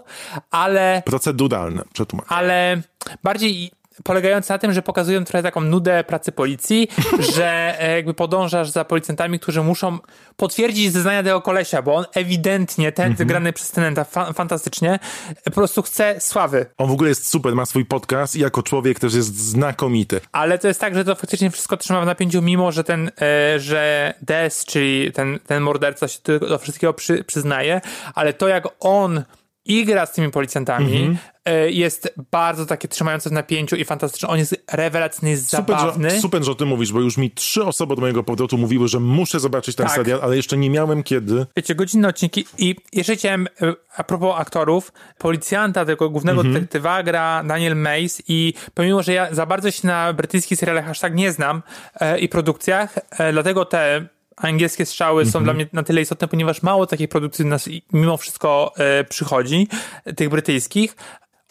ale 0.51 1.01
Proceduralne, 1.05 1.83
przetłumacz. 1.93 2.25
ale 2.29 2.81
bardziej 3.23 3.71
polegający 4.03 4.49
na 4.51 4.57
tym, 4.57 4.73
że 4.73 4.81
pokazują 4.81 5.25
trochę 5.25 5.43
taką 5.43 5.61
nudę 5.61 6.03
pracy 6.03 6.31
policji, 6.31 6.87
że 7.35 7.75
e, 7.81 7.95
jakby 7.95 8.13
podążasz 8.13 8.69
za 8.69 8.85
policjantami, 8.85 9.39
którzy 9.39 9.63
muszą 9.63 9.97
potwierdzić 10.37 10.91
zeznania 10.91 11.23
tego 11.23 11.41
kolesia, 11.41 11.81
bo 11.81 11.95
on 11.95 12.05
ewidentnie, 12.13 12.91
ten 12.91 13.11
Mhm. 13.11 13.27
grany 13.29 13.53
przez 13.53 13.71
Tenenta 13.71 14.03
fa- 14.03 14.33
fantastycznie, 14.33 14.99
po 15.43 15.51
prostu 15.51 15.81
chce 15.81 16.15
sławy. 16.19 16.65
On 16.77 16.89
w 16.89 16.91
ogóle 16.91 17.09
jest 17.09 17.29
super, 17.29 17.55
ma 17.55 17.65
swój 17.65 17.85
podcast 17.85 18.35
i 18.35 18.39
jako 18.39 18.63
człowiek 18.63 18.99
też 18.99 19.13
jest 19.13 19.37
znakomity. 19.37 20.21
Ale 20.31 20.59
to 20.59 20.67
jest 20.67 20.79
tak, 20.79 20.95
że 20.95 21.05
to 21.05 21.15
faktycznie 21.15 21.51
wszystko 21.51 21.77
trzyma 21.77 22.01
w 22.01 22.05
napięciu, 22.05 22.41
mimo 22.41 22.71
że 22.71 22.83
ten, 22.83 23.11
e, 23.21 23.59
że 23.59 24.13
Des, 24.21 24.65
czyli 24.65 25.11
ten, 25.11 25.39
ten 25.47 25.63
morderca 25.63 26.07
się 26.07 26.19
do, 26.23 26.39
do 26.39 26.57
wszystkiego 26.59 26.93
przy, 26.93 27.23
przyznaje, 27.23 27.81
ale 28.15 28.33
to 28.33 28.47
jak 28.47 28.63
on 28.79 29.23
igra 29.65 30.05
z 30.05 30.11
tymi 30.11 30.31
policjantami 30.31 30.97
Mhm. 30.97 31.17
e, 31.45 31.71
jest 31.71 32.13
bardzo 32.31 32.65
takie 32.65 32.87
trzymające 32.87 33.29
w 33.29 33.33
napięciu 33.33 33.75
i 33.75 33.85
fantastyczne. 33.85 34.29
On 34.29 34.37
jest 34.39 34.63
rewelacyjny, 34.71 35.29
jest 35.29 35.49
Super 35.49 35.79
zabawny. 35.79 36.09
że, 36.09 36.19
super, 36.19 36.43
że 36.43 36.51
o 36.51 36.55
tym 36.55 36.67
mówisz, 36.67 36.91
bo 36.93 36.99
już 37.01 37.17
mi 37.17 37.31
trzy 37.31 37.63
osoby 37.63 37.93
od 37.93 37.99
mojego 37.99 38.23
powrotu 38.23 38.57
mówiły, 38.57 38.87
że 38.87 38.99
muszę 38.99 39.39
zobaczyć 39.39 39.75
ten 39.75 39.85
Tak. 39.85 39.95
serial, 39.95 40.19
ale 40.23 40.35
jeszcze 40.35 40.57
nie 40.57 40.69
miałem 40.69 41.03
kiedy. 41.03 41.45
Wiecie, 41.55 41.75
godzinne 41.75 42.07
odcinki 42.07 42.45
i 42.57 42.75
jeszcze 42.93 43.15
chciałem, 43.15 43.47
e, 43.61 43.73
a 43.97 44.03
propos 44.03 44.35
aktorów, 44.37 44.91
policjanta, 45.17 45.85
tego 45.85 46.09
głównego 46.09 46.39
Mhm. 46.41 46.53
detektywa 46.53 47.03
gra 47.03 47.43
Daniel 47.43 47.75
Mays 47.75 48.21
i 48.27 48.53
pomimo, 48.73 49.03
że 49.03 49.13
ja 49.13 49.33
za 49.33 49.45
bardzo 49.45 49.71
się 49.71 49.87
na 49.87 50.13
brytyjskich 50.13 50.59
serialach 50.59 50.89
aż 50.89 50.99
tak 50.99 51.15
nie 51.15 51.31
znam 51.31 51.61
e, 51.99 52.19
i 52.19 52.29
produkcjach, 52.29 52.95
e, 53.11 53.31
dlatego 53.31 53.65
te 53.65 54.07
angielskie 54.35 54.85
strzały 54.85 55.25
są 55.25 55.39
Mhm. 55.39 55.43
dla 55.43 55.53
mnie 55.53 55.67
na 55.73 55.83
tyle 55.83 56.01
istotne, 56.01 56.27
ponieważ 56.27 56.61
mało 56.63 56.87
takich 56.87 57.09
produkcji 57.09 57.45
nas 57.45 57.69
mimo 57.93 58.17
wszystko 58.17 58.73
e, 58.77 59.03
przychodzi, 59.03 59.67
tych 60.15 60.29
brytyjskich. 60.29 60.95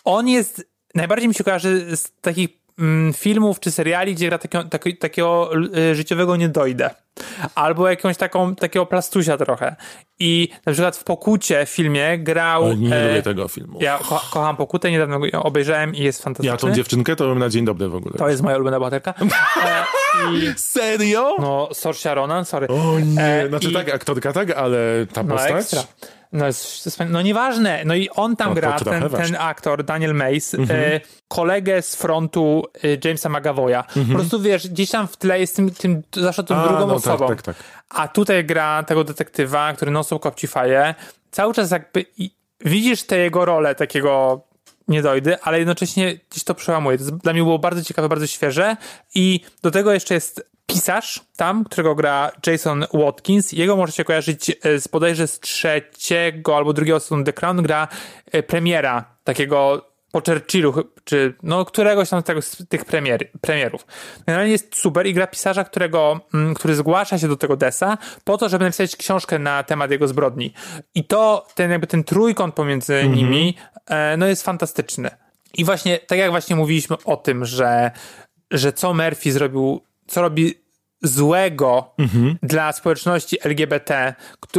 On 0.04 0.28
jest, 0.28 0.66
najbardziej 0.94 1.28
mi 1.28 1.34
się 1.34 1.44
kojarzy 1.44 1.96
z 1.96 2.12
takich 2.20 2.48
mm, 2.50 2.63
filmów 3.16 3.60
czy 3.60 3.70
seriali, 3.70 4.14
gdzie 4.14 4.26
gra 4.28 4.38
takiego, 4.38 4.64
taki, 4.64 4.96
takiego 4.96 5.50
e, 5.90 5.94
życiowego 5.94 6.36
niedojdę. 6.36 6.90
Albo 7.54 7.88
jakąś 7.88 8.16
taką, 8.16 8.54
takiego 8.54 8.86
plastusia 8.86 9.36
trochę. 9.36 9.76
I 10.18 10.48
na 10.66 10.72
przykład 10.72 10.96
w 10.96 11.04
Pokucie 11.04 11.66
w 11.66 11.70
filmie 11.70 12.18
grał... 12.18 12.72
Nie 12.72 12.96
e, 12.96 13.08
lubię 13.08 13.22
tego 13.22 13.48
filmu. 13.48 13.78
Ja 13.82 13.98
ko 13.98 14.20
kocham 14.30 14.56
Pokutę, 14.56 14.90
niedawno 14.90 15.20
ją 15.32 15.42
obejrzałem 15.42 15.94
i 15.94 15.98
jest 16.02 16.22
fantastyczny. 16.22 16.52
Ja 16.52 16.56
tą 16.56 16.72
dziewczynkę 16.72 17.16
to 17.16 17.28
bym 17.28 17.38
na 17.38 17.48
dzień 17.48 17.64
dobry 17.64 17.88
w 17.88 17.94
ogóle. 17.94 18.14
To 18.18 18.28
jest 18.28 18.42
moja 18.42 18.56
ulubiona 18.56 18.78
bohaterka. 18.78 19.14
E, 20.28 20.34
i, 20.34 20.54
Serio? 20.56 21.36
no, 21.38 21.68
Saoirse 21.72 22.14
Ronan, 22.14 22.44
sorry. 22.44 22.68
O 22.68 22.98
nie, 23.00 23.22
E, 23.22 23.48
znaczy 23.48 23.70
i- 23.70 23.72
tak, 23.72 23.94
aktorka 23.94 24.32
tak, 24.32 24.50
ale 24.50 25.06
ta 25.12 25.22
No 25.22 25.34
postać? 25.34 25.52
ekstra. 25.52 25.82
No, 26.34 26.44
no 27.10 27.22
nieważne. 27.22 27.82
No 27.84 27.94
i 27.94 28.08
on 28.10 28.36
tam 28.36 28.48
No 28.48 28.54
gra, 28.54 28.78
ten, 28.78 29.10
ten 29.10 29.36
aktor, 29.38 29.84
Daniel 29.84 30.14
Mays, 30.14 30.54
Mhm. 30.54 30.80
e, 30.80 31.00
kolegę 31.28 31.82
z 31.82 31.94
frontu 31.96 32.62
e, 32.84 32.88
Jamesa 33.08 33.28
McAvoya. 33.28 33.82
Po 34.08 34.14
prostu 34.14 34.40
wiesz, 34.40 34.68
gdzieś 34.68 34.90
tam 34.90 35.08
w 35.08 35.16
tle 35.16 35.40
jest 35.40 35.56
tym, 35.56 35.70
tym 35.70 36.02
zawsze 36.16 36.44
tą 36.44 36.54
Mhm. 36.54 36.74
A, 36.74 36.78
drugą 36.78 36.94
no 36.94 37.00
tak, 37.00 37.14
osobą. 37.14 37.28
tak, 37.28 37.42
tak. 37.42 37.56
A 37.88 38.08
tutaj 38.08 38.44
gra 38.44 38.82
tego 38.82 39.04
detektywa, 39.04 39.72
który 39.72 39.90
non-stop 39.90 40.22
kopci 40.22 40.46
faję. 40.46 40.94
Cały 41.30 41.54
czas 41.54 41.70
jakby 41.70 42.04
widzisz 42.60 43.02
tę 43.02 43.18
jego 43.18 43.44
rolę 43.44 43.74
takiego 43.74 44.40
niedojdy, 44.88 45.40
ale 45.40 45.58
jednocześnie 45.58 46.14
gdzieś 46.30 46.44
to 46.44 46.54
przełamuje. 46.54 46.98
To 46.98 47.04
dla 47.04 47.32
mnie 47.32 47.42
było 47.42 47.58
bardzo 47.58 47.82
ciekawe, 47.82 48.08
bardzo 48.08 48.26
świeże 48.26 48.76
i 49.14 49.40
do 49.62 49.70
tego 49.70 49.92
jeszcze 49.92 50.14
jest 50.14 50.53
pisarz 50.66 51.20
tam, 51.36 51.64
którego 51.64 51.94
gra 51.94 52.30
Jason 52.46 52.86
Watkins. 52.92 53.52
Jego 53.52 53.76
możecie 53.76 54.04
kojarzyć 54.04 54.50
e, 54.62 54.78
z 54.78 54.88
bodajże 54.88 55.26
z 55.26 55.40
trzeciego 55.40 56.56
albo 56.56 56.72
drugiego 56.72 57.00
sezonu 57.00 57.24
The 57.24 57.32
Crown. 57.32 57.62
Gra 57.62 57.88
e, 58.32 58.42
premiera 58.42 59.04
takiego 59.24 59.86
po 60.14 60.20
Churchillu, 60.20 60.74
czy 61.04 61.34
no 61.42 61.64
któregoś 61.64 62.10
tam 62.10 62.20
z, 62.20 62.24
tego, 62.24 62.42
z 62.42 62.68
tych 62.68 62.84
premier, 62.84 63.30
premierów. 63.40 63.86
Generalnie 64.26 64.52
jest 64.52 64.76
super 64.76 65.06
i 65.06 65.14
gra 65.14 65.26
pisarza, 65.26 65.64
którego, 65.64 66.20
mm, 66.34 66.54
który 66.54 66.74
zgłasza 66.74 67.18
się 67.18 67.28
do 67.28 67.36
tego 67.36 67.56
Desa 67.56 67.98
po 68.24 68.38
to, 68.38 68.48
żeby 68.48 68.64
napisać 68.64 68.96
książkę 68.96 69.38
na 69.38 69.62
temat 69.62 69.90
jego 69.90 70.08
zbrodni. 70.08 70.54
I 70.94 71.04
to, 71.04 71.46
ten 71.54 71.70
jakby 71.70 71.86
ten 71.86 72.04
trójkąt 72.04 72.54
pomiędzy 72.54 72.94
Mhm. 72.94 73.14
nimi, 73.14 73.56
e, 73.86 74.16
no 74.16 74.26
jest 74.26 74.42
fantastyczny. 74.42 75.10
I 75.54 75.64
właśnie, 75.64 75.98
tak 75.98 76.18
jak 76.18 76.30
właśnie 76.30 76.56
mówiliśmy 76.56 76.96
o 77.04 77.16
tym, 77.16 77.44
że, 77.44 77.90
że 78.50 78.72
co 78.72 78.94
Murphy 78.94 79.32
zrobił, 79.32 79.80
co 80.06 80.22
robi 80.22 80.54
złego 81.02 81.94
Mhm. 81.98 82.38
dla 82.42 82.72
społeczności 82.72 83.36
LGBT 83.44 84.14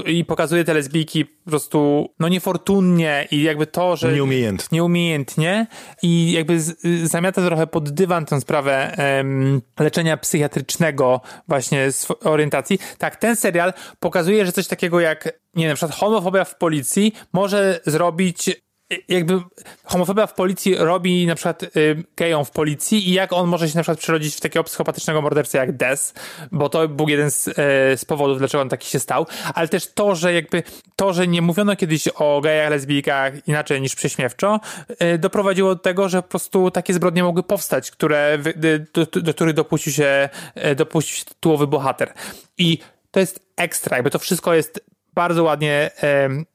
i 0.06 0.26
pokazuje 0.26 0.64
te 0.64 0.74
lesbijki 0.74 1.26
po 1.26 1.50
prostu 1.50 2.10
no 2.20 2.28
niefortunnie 2.28 3.28
i 3.32 3.42
jakby 3.44 3.68
to, 3.68 3.96
że 3.96 4.14
Nieumiejętnie. 4.14 4.76
nieumiejętnie 4.78 5.68
i 6.02 6.32
jakby 6.32 6.60
z, 6.60 6.76
zamiata 7.04 7.46
trochę 7.46 7.68
pod 7.68 7.90
dywan 7.90 8.26
tę 8.26 8.42
sprawę 8.42 8.98
em, 8.98 9.62
leczenia 9.80 10.18
psychiatrycznego 10.18 11.22
właśnie 11.48 11.92
z 11.92 12.08
orientacji. 12.24 12.80
Tak, 12.98 13.16
ten 13.16 13.36
serial 13.36 13.74
pokazuje, 14.00 14.46
że 14.46 14.52
coś 14.52 14.68
takiego 14.68 15.00
jak, 15.00 15.26
nie 15.56 15.64
wiem, 15.64 15.70
na 15.70 15.76
przykład 15.76 16.00
homofobia 16.00 16.44
w 16.46 16.58
policji 16.58 17.14
może 17.34 17.80
zrobić 17.86 18.65
jakby 19.08 19.42
homofobia 19.84 20.28
w 20.28 20.34
policji 20.34 20.76
robi 20.76 21.28
na 21.28 21.36
przykład 21.36 21.64
y, 21.64 22.04
gejom 22.18 22.46
w 22.46 22.52
policji 22.52 23.10
i 23.10 23.14
jak 23.14 23.34
on 23.34 23.48
może 23.48 23.70
się 23.70 23.76
na 23.76 23.82
przykład 23.82 24.00
przerodzić 24.00 24.36
w 24.36 24.42
takiego 24.42 24.64
psychopatycznego 24.64 25.22
mordercę 25.22 25.58
jak 25.58 25.78
Des, 25.78 26.14
bo 26.52 26.70
to 26.70 26.88
był 26.88 27.10
jeden 27.10 27.32
z, 27.32 27.48
y, 27.48 27.54
z 27.98 28.06
powodów, 28.06 28.38
dlaczego 28.38 28.62
on 28.62 28.70
taki 28.70 28.90
się 28.90 29.00
stał, 29.00 29.26
ale 29.54 29.68
też 29.68 29.94
to, 29.94 30.16
że 30.16 30.34
jakby 30.34 30.64
to, 30.96 31.14
że 31.14 31.28
nie 31.28 31.42
mówiono 31.42 31.76
kiedyś 31.76 32.08
o 32.16 32.42
gejach, 32.42 32.70
lesbijkach 32.70 33.48
inaczej 33.48 33.82
niż 33.82 33.96
prześmiewczo, 33.96 34.60
y, 35.02 35.18
doprowadziło 35.18 35.76
do 35.76 35.82
tego, 35.82 36.10
że 36.10 36.22
po 36.22 36.30
prostu 36.30 36.72
takie 36.72 36.94
zbrodnie 36.94 37.24
mogły 37.24 37.44
powstać, 37.44 37.92
które, 37.92 38.38
wy- 38.38 38.86
do, 38.94 39.06
do, 39.06 39.22
do 39.22 39.34
których 39.34 39.54
dopuścił 39.54 39.94
się, 39.94 40.30
y, 40.72 40.76
dopuścił 40.76 41.16
się 41.18 41.26
tytułowy 41.26 41.68
bohater. 41.68 42.14
I 42.58 42.80
to 43.12 43.20
jest 43.20 43.40
ekstra, 43.56 43.98
jakby 43.98 44.10
to 44.10 44.20
wszystko 44.20 44.54
jest 44.54 44.95
bardzo 45.16 45.44
ładnie 45.44 45.92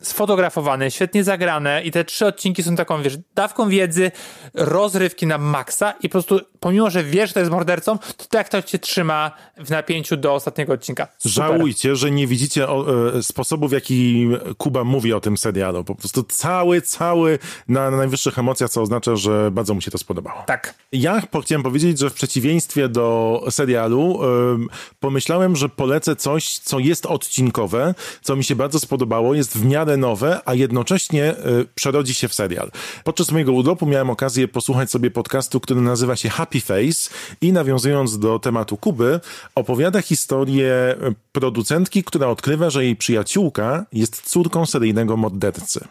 sfotografowane, 0.03 0.91
świetnie 0.91 1.25
zagrane 1.25 1.83
i 1.83 1.91
te 1.91 2.05
trzy 2.05 2.27
odcinki 2.27 2.63
są 2.63 2.77
taką, 2.77 3.03
wiesz, 3.03 3.19
dawką 3.35 3.69
wiedzy, 3.69 4.11
rozrywki 4.55 5.27
na 5.27 5.39
maksa 5.39 5.91
i 5.93 6.09
po 6.09 6.13
prostu, 6.13 6.41
pomimo, 6.61 6.91
że 6.91 7.05
wiesz, 7.05 7.31
że 7.31 7.35
to 7.35 7.41
jest 7.41 7.53
mordercą, 7.53 7.99
to 7.99 8.25
tak 8.29 8.49
to 8.49 8.63
cię 8.63 8.79
trzyma 8.79 9.31
w 9.57 9.71
napięciu 9.71 10.17
do 10.17 10.35
ostatniego 10.35 10.73
odcinka. 10.73 11.09
Super. 11.19 11.33
Żałujcie, 11.33 11.97
że 11.97 12.11
nie 12.11 12.27
widzicie 12.27 12.69
o, 12.69 12.87
e, 13.17 13.23
sposobu, 13.23 13.69
w 13.69 13.73
jaki 13.73 14.29
Kuba 14.59 14.85
mówi 14.85 15.13
o 15.13 15.21
tym 15.21 15.37
serialu. 15.37 15.85
Po 15.85 15.95
prostu 15.95 16.23
cały, 16.23 16.83
cały 16.83 17.39
na, 17.69 17.91
na 17.91 17.97
najwyższych 17.97 18.39
emocjach, 18.39 18.71
co 18.71 18.83
oznacza, 18.83 19.17
że 19.17 19.51
bardzo 19.51 19.75
mu 19.75 19.81
się 19.81 19.91
to 19.91 19.99
spodobało. 19.99 20.43
Tak. 20.47 20.75
Ja 20.93 21.23
chciałem 21.43 21.63
powiedzieć, 21.63 21.99
że 21.99 22.11
w 22.11 22.15
przeciwieństwie 22.15 22.89
do 22.89 23.41
serialu 23.51 24.21
em, 24.25 24.69
pomyślałem, 25.01 25.57
że 25.57 25.69
polecę 25.69 26.17
coś, 26.17 26.59
co 26.59 26.79
jest 26.79 27.07
odcinkowe, 27.07 27.95
co 28.23 28.37
mi 28.37 28.45
się 28.45 28.50
bardzo 28.57 28.81
spodobało, 28.81 29.35
jest 29.35 29.59
w 29.59 29.65
miarę 29.65 29.97
nowe, 29.97 30.41
a 30.45 30.55
jednocześnie 30.55 31.25
e, 31.25 31.37
przerodzi 31.75 32.15
się 32.15 32.29
w 32.29 32.35
serial. 32.35 32.71
Podczas 33.05 33.33
mojego 33.33 33.53
urlopu 33.53 33.87
miałem 33.87 34.11
okazję 34.11 34.49
posłuchać 34.49 34.91
sobie 34.91 35.11
podcastu, 35.11 35.61
który 35.61 35.81
nazywa 35.81 36.17
się 36.17 36.29
Happy 36.29 36.61
Face 36.61 37.11
i 37.41 37.53
nawiązując 37.53 38.19
do 38.19 38.39
tematu 38.39 38.77
Kuby, 38.77 39.21
opowiada 39.55 40.03
historię 40.03 40.73
e, 40.73 40.97
producentki, 41.33 42.05
która 42.05 42.29
odkrywa, 42.29 42.71
że 42.71 42.85
jej 42.85 42.97
przyjaciółka 42.97 43.87
jest 43.93 44.23
córką 44.23 44.67
seryjnego 44.67 45.17
mordercy. 45.17 45.85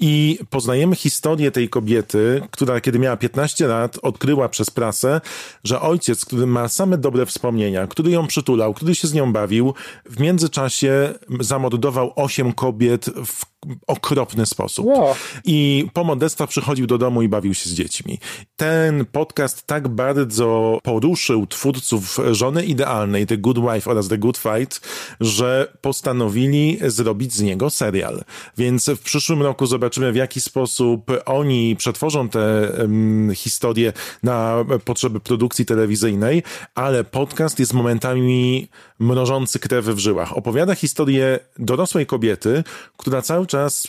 I 0.00 0.38
poznajemy 0.50 0.96
historię 0.96 1.50
tej 1.50 1.68
kobiety, 1.68 2.42
która 2.50 2.80
kiedy 2.80 2.98
miała 2.98 3.16
15 3.16 3.66
lat, 3.66 3.98
odkryła 4.02 4.48
przez 4.48 4.70
prasę, 4.70 5.20
że 5.64 5.80
ojciec, 5.80 6.24
który 6.24 6.46
ma 6.46 6.68
same 6.68 6.98
dobre 6.98 7.26
wspomnienia, 7.26 7.86
który 7.86 8.10
ją 8.10 8.26
przytulał, 8.26 8.74
który 8.74 8.94
się 8.94 9.08
z 9.08 9.14
nią 9.14 9.32
bawił, 9.32 9.74
w 10.10 10.20
międzyczasie 10.20 11.14
zamordował 11.40 11.85
8 12.14 12.52
kobiet 12.52 13.06
w 13.24 13.56
okropny 13.86 14.46
sposób. 14.46 14.86
Wow. 14.86 15.14
I 15.44 15.86
po 15.92 16.04
morderstwach 16.04 16.48
przychodził 16.48 16.86
do 16.86 16.98
domu 16.98 17.22
i 17.22 17.28
bawił 17.28 17.54
się 17.54 17.70
z 17.70 17.72
dziećmi. 17.72 18.18
Ten 18.56 19.04
podcast 19.04 19.66
tak 19.66 19.88
bardzo 19.88 20.78
poruszył 20.82 21.46
twórców 21.46 22.18
Żony 22.30 22.64
Idealnej, 22.64 23.26
The 23.26 23.36
Good 23.36 23.58
Wife 23.58 23.90
oraz 23.90 24.08
The 24.08 24.18
Good 24.18 24.38
Fight, 24.38 24.80
że 25.20 25.72
postanowili 25.80 26.78
zrobić 26.86 27.32
z 27.32 27.42
niego 27.42 27.70
serial. 27.70 28.24
Więc 28.58 28.88
w 28.88 29.00
przyszłym 29.00 29.42
roku 29.42 29.66
zobaczymy, 29.66 30.12
w 30.12 30.16
jaki 30.16 30.40
sposób 30.40 31.10
oni 31.26 31.76
przetworzą 31.76 32.28
tę 32.28 32.72
um, 32.78 33.30
historię 33.34 33.92
na 34.22 34.64
potrzeby 34.84 35.20
produkcji 35.20 35.66
telewizyjnej, 35.66 36.42
ale 36.74 37.04
podcast 37.04 37.58
jest 37.58 37.74
momentami 37.74 38.68
mrożący 38.98 39.58
krew 39.58 39.84
w 39.84 39.98
żyłach. 39.98 40.36
Opowiada 40.36 40.74
historię 40.74 41.38
dorosłej 41.76 42.06
kobiety, 42.06 42.64
która 42.96 43.22
cały 43.22 43.46
czas 43.46 43.88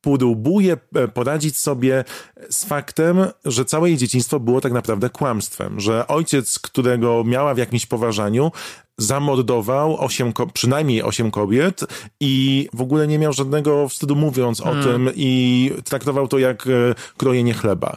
próbuje 0.00 0.76
e, 0.94 1.08
poradzić 1.08 1.58
sobie 1.58 2.04
z 2.50 2.64
faktem, 2.64 3.26
że 3.44 3.64
całe 3.64 3.88
jej 3.88 3.98
dzieciństwo 3.98 4.40
było 4.40 4.60
tak 4.60 4.72
naprawdę 4.72 5.10
kłamstwem, 5.10 5.80
że 5.80 6.06
ojciec, 6.06 6.58
którego 6.58 7.24
miała 7.24 7.54
w 7.54 7.58
jakimś 7.58 7.86
poważaniu, 7.86 8.52
zamordował 8.98 9.96
osiem, 9.96 10.32
przynajmniej 10.52 11.02
osiem 11.02 11.30
kobiet 11.30 11.80
i 12.20 12.68
w 12.72 12.80
ogóle 12.80 13.06
nie 13.06 13.18
miał 13.18 13.32
żadnego 13.32 13.88
wstydu 13.88 14.16
mówiąc 14.16 14.60
o 14.60 14.74
tym 14.74 15.10
i 15.14 15.70
traktował 15.84 16.28
to 16.28 16.38
jak 16.38 16.66
e, 16.66 16.70
krojenie 17.16 17.54
chleba. 17.54 17.96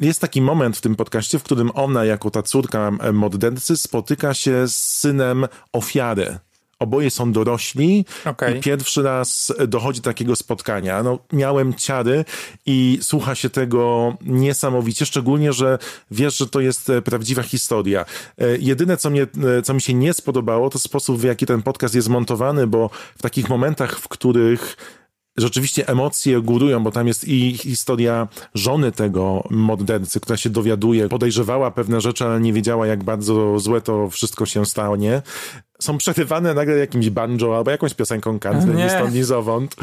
Jest 0.00 0.20
taki 0.20 0.42
moment 0.42 0.76
w 0.76 0.80
tym 0.80 0.96
podcaście, 0.96 1.38
w 1.38 1.42
którym 1.42 1.70
ona, 1.74 2.04
jako 2.04 2.30
ta 2.30 2.42
córka 2.42 2.90
e, 3.00 3.12
mordercy, 3.12 3.76
spotyka 3.76 4.34
się 4.34 4.68
z 4.68 4.76
synem 4.76 5.46
ofiary. 5.72 6.38
Oboje 6.78 7.10
są 7.10 7.32
dorośli 7.32 8.04
Okej. 8.24 8.58
i 8.58 8.60
pierwszy 8.60 9.02
raz 9.02 9.52
dochodzi 9.68 10.00
do 10.00 10.04
takiego 10.10 10.36
spotkania. 10.36 11.02
No, 11.02 11.18
miałem 11.32 11.74
ciary 11.74 12.24
i 12.66 12.98
słucha 13.02 13.34
się 13.34 13.50
tego 13.50 14.16
niesamowicie, 14.26 15.06
szczególnie, 15.06 15.52
że 15.52 15.78
wiesz, 16.10 16.36
że 16.36 16.46
to 16.46 16.60
jest 16.60 16.90
e, 16.90 17.02
prawdziwa 17.02 17.42
historia. 17.42 18.04
E, 18.38 18.56
Jedyne, 18.58 18.96
co, 18.96 19.10
mnie, 19.10 19.22
e, 19.58 19.62
co 19.62 19.74
mi 19.74 19.80
się 19.80 19.94
nie 19.94 20.12
spodobało, 20.14 20.70
to 20.70 20.78
sposób, 20.78 21.18
w 21.18 21.24
jaki 21.24 21.46
ten 21.46 21.62
podcast 21.62 21.94
jest 21.94 22.08
montowany, 22.08 22.66
bo 22.66 22.90
w 23.18 23.22
takich 23.22 23.48
momentach, 23.48 23.98
w 23.98 24.08
których 24.08 24.76
rzeczywiście 25.38 25.88
emocje 25.88 26.40
górują, 26.40 26.82
bo 26.82 26.90
tam 26.90 27.06
jest 27.06 27.28
i 27.28 27.58
historia 27.58 28.28
żony 28.54 28.92
tego 28.92 29.44
mordercy, 29.50 30.20
która 30.20 30.36
się 30.36 30.50
dowiaduje, 30.50 31.08
podejrzewała 31.08 31.70
pewne 31.70 32.00
rzeczy, 32.00 32.24
ale 32.24 32.40
nie 32.40 32.52
wiedziała, 32.52 32.86
jak 32.86 33.04
bardzo 33.04 33.58
złe 33.58 33.80
to 33.80 34.10
wszystko 34.10 34.46
się 34.46 34.66
stanie. 34.66 35.22
Są 35.80 35.98
przerywane 35.98 36.54
nagle 36.54 36.76
jakimś 36.76 37.10
banjo 37.10 37.56
albo 37.56 37.70
jakąś 37.70 37.94
piosenką 37.94 38.38
country, 38.38 38.74
Nie. 38.74 38.84
ni 38.84 38.90
stąd, 38.90 39.14
ni 39.14 39.22
zowąd, 39.22 39.76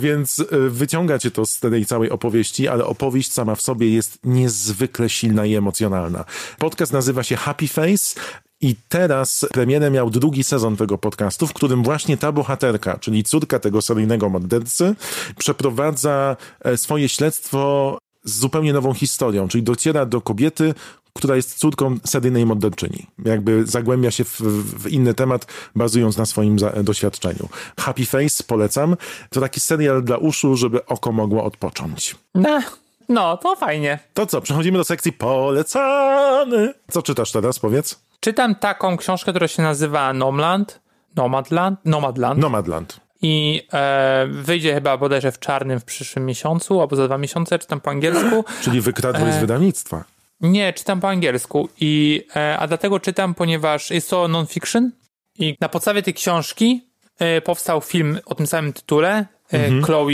więc 0.00 0.38
y, 0.38 0.70
wyciąga 0.70 1.18
cię 1.18 1.30
to 1.30 1.46
z 1.46 1.60
tej 1.60 1.86
całej 1.86 2.10
opowieści, 2.10 2.68
ale 2.68 2.84
opowieść 2.84 3.32
sama 3.32 3.54
w 3.54 3.62
sobie 3.62 3.90
jest 3.94 4.18
niezwykle 4.24 5.08
silna 5.08 5.46
i 5.46 5.54
emocjonalna. 5.54 6.24
Podcast 6.58 6.92
nazywa 6.92 7.22
się 7.22 7.36
Happy 7.36 7.68
Face 7.68 8.20
i 8.60 8.76
teraz 8.88 9.46
premierę 9.52 9.90
miał 9.90 10.10
drugi 10.10 10.44
sezon 10.44 10.76
tego 10.76 10.98
podcastu, 10.98 11.46
w 11.46 11.52
którym 11.52 11.82
właśnie 11.82 12.16
ta 12.16 12.32
bohaterka, 12.32 12.98
czyli 12.98 13.24
córka 13.24 13.58
tego 13.58 13.82
seryjnego 13.82 14.28
mordercy, 14.28 14.94
przeprowadza 15.38 16.36
e, 16.60 16.76
swoje 16.76 17.08
śledztwo 17.08 17.98
z 18.24 18.38
zupełnie 18.38 18.72
nową 18.72 18.94
historią, 18.94 19.48
czyli 19.48 19.62
dociera 19.62 20.06
do 20.06 20.20
kobiety, 20.20 20.74
która 21.12 21.36
jest 21.36 21.58
córką 21.58 21.98
seryjnej 22.04 22.46
morderczyni. 22.46 23.06
Jakby 23.24 23.66
zagłębia 23.66 24.10
się 24.10 24.24
w, 24.24 24.40
w 24.40 24.88
inny 24.88 25.14
temat, 25.14 25.46
bazując 25.76 26.16
na 26.16 26.26
swoim 26.26 26.56
doświadczeniu. 26.84 27.48
Happy 27.78 28.06
Face 28.06 28.44
polecam. 28.44 28.96
To 29.30 29.40
taki 29.40 29.60
serial 29.60 30.02
dla 30.02 30.16
uszu, 30.16 30.56
żeby 30.56 30.86
oko 30.86 31.12
mogło 31.12 31.44
odpocząć. 31.44 32.16
No, 32.34 32.60
no, 33.08 33.36
to 33.36 33.56
fajnie. 33.56 33.98
To 34.14 34.26
co, 34.26 34.40
przechodzimy 34.40 34.78
do 34.78 34.84
sekcji 34.84 35.12
polecany. 35.12 36.74
Co 36.90 37.02
czytasz 37.02 37.32
teraz, 37.32 37.58
powiedz? 37.58 38.09
Czytam 38.20 38.54
taką 38.54 38.96
książkę, 38.96 39.30
która 39.32 39.48
się 39.48 39.62
nazywa 39.62 40.12
Nomland. 40.12 40.80
Nomadland? 41.16 41.80
Nomadland. 41.84 42.40
Nomadland. 42.40 43.00
I 43.22 43.62
e, 43.72 44.26
wyjdzie 44.30 44.74
chyba 44.74 44.96
bodajże 44.96 45.32
w 45.32 45.38
czarnym 45.38 45.80
w 45.80 45.84
przyszłym 45.84 46.26
miesiącu, 46.26 46.80
albo 46.80 46.96
za 46.96 47.06
dwa 47.06 47.18
miesiące, 47.18 47.58
czytam 47.58 47.80
po 47.80 47.90
angielsku. 47.90 48.44
Czyli 48.64 48.80
wykradłeś 48.80 49.34
z 49.34 49.36
E, 49.36 49.40
wydawnictwa. 49.40 50.04
Nie, 50.40 50.72
czytam 50.72 51.00
po 51.00 51.08
angielsku. 51.08 51.68
I, 51.80 52.24
e, 52.36 52.58
a 52.58 52.66
dlatego 52.66 53.00
czytam, 53.00 53.34
ponieważ 53.34 53.90
jest 53.90 54.10
to 54.10 54.28
non-fiction 54.28 54.90
i 55.38 55.56
na 55.60 55.68
podstawie 55.68 56.02
tej 56.02 56.14
książki 56.14 56.88
e, 57.18 57.40
powstał 57.40 57.80
film 57.80 58.18
o 58.26 58.34
tym 58.34 58.46
samym 58.46 58.72
tytule. 58.72 59.26
E, 59.52 59.58
Mhm. 59.58 59.82
Chloe 59.84 60.12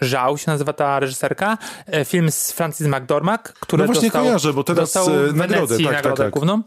Żał 0.00 0.38
się 0.38 0.50
nazywa 0.50 0.72
ta 0.72 1.00
reżyserka. 1.00 1.58
E, 1.86 2.04
Film 2.04 2.30
z 2.30 2.52
Francis 2.52 2.86
McDormand, 2.86 3.42
który 3.42 3.82
No 3.82 3.86
właśnie 3.86 4.02
dostał, 4.08 4.24
kojarzę, 4.24 4.52
bo 4.52 4.64
teraz, 4.64 4.92
dostał 4.92 5.14
e, 5.14 5.32
nagrodę, 5.32 5.66
Wenecji 5.66 5.84
tak, 5.84 5.94
tak, 5.94 6.04
nagrodę 6.04 6.24
tak. 6.24 6.32
główną. 6.32 6.62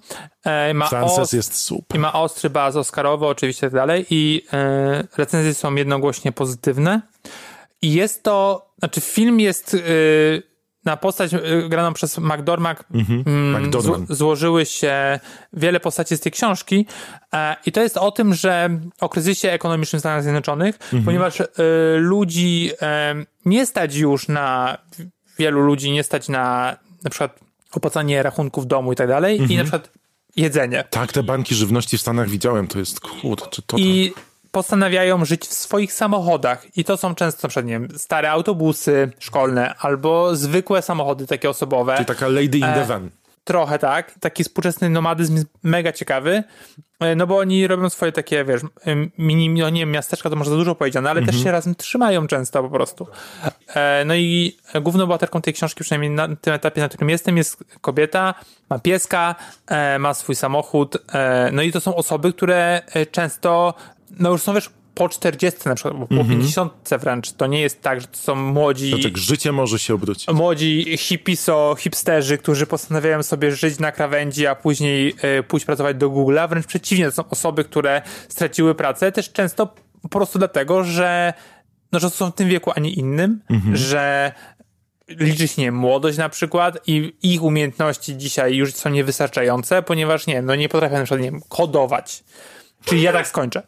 E, 0.46 0.74
Ma 0.74 0.88
Frances 0.88 1.20
os- 1.20 1.34
jest 1.34 1.56
super. 1.56 1.98
I 1.98 2.00
ma 2.00 2.14
ostry 2.14 2.50
baz 2.50 2.76
oscarowy 2.76 3.26
oczywiście 3.26 3.62
tak 3.62 3.74
dalej 3.74 4.06
i 4.10 4.46
e, 4.54 5.04
recenzje 5.18 5.54
są 5.54 5.76
jednogłośnie 5.76 6.32
pozytywne. 6.32 7.02
I 7.82 7.94
jest 7.94 8.24
to, 8.24 8.68
znaczy 8.80 9.02
film 9.02 9.40
jest 9.40 9.78
na 10.86 10.98
postać 10.98 11.34
e, 11.34 11.40
graną 11.70 11.94
przez 11.94 12.18
McDormand 12.18 12.80
Mhm. 12.94 13.24
mm, 13.28 13.72
zło- 13.72 14.06
złożyły 14.10 14.66
się 14.66 15.20
wiele 15.54 15.80
postaci 15.80 16.18
z 16.18 16.20
tej 16.20 16.32
książki 16.32 16.86
e, 17.34 17.56
i 17.66 17.72
to 17.72 17.82
jest 17.82 17.98
o 17.98 18.12
tym, 18.12 18.34
że 18.34 18.70
o 19.02 19.10
kryzysie 19.10 19.52
ekonomicznym 19.52 19.98
w 19.98 20.02
Stanach 20.02 20.24
Zjednoczonych, 20.24 20.76
Mhm. 20.84 21.04
ponieważ 21.04 21.42
e, 21.42 21.46
ludzi 21.98 22.72
e, 22.82 23.16
nie 23.46 23.66
stać 23.66 23.96
już 23.96 24.28
na, 24.28 24.78
wielu 25.38 25.60
ludzi 25.62 25.92
nie 25.92 26.04
stać 26.04 26.30
na 26.30 26.78
na 27.04 27.10
przykład 27.10 27.40
opłacanie 27.72 28.24
rachunków 28.24 28.68
domu 28.68 28.94
i 28.94 28.96
tak 28.96 29.08
dalej 29.08 29.38
i 29.38 29.42
Mhm. 29.42 29.58
na 29.58 29.64
przykład 29.64 29.90
jedzenie. 30.36 30.84
Tak, 30.90 31.14
te 31.14 31.24
banki 31.24 31.56
żywności 31.56 31.98
w 31.98 32.02
Stanach 32.02 32.30
widziałem, 32.30 32.68
to 32.68 32.80
jest 32.80 33.00
kurczę, 33.00 33.62
to 33.68 33.78
I 33.78 34.14
postanawiają 34.52 35.26
żyć 35.26 35.48
w 35.48 35.54
swoich 35.54 35.94
samochodach. 35.94 36.78
I 36.78 36.84
to 36.84 36.98
są 36.98 37.16
często, 37.16 37.40
na 37.44 37.50
przykład, 37.50 37.66
nie 37.66 37.74
wiem, 37.74 37.88
stare 37.98 38.32
autobusy 38.32 39.12
szkolne 39.20 39.76
albo 39.80 40.36
zwykłe 40.36 40.82
samochody 40.82 41.28
takie 41.28 41.50
osobowe. 41.50 41.94
Czyli 41.96 42.06
taka 42.06 42.28
lady 42.28 42.58
in 42.58 42.62
the 42.62 42.82
E, 42.84 42.86
van. 42.86 43.10
Trochę 43.44 43.80
tak. 43.80 44.14
Taki 44.20 44.44
współczesny 44.44 44.90
nomadyzm 44.90 45.36
jest 45.36 45.48
mega 45.64 45.92
ciekawy. 45.92 46.44
E, 47.00 47.16
No 47.16 47.28
bo 47.28 47.38
oni 47.38 47.68
robią 47.68 47.90
swoje 47.90 48.12
takie, 48.12 48.46
wiesz, 48.46 48.62
mini, 49.18 49.50
no 49.50 49.70
nie 49.70 49.80
wiem, 49.82 49.92
miasteczka 49.92 50.30
to 50.30 50.36
może 50.36 50.50
za 50.50 50.56
dużo 50.56 50.76
powiedziane, 50.76 51.10
ale 51.10 51.20
Mhm. 51.20 51.36
też 51.38 51.44
się 51.44 51.52
razem 51.52 51.76
trzymają 51.76 52.28
często 52.28 52.64
po 52.64 52.70
prostu. 52.70 53.08
E, 53.76 54.04
No 54.06 54.16
i 54.16 54.58
główną 54.82 55.06
bohaterką 55.06 55.42
tej 55.42 55.54
książki, 55.54 55.84
przynajmniej 55.84 56.12
na 56.12 56.36
tym 56.36 56.54
etapie, 56.54 56.82
na 56.82 56.90
którym 56.90 57.10
jestem, 57.10 57.38
jest 57.38 57.64
kobieta, 57.82 58.34
ma 58.70 58.80
pieska, 58.80 59.36
ma 60.00 60.14
swój 60.14 60.36
samochód. 60.36 60.98
No 61.52 61.62
i 61.62 61.72
to 61.72 61.82
są 61.82 61.96
osoby, 61.96 62.34
które 62.34 62.82
często, 63.12 63.74
no 64.20 64.30
już 64.32 64.42
są, 64.42 64.54
wiesz, 64.54 64.70
po 64.96 65.10
40 65.10 65.60
na 65.70 65.76
przykład, 65.76 65.94
po 66.10 66.16
Mhm. 66.16 66.30
50 66.30 66.74
wręcz. 67.00 67.32
To 67.32 67.48
nie 67.48 67.62
jest 67.62 67.82
tak, 67.82 68.02
że 68.02 68.08
to 68.08 68.18
są 68.18 68.36
młodzi 68.36 68.92
To 68.92 68.98
tak 69.04 69.18
życie 69.18 69.52
może 69.52 69.80
się 69.80 69.94
obrócić. 69.94 70.28
młodzi 70.28 70.98
hippiso, 70.98 71.76
hipsterzy, 71.80 72.38
którzy 72.38 72.68
postanawiają 72.68 73.24
sobie 73.24 73.52
żyć 73.52 73.80
na 73.80 73.92
krawędzi, 73.92 74.48
a 74.48 74.56
później 74.56 75.16
e, 75.22 75.44
pójść 75.44 75.66
pracować 75.66 75.98
do 75.98 76.10
Google'a. 76.10 76.50
Wręcz 76.50 76.66
przeciwnie, 76.66 77.06
to 77.06 77.12
są 77.12 77.30
osoby, 77.30 77.64
które 77.64 78.02
straciły 78.30 78.76
pracę, 78.76 79.12
też 79.12 79.32
często 79.32 79.74
po 80.02 80.10
prostu 80.10 80.40
dlatego, 80.40 80.84
że, 80.84 81.34
no, 81.92 82.00
że 82.00 82.10
są 82.10 82.32
w 82.32 82.36
tym 82.36 82.50
wieku, 82.50 82.72
a 82.76 82.80
nie 82.80 82.92
innym, 82.92 83.42
Mhm. 83.50 83.78
że 83.78 84.32
liczy 85.10 85.48
się, 85.48 85.62
nie 85.62 85.72
młodość 85.72 86.18
na 86.18 86.30
przykład 86.30 86.78
i 86.88 87.14
ich 87.24 87.44
umiejętności 87.44 88.18
dzisiaj 88.18 88.56
już 88.56 88.74
są 88.74 88.90
niewystarczające, 88.90 89.82
ponieważ, 89.84 90.28
nie 90.28 90.42
no 90.42 90.56
nie 90.56 90.70
potrafią 90.70 90.96
na 90.98 91.04
przykład, 91.04 91.22
nie 91.22 91.32
wiem, 91.32 91.42
kodować. 91.50 92.24
Czyli 92.86 93.02
ja 93.02 93.14
tak 93.14 93.28
skończę. 93.28 93.64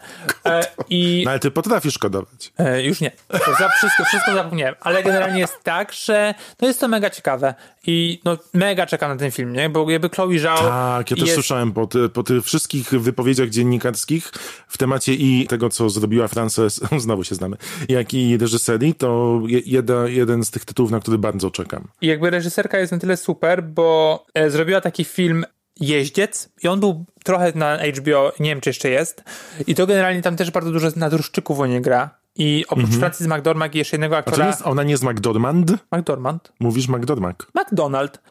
E, 0.46 0.68
I 0.90 1.22
No 1.26 1.32
ale 1.32 1.40
ty 1.40 1.52
potrafisz 1.52 1.98
kodować. 1.98 2.54
E, 2.58 2.84
już 2.84 3.02
nie. 3.02 3.12
To 3.28 3.54
za 3.60 3.70
wszystko, 3.70 4.06
wszystko 4.06 4.34
zapomniałem. 4.34 4.76
Ale 4.80 5.04
generalnie 5.04 5.40
jest 5.40 5.64
tak, 5.64 5.94
że 5.94 6.34
no 6.62 6.68
jest 6.68 6.80
to 6.80 6.88
mega 6.88 7.10
ciekawe. 7.10 7.54
I 7.88 8.20
no 8.26 8.38
mega 8.54 8.86
czekam 8.86 9.12
na 9.12 9.18
ten 9.18 9.32
film, 9.32 9.54
nie? 9.54 9.70
Bo 9.70 9.90
jakby 9.92 10.10
Chloe 10.10 10.40
Zhao 10.40 10.58
Tak, 10.58 11.12
ja 11.12 11.18
też 11.18 11.26
jest, 11.26 11.34
słyszałem 11.34 11.72
po, 11.72 11.88
ty, 11.88 12.10
po 12.10 12.24
tych 12.24 12.44
wszystkich 12.44 12.90
wypowiedziach 12.90 13.50
dziennikarskich 13.50 14.32
w 14.68 14.78
temacie 14.78 15.14
i 15.14 15.48
tego, 15.48 15.70
co 15.70 15.90
zrobiła 15.90 16.28
Frances, 16.28 16.82
znowu 16.98 17.24
się 17.24 17.36
znamy, 17.36 17.58
jak 17.90 18.14
i 18.14 18.38
reżyserii, 18.38 18.94
to 18.94 19.42
je- 19.48 19.62
jeda, 19.66 20.08
jeden 20.08 20.44
z 20.46 20.52
tych 20.52 20.66
tytułów, 20.66 20.92
na 20.92 21.00
który 21.00 21.18
bardzo 21.18 21.52
czekam. 21.52 21.88
I 22.02 22.08
jakby 22.08 22.30
reżyserka 22.30 22.80
jest 22.80 22.92
na 22.92 23.00
tyle 23.00 23.18
super, 23.18 23.64
bo 23.64 24.26
e, 24.34 24.50
zrobiła 24.50 24.82
taki 24.82 25.06
film 25.06 25.46
Jeździec 25.80 26.50
i 26.64 26.68
on 26.68 26.80
był 26.80 27.06
trochę 27.24 27.52
na 27.56 27.78
HBO, 27.78 28.32
nie 28.40 28.50
wiem 28.50 28.62
czy 28.62 28.70
jeszcze 28.70 28.90
jest. 28.90 29.24
I 29.68 29.76
to 29.76 29.88
generalnie 29.88 30.22
tam 30.22 30.36
też 30.36 30.52
bardzo 30.52 30.72
dużo 30.72 30.88
nadruszczyków 30.96 31.60
o 31.60 31.66
nie 31.66 31.82
gra. 31.82 32.10
I 32.36 32.66
oprócz 32.68 32.84
Mhm. 32.86 33.00
Francis 33.00 33.28
McDormand 33.28 33.76
i 33.76 33.78
jeszcze 33.78 33.96
jednego 33.96 34.18
A 34.18 34.24
to 34.24 34.30
aktora... 34.30 34.48
jest, 34.48 34.62
ona 34.62 34.84
nie 34.84 34.92
jest 34.92 35.04
McDormand? 35.04 35.72
McDormand? 35.92 36.54
Mówisz 36.60 36.88
McDormand. 36.88 37.46
McDonald. 37.56 38.22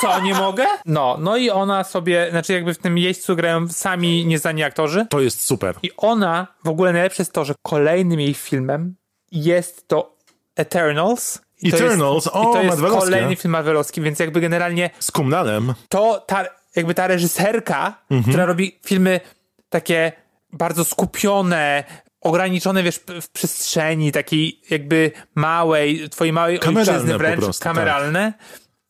Co, 0.00 0.20
nie 0.20 0.34
mogę? 0.34 0.66
No, 0.86 1.16
no 1.20 1.36
i 1.36 1.50
ona 1.50 1.84
sobie, 1.84 2.28
znaczy 2.30 2.52
jakby 2.52 2.74
w 2.74 2.78
tym 2.78 2.98
jeźdźcu 2.98 3.36
grają 3.36 3.68
sami 3.68 4.26
nieznani 4.26 4.62
aktorzy. 4.64 5.06
To 5.10 5.20
jest 5.20 5.40
super. 5.44 5.74
I 5.82 5.90
ona, 5.96 6.46
w 6.64 6.68
ogóle 6.68 6.92
najlepsze 6.92 7.22
jest 7.22 7.32
to, 7.32 7.44
że 7.44 7.54
kolejnym 7.62 8.20
jej 8.20 8.34
filmem 8.34 8.94
jest 9.32 9.88
to 9.88 10.16
Eternals. 10.56 11.38
I 11.62 11.70
to 11.70 11.76
Eternals? 11.76 12.24
jest, 12.24 12.36
O, 12.36 12.40
i 12.50 12.52
to 12.52 12.62
jest 12.62 12.68
marvelowskie. 12.68 13.10
kolejny 13.10 13.36
film 13.36 13.52
Marvelowski, 13.52 14.00
więc 14.00 14.18
jakby 14.18 14.40
generalnie 14.40 14.90
Z 14.98 15.10
Kumlalem. 15.10 15.74
to 15.88 16.24
ta, 16.26 16.44
jakby 16.76 16.94
ta 16.94 17.06
reżyserka, 17.06 17.94
Mhm. 18.10 18.22
która 18.32 18.46
robi 18.46 18.78
filmy 18.86 19.20
takie 19.68 20.12
bardzo 20.52 20.84
skupione, 20.84 21.84
ograniczone, 22.20 22.82
wiesz, 22.82 23.00
w 23.22 23.28
przestrzeni, 23.28 24.12
takiej 24.12 24.60
jakby 24.70 25.12
małej, 25.34 26.10
twojej 26.10 26.32
małej 26.32 26.58
Kameralne 26.58 26.92
ojczyzny 26.92 27.18
wręcz, 27.18 27.40
prostu, 27.40 27.64
tak. 27.64 27.74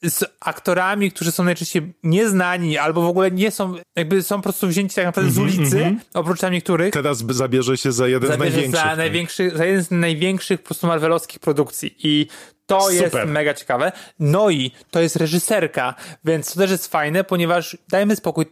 Z 0.02 0.24
aktorami, 0.40 1.12
którzy 1.12 1.32
są 1.32 1.44
najczęściej 1.44 1.92
nieznani, 2.02 2.78
albo 2.78 3.02
w 3.02 3.06
ogóle 3.06 3.30
nie 3.30 3.50
są, 3.50 3.74
jakby 3.96 4.22
są 4.22 4.36
po 4.36 4.42
prostu 4.42 4.68
wzięci 4.68 4.94
tak 4.94 5.04
naprawdę 5.04 5.30
z 5.30 5.38
Mhm, 5.38 5.58
ulicy, 5.58 5.76
mhm. 5.76 6.00
oprócz 6.14 6.40
tam 6.40 6.52
niektórych. 6.52 6.92
Teraz 6.94 7.24
zabierze 7.28 7.76
się 7.76 7.92
za 7.92 8.08
jeden 8.08 8.28
z 8.28 8.32
Zabierze 8.32 8.50
największych. 8.56 8.82
za, 8.82 8.88
tak. 8.88 8.98
największy, 8.98 9.50
za 9.54 9.64
jeden 9.64 9.84
z 9.84 9.90
największych 9.90 10.60
po 10.60 10.66
prostu 10.66 10.86
marvelowskich 10.86 11.38
produkcji 11.40 11.94
i 11.98 12.26
to 12.66 12.80
Super. 12.80 13.00
jest 13.02 13.16
mega 13.30 13.54
ciekawe. 13.54 13.92
No 14.18 14.50
i 14.50 14.70
to 14.90 15.00
jest 15.00 15.16
reżyserka, 15.16 15.94
więc 16.24 16.52
to 16.52 16.60
też 16.60 16.70
jest 16.70 16.86
fajne, 16.86 17.24
ponieważ 17.24 17.76
dajmy 17.88 18.16
spokój 18.16 18.46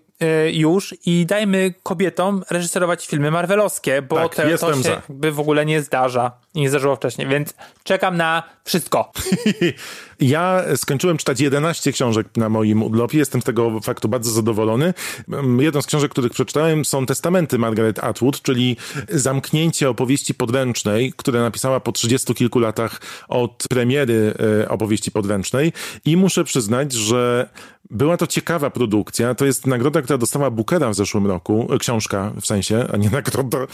już 0.53 0.95
i 1.07 1.27
dajmy 1.27 1.75
kobietom 1.83 2.43
reżyserować 2.51 3.07
filmy 3.07 3.31
marvelowskie, 3.31 4.03
bo 4.03 4.17
Tak, 4.17 4.35
te, 4.35 4.59
to 4.59 4.75
się 4.75 4.83
za. 4.83 4.91
jakby 4.91 5.33
w 5.33 5.41
ogóle 5.41 5.67
nie 5.67 5.83
zdarza 5.83 6.33
i 6.55 6.61
nie 6.61 6.69
zdarzyło 6.69 6.97
wcześniej, 6.97 7.29
więc 7.29 7.55
czekam 7.85 8.17
na 8.17 8.43
wszystko. 8.65 9.13
Ja 10.21 10.65
skończyłem 10.77 11.17
czytać 11.17 11.41
11 11.41 11.93
książek 11.93 12.27
na 12.37 12.49
moim 12.49 12.83
urlopie. 12.83 13.19
Jestem 13.19 13.43
z 13.43 13.45
tego 13.45 13.81
faktu 13.81 14.09
bardzo 14.09 14.31
zadowolony. 14.31 14.95
Mm, 15.29 15.61
Jedną 15.61 15.83
z 15.83 15.87
książek, 15.87 16.11
których 16.11 16.33
przeczytałem, 16.33 16.85
są 16.85 17.07
Testamenty 17.07 17.59
Margaret 17.59 17.99
Atwood, 18.05 18.43
czyli 18.43 18.77
zamknięcie 19.09 19.91
opowieści 19.91 20.35
podręcznej, 20.35 21.13
które 21.17 21.41
napisała 21.41 21.81
po 21.81 21.93
30 21.93 22.35
kilku 22.35 22.59
latach 22.59 23.01
od 23.29 23.65
premiery 23.71 24.35
e, 24.63 24.69
opowieści 24.69 25.11
podręcznej. 25.11 25.73
I 26.05 26.17
muszę 26.17 26.45
przyznać, 26.45 26.93
że 26.93 27.49
była 27.91 28.17
to 28.17 28.27
ciekawa 28.27 28.71
produkcja. 28.71 29.35
To 29.35 29.45
jest 29.45 29.67
nagroda, 29.67 30.03
która 30.09 30.19
dostała 30.19 30.51
Bookera 30.51 30.91
w 30.91 30.95
zeszłym 30.95 31.27
roku. 31.27 31.69
E, 31.75 31.79
Książka 31.79 32.33
w 32.41 32.47
sensie, 32.47 32.87
a 32.93 32.97
nie 32.97 33.11
nagroda. 33.11 33.59
E, 33.59 33.67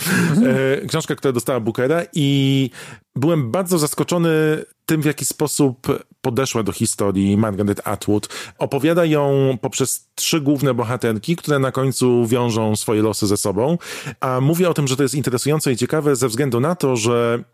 Książka, 0.87 1.15
która 1.15 1.33
dostała 1.33 1.61
Bookera 1.61 2.03
i 2.13 2.71
byłem 3.17 3.51
bardzo 3.51 3.79
zaskoczony 3.79 4.31
tym, 4.87 5.03
w 5.03 5.05
jaki 5.05 5.25
sposób 5.25 5.87
podeszła 6.21 6.63
do 6.63 6.73
historii 6.73 7.37
Margaret 7.37 7.81
Atwood. 7.85 8.29
Opowiada 8.59 9.05
ją 9.05 9.59
poprzez 9.61 10.09
trzy 10.15 10.41
główne 10.41 10.75
bohaterki, 10.75 11.37
które 11.37 11.59
na 11.59 11.73
końcu 11.73 12.27
wiążą 12.27 12.77
swoje 12.77 13.03
losy 13.03 13.27
ze 13.27 13.37
sobą. 13.37 13.79
A 14.21 14.41
mówię 14.41 14.71
o 14.71 14.75
tym, 14.75 14.89
że 14.89 14.97
to 14.97 15.03
jest 15.03 15.15
interesujące 15.15 15.73
i 15.73 15.77
ciekawe 15.77 16.17
ze 16.17 16.29
względu 16.29 16.61
na 16.61 16.75
to, 16.75 16.97
że 16.97 17.45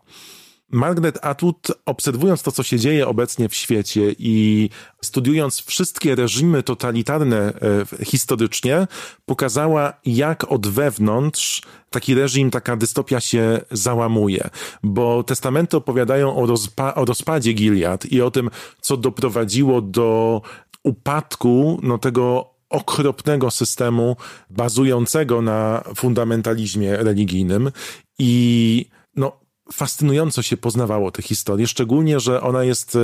Margaret 0.71 1.25
Atwood, 1.25 1.71
obserwując 1.85 2.43
to, 2.43 2.51
co 2.51 2.63
się 2.63 2.79
dzieje 2.79 3.07
obecnie 3.07 3.49
w 3.49 3.55
świecie 3.55 4.15
i 4.19 4.69
studiując 5.01 5.61
wszystkie 5.61 6.15
reżimy 6.15 6.63
totalitarne 6.63 7.53
e, 8.01 8.05
historycznie, 8.05 8.87
pokazała, 9.25 9.93
jak 10.05 10.51
od 10.51 10.67
wewnątrz 10.67 11.61
taki 11.89 12.15
reżim, 12.15 12.51
taka 12.51 12.75
dystopia 12.75 13.19
się 13.19 13.61
załamuje. 13.71 14.49
Bo 14.83 15.23
testamenty 15.23 15.77
opowiadają 15.77 16.35
o, 16.35 16.45
rozpa- 16.45 16.93
o 16.95 17.05
rozpadzie 17.05 17.53
Gilead 17.53 18.05
i 18.05 18.21
o 18.21 18.31
tym, 18.31 18.49
co 18.81 18.97
doprowadziło 18.97 19.81
do 19.81 20.41
upadku 20.83 21.79
no, 21.83 21.97
tego 21.97 22.51
okropnego 22.69 23.51
systemu 23.51 24.15
bazującego 24.49 25.41
na 25.41 25.83
fundamentalizmie 25.95 26.97
religijnym 26.97 27.71
i 28.19 28.85
no, 29.15 29.40
fascynująco 29.73 30.41
się 30.41 30.57
poznawało 30.57 31.11
tę 31.11 31.21
historię, 31.21 31.67
szczególnie, 31.67 32.19
że 32.19 32.41
ona 32.41 32.63
jest, 32.63 32.95
e, 32.95 32.99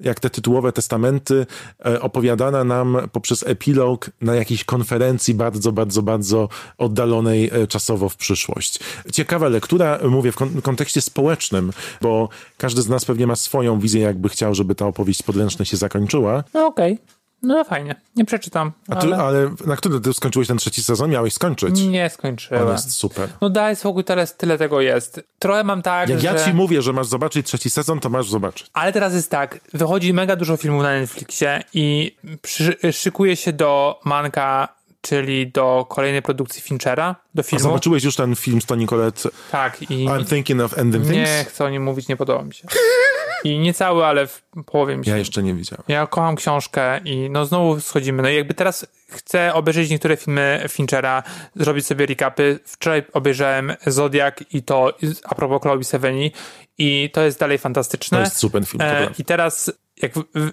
jak 0.00 0.20
te 0.20 0.30
tytułowe 0.30 0.72
testamenty, 0.72 1.46
e, 1.86 2.00
opowiadana 2.00 2.64
nam 2.64 2.96
poprzez 3.12 3.44
epilog 3.46 4.10
na 4.20 4.34
jakiejś 4.34 4.64
konferencji 4.64 5.34
bardzo, 5.34 5.72
bardzo, 5.72 6.02
bardzo 6.02 6.48
oddalonej 6.78 7.50
e, 7.52 7.66
czasowo 7.66 8.08
w 8.08 8.16
przyszłość. 8.16 8.78
Ciekawa 9.12 9.48
lektura, 9.48 9.98
mówię 10.08 10.32
w 10.32 10.36
kon- 10.36 10.62
kontekście 10.62 11.00
społecznym, 11.00 11.72
bo 12.02 12.28
każdy 12.58 12.82
z 12.82 12.88
nas 12.88 13.04
pewnie 13.04 13.26
ma 13.26 13.36
swoją 13.36 13.80
wizję, 13.80 14.00
jakby 14.00 14.28
chciał, 14.28 14.54
żeby 14.54 14.74
ta 14.74 14.86
opowieść 14.86 15.22
podręczna 15.22 15.64
się 15.64 15.76
zakończyła. 15.76 16.44
No 16.54 16.66
okej. 16.66 16.98
No 17.42 17.64
fajnie, 17.64 17.94
nie 18.16 18.24
przeczytam. 18.24 18.72
A 18.88 18.96
ty, 18.96 19.06
ale... 19.06 19.16
ale 19.16 19.50
na 19.66 19.76
który 19.76 20.00
ty 20.00 20.12
skończyłeś 20.12 20.48
ten 20.48 20.56
trzeci 20.56 20.82
sezon? 20.82 21.10
Miałeś 21.10 21.34
skończyć? 21.34 21.80
Nie 21.80 22.10
skończyłem. 22.10 22.66
On 22.66 22.72
jest 22.72 22.92
super. 22.92 23.28
No 23.40 23.50
daj 23.50 23.76
spokój, 23.76 24.04
teraz 24.04 24.36
tyle 24.36 24.58
tego 24.58 24.80
jest. 24.80 25.20
Trochę 25.38 25.64
mam 25.64 25.82
tak, 25.82 26.08
Jak 26.08 26.20
że... 26.20 26.26
ja 26.26 26.44
ci 26.44 26.54
mówię, 26.54 26.82
że 26.82 26.92
masz 26.92 27.06
zobaczyć 27.06 27.46
trzeci 27.46 27.70
sezon, 27.70 28.00
to 28.00 28.08
masz 28.08 28.30
zobaczyć. 28.30 28.70
Ale 28.72 28.92
teraz 28.92 29.14
jest 29.14 29.30
tak, 29.30 29.60
wychodzi 29.74 30.12
mega 30.12 30.36
dużo 30.36 30.56
filmów 30.56 30.82
na 30.82 30.90
Netflixie 30.90 31.62
i 31.74 32.16
przy, 32.42 32.76
szykuje 32.92 33.36
się 33.36 33.52
do 33.52 34.00
Manka, 34.04 34.77
czyli 35.00 35.52
do 35.52 35.86
kolejnej 35.88 36.22
produkcji 36.22 36.62
Finchera, 36.62 37.16
do 37.34 37.42
filmu. 37.42 37.64
A 37.64 37.68
zobaczyłeś 37.68 38.04
już 38.04 38.16
ten 38.16 38.36
film 38.36 38.60
z 38.60 38.66
Toni 38.66 38.86
Collette? 38.86 39.28
Tak. 39.52 39.82
I 39.82 39.86
I'm 39.86 40.28
thinking 40.28 40.60
of 40.60 40.78
ending 40.78 41.04
things? 41.04 41.16
Nie 41.16 41.44
chcę 41.48 41.64
o 41.64 41.70
nim 41.70 41.82
mówić, 41.82 42.08
nie 42.08 42.16
podoba 42.16 42.44
mi 42.44 42.54
się. 42.54 42.68
I 43.44 43.58
nie 43.58 43.74
cały, 43.74 44.04
ale 44.04 44.26
w 44.26 44.42
połowie 44.66 44.96
mi 44.96 45.04
się. 45.04 45.10
Ja 45.10 45.16
jeszcze 45.16 45.42
nie 45.42 45.54
widziałem. 45.54 45.84
Ja 45.88 46.06
kocham 46.06 46.36
książkę 46.36 47.00
i 47.04 47.30
no 47.30 47.46
znowu 47.46 47.80
schodzimy. 47.80 48.22
No 48.22 48.28
i 48.28 48.34
jakby 48.34 48.54
teraz 48.54 48.86
chcę 49.08 49.54
obejrzeć 49.54 49.90
niektóre 49.90 50.16
filmy 50.16 50.64
Finchera, 50.68 51.22
zrobić 51.54 51.86
sobie 51.86 52.06
recapy. 52.06 52.58
Wczoraj 52.64 53.02
obejrzałem 53.12 53.72
Zodiak 53.86 54.54
i 54.54 54.62
to 54.62 54.96
a 55.24 55.34
propos 55.34 55.62
Chloe 55.62 55.84
Sevigny 55.84 56.30
i 56.78 57.10
to 57.12 57.22
jest 57.22 57.40
dalej 57.40 57.58
fantastyczne. 57.58 58.18
To 58.18 58.24
jest 58.24 58.36
super 58.36 58.66
film. 58.66 58.80
E, 58.82 59.10
I 59.18 59.24
teraz 59.24 59.72
jak 60.02 60.14
w, 60.14 60.22
w, 60.34 60.52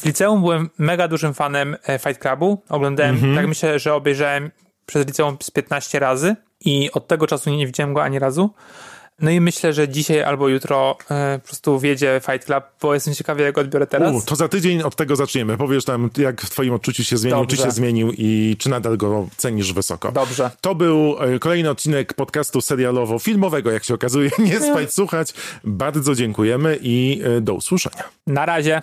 w, 0.00 0.04
liceum 0.06 0.40
byłem 0.40 0.70
mega 0.78 1.08
dużym 1.08 1.34
fanem 1.34 1.76
e, 1.86 1.98
Fight 1.98 2.18
Clubu. 2.22 2.62
Oglądałem, 2.68 3.14
Mhm. 3.14 3.36
tak 3.36 3.46
myślę, 3.46 3.78
że 3.78 3.94
obejrzałem 3.94 4.50
przez 4.86 5.06
liceum 5.06 5.36
z 5.42 5.50
15 5.50 5.98
razy 5.98 6.36
i 6.60 6.90
od 6.92 7.08
tego 7.08 7.26
czasu 7.26 7.50
nie 7.50 7.66
widziałem 7.66 7.94
go 7.94 8.02
ani 8.02 8.18
razu. 8.18 8.50
No 9.20 9.30
i 9.30 9.40
myślę, 9.40 9.72
że 9.72 9.88
dzisiaj 9.88 10.22
albo 10.22 10.48
jutro 10.48 10.96
e, 11.10 11.38
po 11.42 11.48
prostu 11.48 11.78
wjedzie 11.78 12.20
Fight 12.26 12.44
Club, 12.46 12.64
bo 12.80 12.94
jestem 12.94 13.14
ciekawy, 13.14 13.42
jak 13.42 13.58
odbiorę 13.58 13.86
teraz. 13.86 14.14
U, 14.14 14.26
to 14.26 14.36
za 14.36 14.48
tydzień 14.48 14.82
od 14.82 14.96
tego 14.96 15.16
zaczniemy. 15.16 15.56
Powiesz 15.56 15.84
tam, 15.84 16.10
jak 16.18 16.40
w 16.42 16.50
twoim 16.50 16.74
odczuciu 16.74 17.04
się 17.04 17.16
zmienił, 17.16 17.40
Dobrze. 17.40 17.56
czy 17.56 17.62
się 17.62 17.70
zmienił 17.70 18.12
i 18.18 18.56
czy 18.58 18.70
nadal 18.70 18.96
go 18.96 19.28
cenisz 19.36 19.72
wysoko. 19.72 20.12
Dobrze. 20.12 20.50
To 20.60 20.74
był 20.74 21.16
e, 21.20 21.38
kolejny 21.38 21.70
odcinek 21.70 22.14
podcastu 22.14 22.58
serialowo-filmowego, 22.58 23.70
jak 23.72 23.84
się 23.84 23.94
okazuje. 23.94 24.30
Nie 24.38 24.60
spać, 24.60 24.94
słuchać. 24.94 25.34
Bardzo 25.64 26.14
dziękujemy 26.14 26.78
i 26.82 27.22
e, 27.24 27.40
do 27.40 27.54
usłyszenia. 27.54 28.04
Na 28.26 28.46
razie. 28.46 28.82